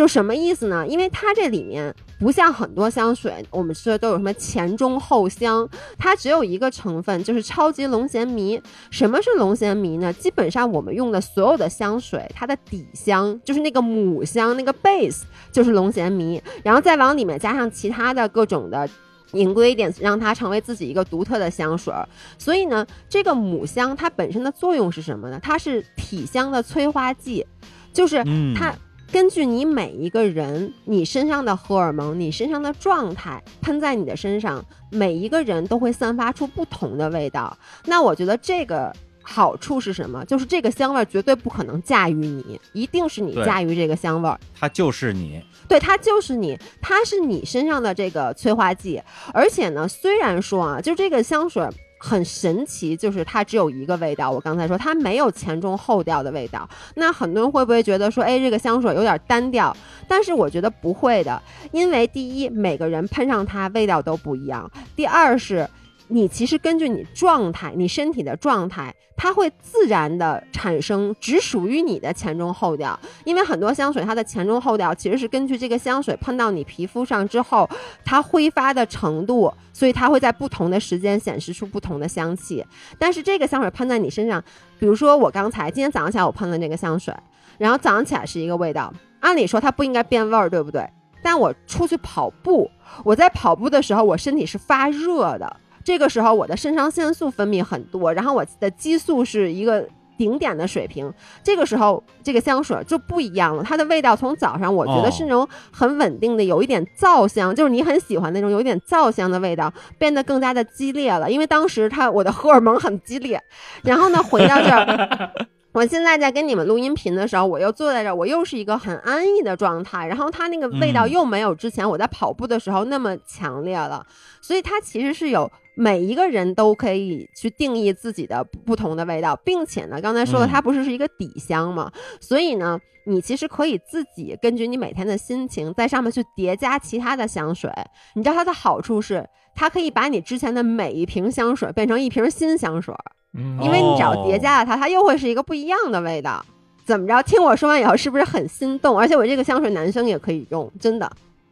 [0.00, 0.86] 就什么意思呢？
[0.88, 5.68] 因为它这里面不像很多香水，我们说都有什么前中后香，
[5.98, 8.58] 它只有一个成分，就是超级龙涎醚。
[8.90, 10.10] 什么是龙涎醚呢？
[10.10, 18.88] 基本上我们用的所有的香水，它的底香就是那个母香，那个 base 就是龙涎醚，然后再往里面加上其他的各种的
[19.32, 21.92] ingredients，让它成为自己一个独特的香水。
[22.38, 25.38] 所以呢，这个母香它本身的作用是什么呢？
[25.42, 27.46] 它是体香的催化剂，
[27.92, 28.24] 就是
[28.56, 28.74] 它。
[29.12, 37.56] 根据你每一个人，你身上的荷尔蒙，你身上的状态，喷在你的身上，每一个人都会散发出不同的味道。
[37.86, 40.24] 那我觉得这个好处是什么？
[40.26, 44.38] 就是这个香味绝对不可能驾驭你，一定是你驾驭这个香味儿。
[44.58, 49.02] 它就是你，对，它就是你，它是你身上的这个催化剂。
[49.34, 51.68] 而且呢，虽然说啊，就这个香水。
[52.02, 54.30] 很神奇，就是它只有一个味道。
[54.30, 56.66] 我刚才说它没有前中后调的味道。
[56.94, 59.76] 那很多人会不会觉得说，哎，这个香水有点单调？
[60.08, 61.40] 但是我觉得不会的，
[61.72, 64.66] 因为第一，每个人喷上它味道都不一样；
[64.96, 65.68] 第二是。
[66.12, 72.98] 你其实根据你状态，你身体的状态，它会自然的产生只属于你的前中后调。
[73.24, 77.68] 因为很多香水它的前中后调其实是根据这个香水喷到你皮肤上之后，
[78.04, 82.66] 它挥发的程度，所以它会在不同的时间显示出不同的香气。
[82.98, 84.42] 但是这个香水喷在你身上，
[84.80, 87.14] 比如说我刚才今天早上起来我喷了这个香水，
[87.56, 90.84] 然后早上起来是一个味道，按理说它不应该变味儿，对不对？
[91.22, 92.68] 但我出去跑步，
[93.04, 95.56] 我在跑步的时候，我身体是发热的。
[95.90, 99.84] 这个时候，我的肾上腺素分泌很多，然后我的激素是一个
[100.16, 101.12] 顶点的水平。
[101.42, 111.28] 这个时候，这个香水就不一样了，它的味道从早上我觉得是那种很稳定的，有一点皂香，就是你很喜欢那种有一点皂香的味道，变得更加的激烈了。
[111.28, 113.42] 因为当时它我的荷尔蒙很激烈，
[113.82, 115.32] 然后呢，回到这儿。
[115.72, 124.04] 我现在在跟你们录音频的时候，我又坐在这儿，我又是一个很安逸的状态，然后它那个味道又没有之前我在跑步的时候那么强烈了，
[124.40, 131.88] 所以它其实是有每一个人都可以去定义自己的不同的味道，并且呢，刚才说了它不是是一个底香嘛，
[132.20, 132.76] 所以呢，
[133.06, 137.70] 你其实可以自己根据你每天的心情在上面去叠加其他的香水，
[138.16, 139.24] 你知道它的好处是，
[139.54, 142.92] 它可以把你之前的每一瓶香水变成一瓶新香水。
[143.32, 146.44] 因为你只要叠加了它，它又会是一个不一样的味道。
[146.84, 147.22] 怎么着？
[147.22, 148.98] 听我说完以后，是不是很心动？
[148.98, 151.10] 而且我这个香水男生也可以用，真的。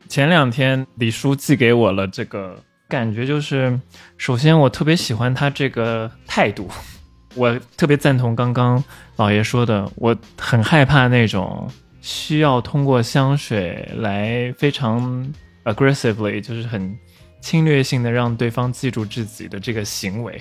[0.09, 2.57] 前两天李叔寄给我了这个，
[2.89, 3.79] 感觉就是，
[4.17, 6.69] 首先我特别喜欢他这个态度，
[7.37, 8.83] 我特别赞同刚刚
[9.17, 15.33] 老爷说的，我很害怕那种需要通过香水来非常
[15.65, 16.99] aggressively，就是很
[17.41, 20.41] 侵略性的让对方记住自己的这个行为。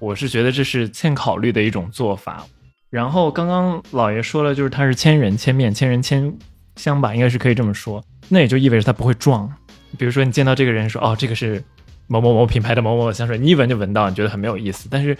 [0.00, 2.44] 我是觉得这是欠考虑的一种做法。
[2.88, 6.36] 然后刚刚老爷说了，就是它是千人千面、千人千
[6.74, 8.02] 香吧，应该是可以这么说。
[8.28, 9.48] 那也就意味着它不会撞。
[9.96, 11.62] 比如说你见到这个人说：“哦，这个是
[12.08, 14.88] 某某某品牌的某某某香水。”你一闻就闻到，你觉得很没有意思。
[14.90, 15.16] 但是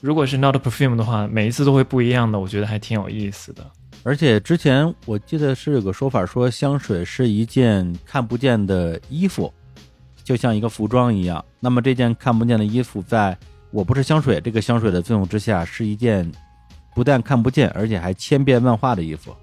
[0.00, 3.64] 如果是 Not Perfume 的话，每一次都会不一样的，我觉得还挺有意思的。
[4.02, 9.52] 而且之前我记得是有个说法，说香水是一件看不见的衣服，
[10.24, 11.42] 就像一个服装一样。
[11.60, 13.38] 那么这件看不见的衣服在
[13.72, 16.30] 我不是香水，这个香水的作用之下，是一件
[16.94, 19.34] 不但看不见，而且还千变万化的衣服。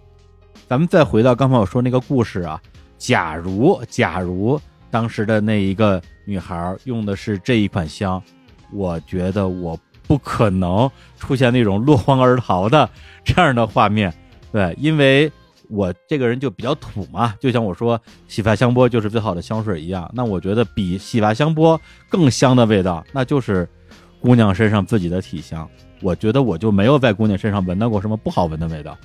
[0.67, 2.61] 咱们再回到刚才我说那个故事啊，
[2.95, 4.61] 假如假如
[4.91, 8.21] 当时的那一个女孩用的是这一款香，
[8.71, 9.75] 我觉得我
[10.07, 12.87] 不可能出现那种落荒而逃的
[13.25, 14.13] 这样的画面，
[14.51, 15.31] 对，因为
[15.69, 23.67] 我这个人就比较土嘛，就像我说洗发香波就是最好的香水一样，那我觉得比洗发香波更香的味道，那就是。
[24.21, 25.69] 姑娘身上自己的体香，
[26.01, 28.97] 我觉得我就没有在姑娘身上闻到过什么不好闻的味道，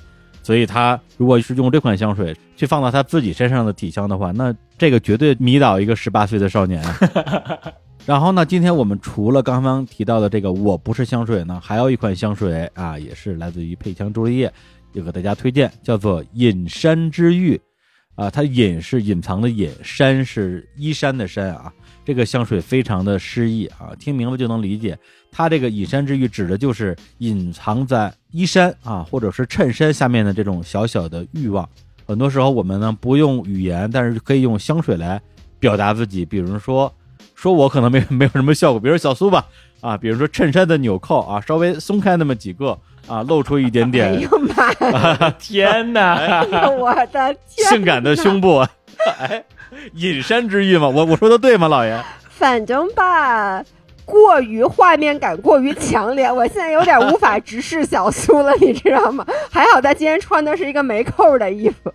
[0.42, 6.82] 所以她如果是用这款香水去放到她自己身上的体香的话，那这个绝对迷倒一个十八岁的少年。
[8.06, 14.52] 然后呢，今天我们除了刚刚提到的这个我不是香水呢，还有一款香水啊，也是来自于配香朱丽叶，
[14.92, 17.58] 也给大家推荐，叫做隐山之玉，
[18.14, 21.72] 啊，它隐是隐藏的隐，山是依山的山啊。
[22.05, 24.98] 这个香水非常的诗意啊，听名字就能理解，
[25.32, 31.66] 它这个隐山之玉指的就是隐藏在衣衫啊，或者是衬衫下面的这种小小的欲望。
[32.06, 35.18] 很多时候我们呢不用语言，但是可以用香水来
[35.59, 36.24] 表达自己。
[36.26, 36.93] 比如说，
[37.35, 39.47] 说我可能没没有什么效果，比如小苏吧，
[39.81, 44.14] 啊，比如说衬衫的纽扣啊，稍微松开那么几个啊，露出一点点。
[44.14, 45.35] 哎呦妈呀！
[45.39, 46.43] 天哪！
[46.78, 47.66] 我的天！
[47.70, 48.59] 性感的胸部。
[49.18, 49.43] 哎。
[49.94, 50.88] 隐山之玉吗？
[50.88, 51.98] 我我说的对吗，老爷？
[52.30, 53.64] 反正吧，
[54.05, 59.24] 过于画面感过于强烈， 我现在有点无法直视小苏了，你知道吗？
[59.51, 61.92] 还好他今天穿的是一个没扣的衣服。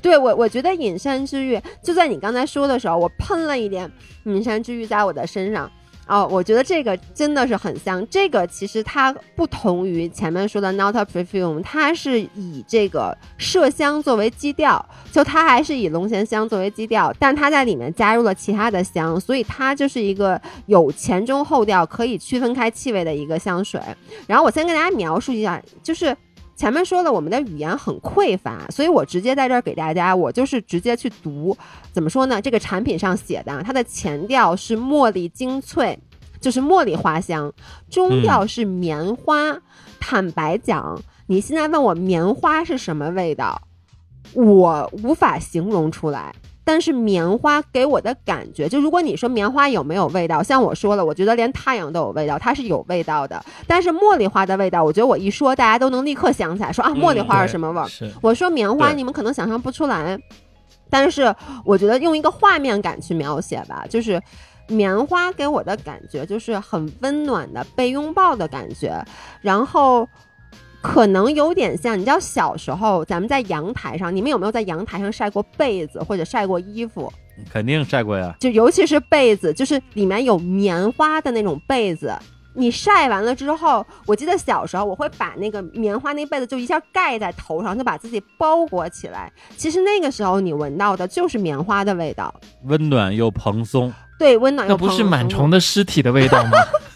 [0.00, 3.90] 对我，我觉得隐山之玉，就在你刚才说的时候，我喷了一点
[4.24, 5.70] 隐山之玉在我的身上。
[6.08, 8.06] 哦，我觉得这个真的是很香。
[8.10, 23.80] 这个其实它不同于前面说的 Not a Perfume，它是以这个麝香作为基调，就它还是以龙涎香作为基调，但它在里面加入了其他的香，所以它就是一个有前中后调，可以区分开气味的一个香水。
[24.26, 26.14] 然后我先跟大家描述一下，就是。
[26.54, 31.56] 前面说了，我们的语言很匮乏，所以我直接在这儿给大家，我就是直接去读，
[31.90, 32.40] 怎么说呢？
[32.40, 35.98] 这个产品上写的，它的前调是茉莉精粹，
[36.40, 37.50] 就是茉莉花香；
[37.90, 39.58] 中调是棉花。
[39.98, 43.60] 坦白讲，你现在问我棉花是什么味道，
[44.34, 46.34] 我无法形容出来。
[46.64, 53.44] 但是棉花给我的感觉，就如果你说棉花有没有味道，像我说了，我觉得连太阳都有味道，它是有味道的。
[53.66, 57.88] 但是茉莉花的味道，我觉得我一说，大家都能立刻想起来，说啊，茉莉花是什么味儿？
[57.88, 60.18] 是我说棉花，你们可能想象不出来，
[60.88, 61.34] 但是
[61.64, 64.22] 我觉得用一个画面感去描写吧，就是
[64.68, 69.04] 棉花给我的感觉就是很温暖的被拥抱的感觉，
[69.40, 70.08] 然后。
[70.82, 77.10] 可能有点像，你知道小时候咱们在阳台上，你们有没有在阳台上晒过被子或者晒过衣服？
[77.50, 78.34] 肯定晒过呀。
[78.40, 82.12] 就尤其是被子，就是里面有棉花的那种被子。
[82.54, 89.32] 你晒完了之后，我记得小时候我会把那个棉花那被子就一下盖在头上，就把自己包裹起来。
[89.56, 92.34] 其实那个时候你闻到的就是棉花的味道，
[92.64, 93.90] 温暖又蓬松。
[94.18, 96.50] 对，温暖又蓬松那不是螨虫的尸体的味道吗？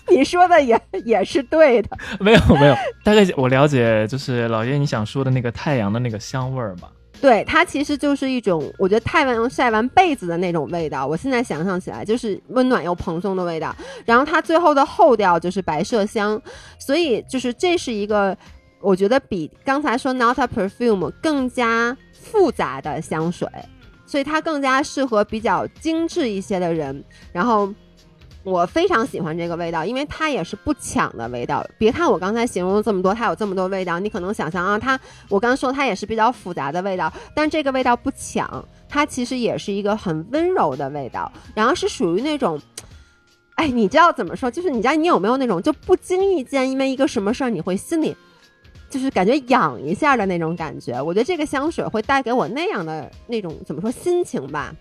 [0.15, 1.91] 你说的也也是对的。
[2.20, 2.74] 没有没有，
[3.05, 6.89] 大概我了解，就是老爷你想说的那个太阳的那个香味儿吧。
[7.20, 11.07] 对，它其实就是一种，我觉得太阳晒完被子的那种味道。
[11.07, 13.74] 我现在想象起来，就是温暖又蓬松的味道。
[14.05, 16.41] 然后它最后的后调就是白麝香，
[16.78, 18.37] 所以就是这是一个
[18.81, 23.49] 我觉得比刚才说 Not a Perfume 更加复杂的香水，
[24.05, 27.03] 所以它更加适合比较精致一些的人。
[27.33, 27.74] 然后。
[28.47, 31.66] 我非常喜欢这个味道，因为它也是不抢的味道。
[31.77, 34.98] 别看我刚才形容了这么多，它有这么多味道，你可能想象啊，它
[35.28, 42.56] 我刚刚说它也是比较复杂的味道，但这个味道不抢，它其实也是一个很温柔的味道，然后是属于那种，
[43.56, 44.48] 哎，你知道怎么说？
[44.48, 48.16] 就是你知道你有没有那种就不经意间因为一个什么事儿，你会心里
[48.89, 51.02] 就是感觉痒一下的那种感觉？
[51.02, 54.73] 我觉得这个香水会带给我那样的那种怎么说心情吧。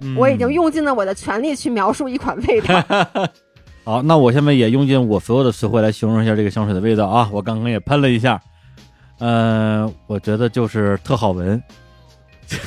[0.00, 2.84] 嗯我已经用尽了我的全力去描述一款味道。
[3.84, 7.28] 好，那我下面也用尽我所有的词汇来形容一下这个香水的味道啊！
[7.32, 8.40] 我刚刚也喷了一下，
[9.20, 11.62] 嗯、我觉得就是特好闻，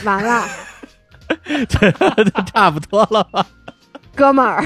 [0.06, 0.46] 完了，
[1.68, 1.92] 这
[2.46, 3.46] 差不多了吧？
[4.16, 4.66] 哥们儿，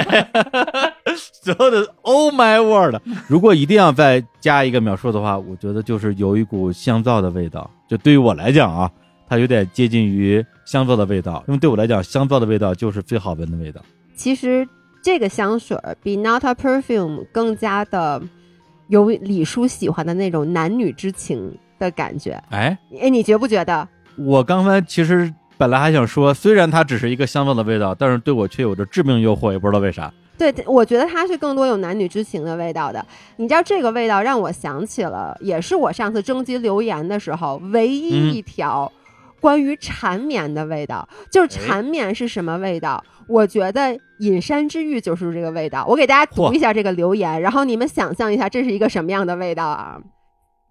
[1.16, 2.96] 所有的 Oh my word！
[3.26, 7.70] 如果一定要再加一个描述的话，我觉得就是有一股香皂的味道。
[7.88, 8.90] 就对于我来讲啊，
[9.28, 13.80] 它有点接近于香皂的味道，因为对我来讲，香皂的味道就是最好闻的味道。
[14.14, 14.66] 其实
[15.02, 18.22] 这个香水比 Not a Perfume 更加的
[18.88, 22.42] 有李叔喜欢的那种男女之情的感觉。
[22.50, 23.88] 哎，哎，你觉不觉得？
[24.16, 30.12] 我刚才其实本来还想说，虽然它只是一个香皂的味道，但是对我却有着致命诱惑，也不知道为啥。
[30.38, 33.04] 对，我觉得它是更多有男女之情的味道的。
[33.36, 38.90] 你知道这个味道让我想起了，也是我上次征集留言的时候唯一一条
[39.40, 43.02] 关于缠绵的味道，就是缠绵是什么味道？
[43.28, 45.84] 我觉得隐山之玉就是这个味道。
[45.88, 50.00] 我给大家读一下这个留言，然后你们想象一下这是一个什么样的味道啊？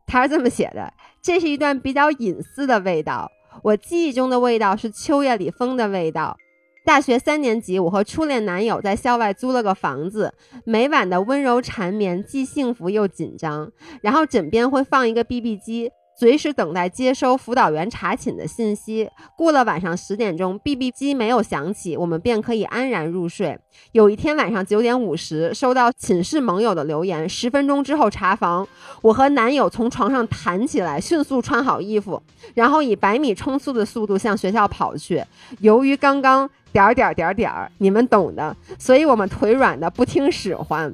[0.08, 3.32] 他是这么写的：这是一段比较隐私的味道。
[3.64, 6.38] 我记忆中的味道是秋夜里风的味道。
[6.86, 10.36] 大学三年级，我和初恋男友在校外租了个房子，
[10.66, 13.72] 每晚的温柔缠绵既幸福又紧张。
[14.02, 19.10] 然后枕边会放一个 BB 机，随时等待接收辅导员查寝的信息。
[19.38, 23.60] 过了晚上十点钟，BB 机没有响起，我们便可以安然入睡。
[23.92, 28.66] 有一天晚上九点五十，收到寝室盟友的留言，十分钟之后查房，
[29.02, 32.22] 我和男友从床上弹起来，迅速穿好衣服，
[32.54, 35.24] 然后以百米冲刺的速度向学校跑去。
[35.60, 40.92] 由于刚刚点儿点儿点儿点儿，你们懂的，所以我们腿软的不听使唤。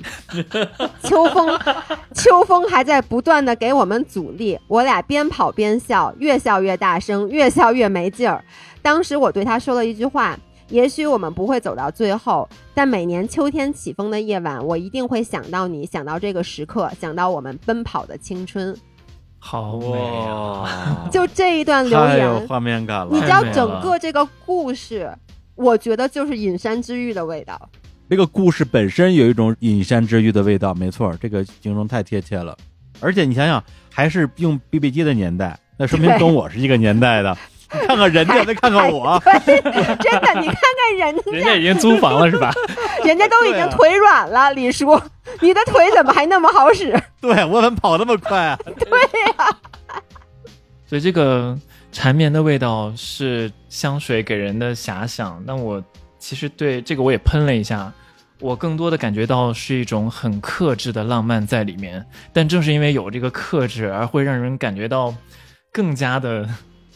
[1.02, 1.60] 秋风，
[2.14, 8.46] 秋风还在不断的给我们阻力，我俩边跑边笑，越笑越大声，越笑越没劲儿。
[8.84, 10.38] 当时我对他说了一句话。
[10.70, 18.74] 也许我们不会走到最后，但每年秋天起风的夜晚，我一定会想到你，想到这个时刻，想到我们奔跑的青春。
[19.38, 20.62] 好美啊！
[20.64, 23.10] 哇，就这一段留太有言，画面感了。
[23.12, 25.12] 你知道整个这个故事，
[25.62, 27.70] 我觉得就是隐山之玉的味道。
[28.10, 32.58] 这个故事本身有一种隐山之玉的味道，没错，这个形容太贴切了。
[33.00, 37.38] 而且你想想，还是用 BB 机的年代，那说明跟我是一个年代的。
[37.74, 39.72] 你看看人家，再看看我， 真的，
[40.42, 42.52] 你看看人家人家已经租房了是吧？
[43.06, 45.00] 人家都已经腿软了，李叔，
[45.40, 46.92] 你的腿怎么还那么好使？
[47.22, 48.60] 对我怎么跑那么快啊？
[50.86, 51.58] 所以这个
[51.92, 55.84] 缠绵的味道是香水给人的遐想，但我
[56.18, 57.92] 其实对这个我也喷了一下，
[58.40, 62.06] 我更多的感觉到是一种很克制的浪漫在里面。
[62.32, 65.14] 但正是因为有这个克制，而会让人感觉到
[65.72, 66.48] 更加的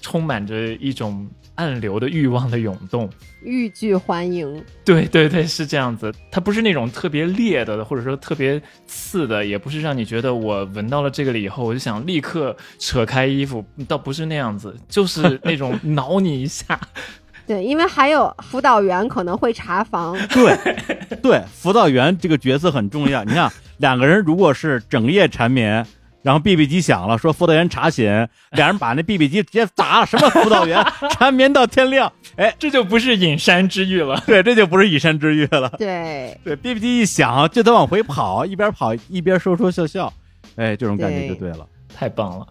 [0.05, 3.09] 充满着一种暗流的欲望的涌动。
[3.41, 6.13] 欲拒还迎，对对对，是这样子。
[6.29, 16.79] 它不是那种特别烈的，或者说特别刺的，也不是让你觉得我闻到了这个了以后，我就想立刻扯开衣服，倒不是那样子，就是那种挠你一下，
[17.47, 20.15] 对，因为还有辅导员可能会查房。
[20.27, 20.55] 对，
[21.21, 23.23] 对，辅导员这个角色很重要。
[23.23, 25.85] 你看，两个人如果是整夜缠绵，
[26.25, 28.27] 然后 BB 机响了，说辅导员查寝，
[28.57, 30.07] 俩人把那 BB 机直接砸了。
[30.07, 30.83] 什么辅导员
[31.13, 32.11] 缠绵到天亮？
[32.35, 34.19] 哎，这就不是隐山之玉了。
[34.25, 35.69] 对，这就不是隐山之玉了。
[35.77, 40.11] 对，对，BB 机一响就得往回跑，一边跑一边说说笑笑。
[40.55, 42.47] 哎，这种感觉就对了，太棒了。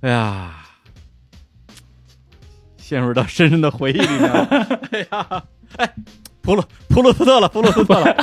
[0.00, 0.54] 哎呀。
[2.78, 4.78] 陷入到深深的回忆里面了。
[4.90, 5.42] 哎呀，
[5.76, 5.94] 哎，
[6.42, 8.16] 普鲁普鲁斯特了，普鲁斯特了。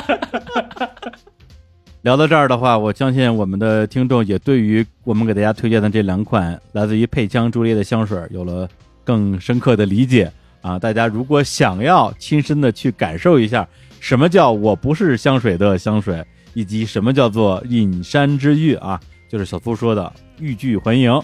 [2.02, 8.66] 聊到这儿的话，我相信我们的听众也对于我们给大家推荐的这两款来自于佩枪朱丽叶的香水有了
[9.04, 10.32] 更深刻的理解
[10.62, 10.78] 啊！
[10.78, 13.68] 大家如果想要亲身的去感受一下
[13.98, 16.24] 什么叫我不是香水的香水，
[16.54, 18.98] 以及什么叫做隐山之玉啊，
[19.28, 21.20] 就是小苏说的欲拒还迎。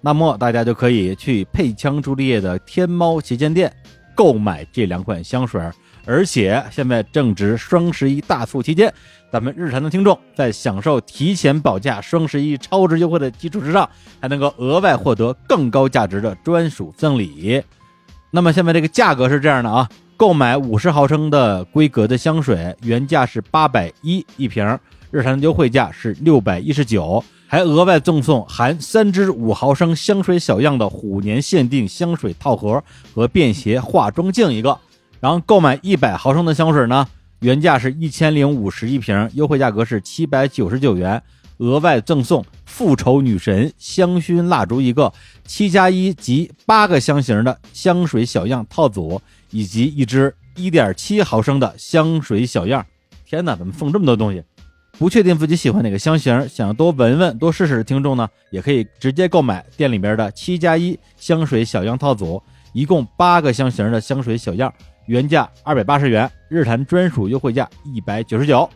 [0.00, 3.72] 那么大家就可以去配枪朱丽叶的天猫旗舰店
[4.12, 5.60] 购买这两款香水，
[6.06, 8.92] 而且现在正值双十一大促期间，
[9.32, 13.88] 咱们日坛的听众在享受提前保价双十一超值优惠的基础之上，
[14.20, 17.60] 还能够额外获得更高价值的专属赠礼。
[18.30, 24.78] 那么现在这个价格是这样的啊，购买五十毫升的规格的香水，原价是八百一一瓶，
[25.10, 27.22] 日常的优惠价是六百一十九。
[27.48, 32.82] 还额外赠送含三支五毫升香水小样的虎年限定香水套盒
[33.14, 34.76] 和便携化妆镜一个，
[35.26, 37.04] 然后购买一百毫升的香水呢，
[37.40, 41.20] 原价是一千零五十一瓶，优惠价格是七百九十九元，
[41.56, 45.12] 额外赠送复仇女神香薰蜡烛一个，
[45.44, 49.20] 七加一及八个香型的香水小样套组，
[49.50, 52.86] 以及一支一点七毫升的香水小样。
[53.24, 54.40] 天哪，怎么送这么多东西？
[54.96, 62.40] 不确定自己喜欢哪个香型，想要多闻闻、多试试的听众呢，也可以直接购买店里边的七加一香水小样套组，
[62.72, 64.72] 一共八个香型的香水小样，
[65.06, 68.68] 原价二百八十元，日坛专属优惠价一百九十九。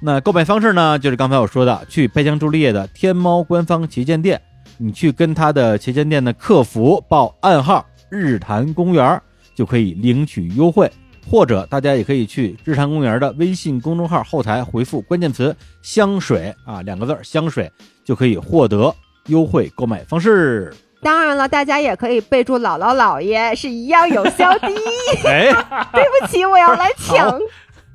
[0.00, 4.40] 那购买方式呢，就是刚才我说的，去佩香朱丽叶的天猫官方旗舰店，
[4.78, 9.20] 你去跟他的旗舰店的客服报暗号“日坛公园”，
[9.54, 10.90] 就可以领取优惠。
[11.30, 17.70] 或者大家也可以去日坛公园的微信公众号后台回复关键词“香水”啊两个字香水”，
[18.02, 18.92] 就可以获得
[19.26, 20.72] 优惠购买方式。
[21.02, 24.68] 当然了，大家也可以备注“姥姥姥爷”是一样有效的。
[25.24, 25.50] 哎，
[25.92, 27.38] 对不起，我要来抢。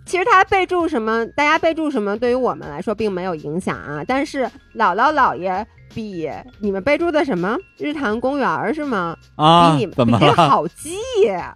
[0.06, 4.04] 其实他备注什么，大家备注什么，对于我们来说并没有影响啊。
[4.08, 4.46] 但是
[4.76, 6.30] 姥姥姥爷比
[6.60, 9.16] 你们备注的什么日坛公园是吗？
[9.36, 10.96] 啊，比你们比好记。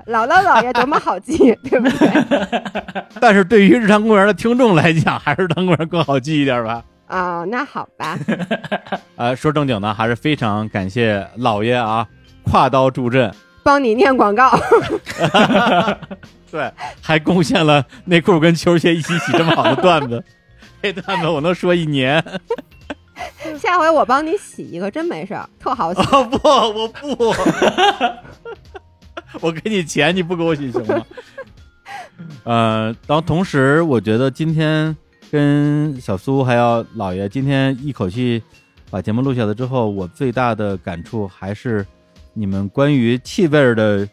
[0.07, 1.37] 姥姥姥爷多么好记，
[1.69, 3.03] 对不对？
[3.21, 6.83] 但是对于日坛公园的听众来讲，还是日坛公园更好记一点吧。
[7.09, 8.17] 啊，那好吧。
[9.17, 12.07] 呃，说正经的，还是非常感谢老爷啊，
[12.43, 13.33] 跨刀助阵，
[13.63, 14.57] 帮你念广告。
[16.51, 16.71] 对，
[17.01, 20.23] 还贡献了内裤跟球鞋一起洗这么好的段子，
[20.81, 22.23] 这段子我能说一年。
[23.57, 26.01] 下回我帮你洗一个，真没事儿，特好洗。
[26.01, 27.35] 不，我不，
[29.41, 31.05] 我给你钱，你不给我洗行吗？
[32.43, 34.95] 呃，然后同时，我觉得今天
[35.31, 38.41] 跟小苏还有老爷今天一口气
[38.89, 41.85] 把节目录下来之后，我最大的感触还是
[42.33, 44.07] 你们关于气味的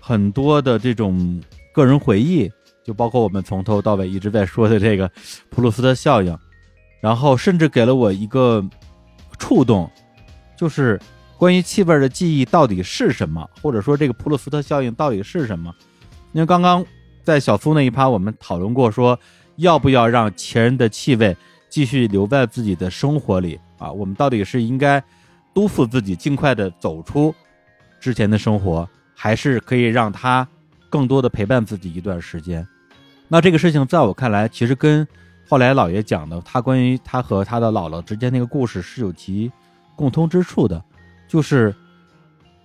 [0.00, 1.40] 很多的这种。
[1.74, 2.48] 个人回忆，
[2.84, 5.10] 就包括我们从头到尾一直在说的这个
[5.50, 6.38] 普鲁斯特效应，
[7.00, 8.64] 然后甚至给了我一个
[9.40, 9.90] 触动，
[10.56, 11.00] 就是
[11.36, 15.74] 关于气味的记忆到底是什么，或者说这个普鲁斯特效应到底是什么？
[16.30, 16.86] 因为刚刚
[17.24, 19.18] 在小苏那一趴，我们讨论过，说
[19.56, 21.36] 要不要让前人的气味
[21.68, 23.90] 继续留在自己的生活里啊？
[23.90, 25.02] 我们到底是应该
[25.52, 27.34] 督促自己尽快的走出
[28.00, 30.46] 之前的生活，还是可以让他？
[30.90, 32.64] 更多的陪伴自己一段时间，
[33.26, 35.04] 那这个事情在我看来，其实跟
[35.48, 39.50] 后来姥爷讲的他关于他和他的姥姥之间那个故事是有其
[39.96, 40.80] 共通之处的，
[41.26, 41.74] 就是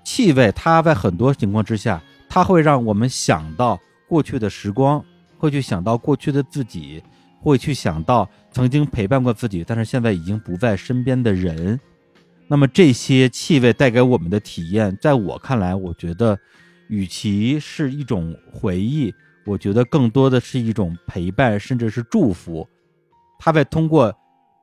[0.03, 1.99] 气味，它在很多情况之下，
[2.29, 5.03] 它会让我们想到过去的时光，
[5.39, 7.01] 会去想到过去的自己，
[7.41, 11.79] 会去想到曾经陪伴过自己，但是现在已经不在身边的人。
[12.47, 16.37] 那么这些气味带给我们的体验，在我看来，我觉得。
[16.91, 19.13] 与其是一种回忆，
[19.45, 22.67] 我觉得更多的是一种陪伴，甚至是祝福。
[23.37, 24.11] 他在通过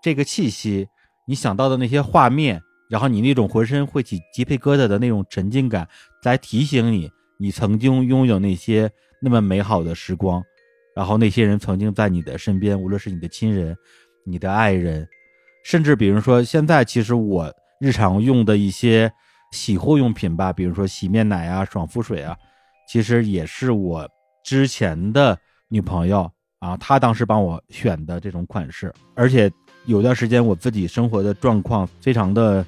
[0.03, 0.89] 这个气息，
[1.24, 5.86] 你想到的那些画面，然后你那种浑身会起鸡皮疙瘩的那种沉浸感，
[6.24, 7.09] 来提醒你，
[7.39, 8.90] 你曾经拥有那些
[9.23, 10.43] 那么美好的时光，
[10.97, 13.77] 然后那些人曾经在你的身边，无论是你的亲人、
[14.24, 15.06] 你的爱人，
[15.64, 19.12] 甚至比如说现在，其实我日常用的一些。
[19.52, 22.36] 洗护用品吧，比如说洗面奶啊、爽肤水啊，
[22.89, 24.06] 其实也是我
[24.44, 26.28] 之前的女朋友
[26.59, 29.51] 啊，她当时帮我选的这种款式，而且
[29.85, 32.66] 有段时间我自己生活的状况非常的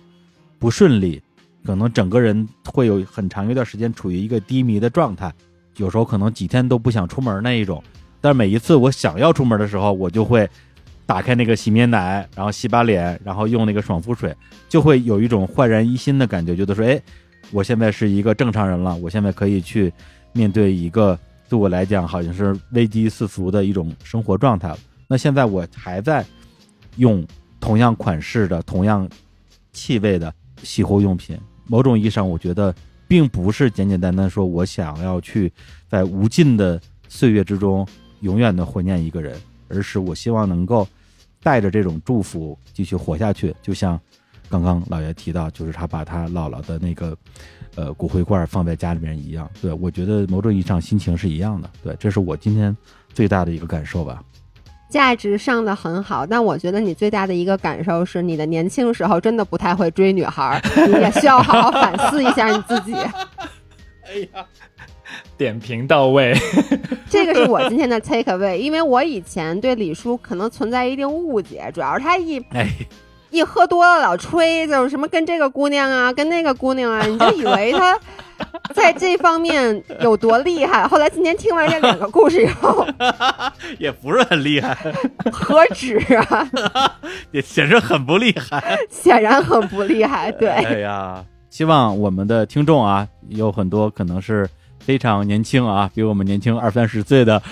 [0.58, 1.20] 不顺利，
[1.64, 5.30] 可能整个人会有很长一段时间处于一个低迷的状态，
[5.78, 7.82] 有时候可能几天都不想出门那一种。
[8.20, 10.48] 但每一次我想要出门的时候，我就会
[11.06, 14.34] 打开那个洗面奶，然后洗把脸，然后用那个爽肤水，
[14.68, 17.00] 就会有一种焕然一新的感觉，觉得说，哎，
[17.52, 19.92] 我现在是一个正常人了，我现在可以去
[20.32, 21.18] 面对一个
[21.48, 24.78] 对我来讲好像是危机四伏的一种生活状态了。
[25.06, 26.24] 那现在我还在
[26.96, 27.26] 用
[27.60, 29.08] 同样款式的、同样
[29.72, 32.74] 气味的洗护用品，某种意义上，我觉得
[33.06, 35.50] 并不是简简单单说我想要去
[35.88, 36.78] 在无尽的
[37.08, 37.86] 岁月之中。
[38.20, 40.86] 永远的怀念一个人，而是我希望能够
[41.42, 43.54] 带着这种祝福继续活下去。
[43.62, 43.98] 就像
[44.48, 47.16] 刚刚老爷提到，就是他把他姥姥的那个
[47.74, 49.50] 呃骨灰罐放在家里面一样。
[49.60, 51.70] 对我觉得某种意义上心情是一样的。
[51.82, 52.76] 对，这是我今天
[53.12, 54.22] 最大的一个感受吧。
[54.88, 60.58] 价值上的很好，但我觉得你最大的一个感受是你的年轻时候真的不太会追女孩，
[60.88, 62.96] 你也需要好好反思一下你自己。
[64.08, 64.44] 哎呀。
[65.38, 66.34] 点评到位，
[67.08, 72.44] 这个是我今天的 take away，因为我以前对李叔可能存在一定误解，主要是他一
[73.30, 77.98] 一喝多了老吹，就是什么跟这个姑娘啊，跟那个姑娘啊，你就以为他
[78.74, 80.86] 在这方面有多厉害。
[80.86, 82.86] 后来今天听完这两个故事以后，
[83.78, 84.76] 也不是很厉害，
[85.32, 86.50] 何止啊，
[87.32, 90.30] 也显示很不厉害，显然很不厉害。
[90.32, 91.24] 对，哎呀，
[91.58, 94.48] 希望我们的听众啊，有很多可能是。
[94.78, 97.42] 非常年轻啊，比我们年轻二三十岁的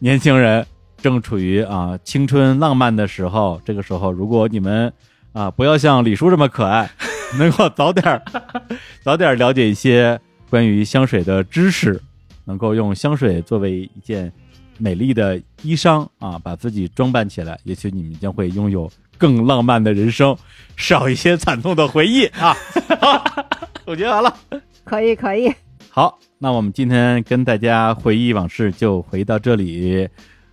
[0.00, 0.66] 年轻人，
[0.98, 3.58] 正处于啊青春浪漫的时候。
[3.64, 4.92] 这个时候，如果你们
[5.32, 6.90] 啊不要像李叔这么可爱，
[7.38, 8.20] 能够早点
[9.02, 10.20] 早点了解一些
[10.50, 11.98] 关于香水的知识，
[12.44, 14.30] 能够用香水作为一件
[14.76, 20.36] 美丽的衣裳啊，把自己装扮起来，也许你们将会拥有更浪漫的人生，
[20.76, 22.56] 少一些惨痛的回忆啊。
[23.84, 24.34] 总结完了，
[24.84, 25.52] 可以可以。
[25.90, 26.18] 好。
[26.40, 30.08] 那我们今天跟大家回忆往事就回到这里，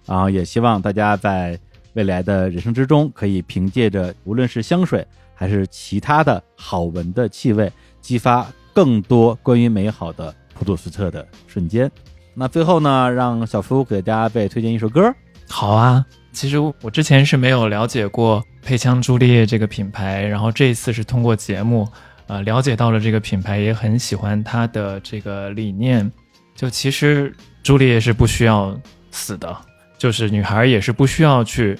[0.07, 1.55] 然后也希望大家在
[1.93, 5.05] 未来的人生之中，可以凭借着无论是香水
[5.35, 7.71] 还是其他的好闻的气味，
[8.01, 11.91] 激发更多关于美好的普鲁斯特的瞬间。
[12.33, 15.13] 那最后呢，让小夫给大家再推荐一首歌。
[15.47, 16.03] 好啊，
[16.35, 21.87] 其实我之前是没有了解过配枪朱丽叶这个品牌，然后这一次是通过节目。
[22.27, 26.11] 呃，了解到了这个品牌，也很喜欢它的这个理念。
[26.55, 27.31] 就其实
[27.63, 28.75] 朱丽叶是不需要
[29.11, 29.55] 死的，
[29.97, 31.77] 就是女孩也是不需要去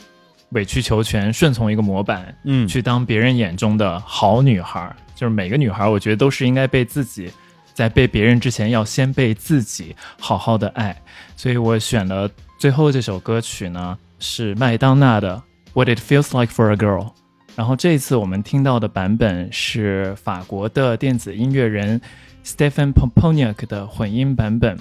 [0.50, 4.96] 委曲求全、顺从一个模板，嗯，去当别人眼中的好女孩。
[5.16, 7.32] 就是每个女孩，我觉得都是应该被自己，
[7.74, 10.96] 在被别人之前，要先被自己好好的爱。
[11.36, 12.30] 所以我选了
[12.60, 15.36] 最后这首歌曲呢，是麦当娜的
[15.74, 17.06] 《What It Feels Like for a Girl》。
[17.56, 22.02] 然后这一次我们听到的版本是法国的电子音乐人
[22.44, 24.78] Stephen Pomponiak 的混音版本。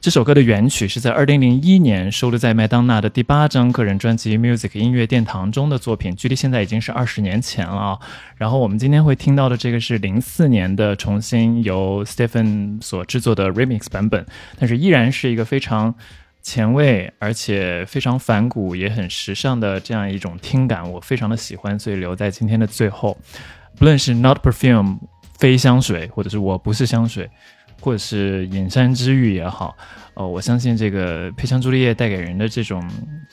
[0.00, 7.98] 这首歌的原曲是在2001年收录在麦当娜的第八张个人专辑《Music 音乐殿堂》中的作品，距离现在已经是二十年前了。
[8.36, 14.24] 然后我们今天会听到的这个是零四年的重新由 Stephen 所制作的 Remix 版本，
[14.56, 15.92] 但是依然是一个非常。
[16.48, 23.14] 前卫而且非常反骨，也很时尚的这样一种听感，我非常的喜欢，所以留在今天的最后。
[23.76, 24.98] 不论是 Not Perfume
[25.38, 27.28] 非香水，或者是我不是香水，
[27.82, 29.76] 或者是隐山之玉也好，
[30.14, 32.82] 呃，我相信这个配香朱丽叶带给人的这种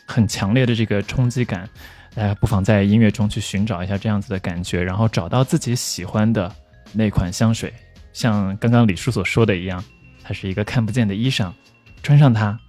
[0.06, 1.70] 很强烈的这个冲击感，
[2.14, 6.54] 大家不妨在音乐中去寻找一下这样子的感觉，然后找到自己喜欢的
[6.92, 7.74] 那款香水。
[8.12, 9.82] 像刚刚李叔所说的一样，
[10.22, 11.50] 它是一个看不见的衣裳，
[12.04, 12.60] 穿上它。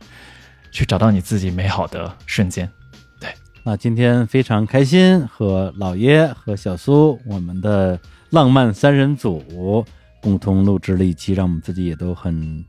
[0.76, 2.70] 去找到你自己美好的瞬间，
[3.18, 3.30] 对。
[3.64, 7.98] 那今天非常开心和老爷和小苏我们的
[8.28, 9.82] 浪漫三人组
[10.20, 12.62] 共同录制了一期，让我们自己也都很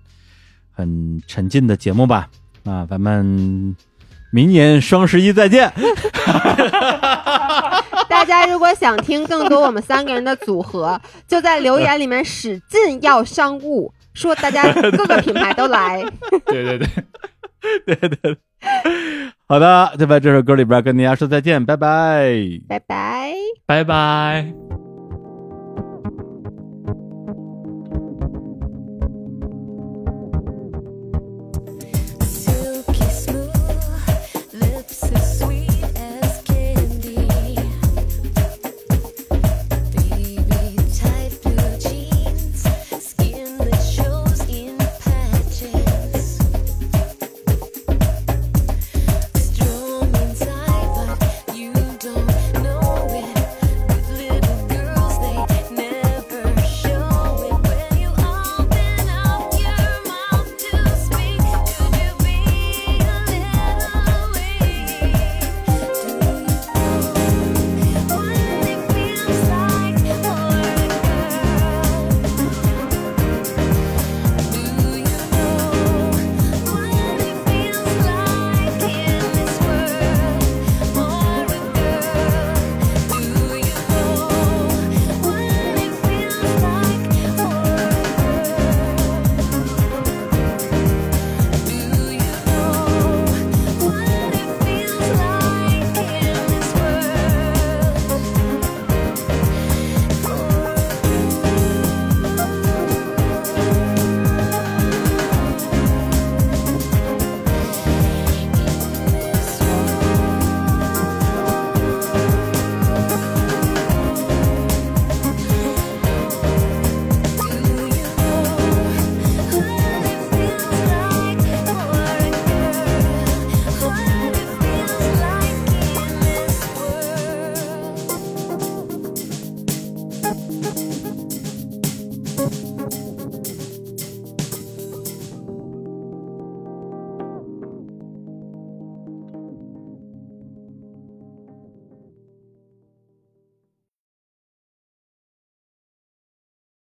[0.71, 2.29] 很沉浸的节目吧。
[2.63, 3.75] 那咱们
[4.31, 5.69] 明年双十一再见。
[8.07, 16.01] 大家如果想听更多我们三个人的组合，就在留言里面使劲要商务，说大家各个品牌都来。
[16.45, 16.87] 对 对对。
[17.85, 18.37] 对对，
[19.47, 22.35] 好的，就在这首歌里边跟大家说再见，拜拜，
[22.67, 23.33] 拜拜，
[23.65, 24.86] 拜拜。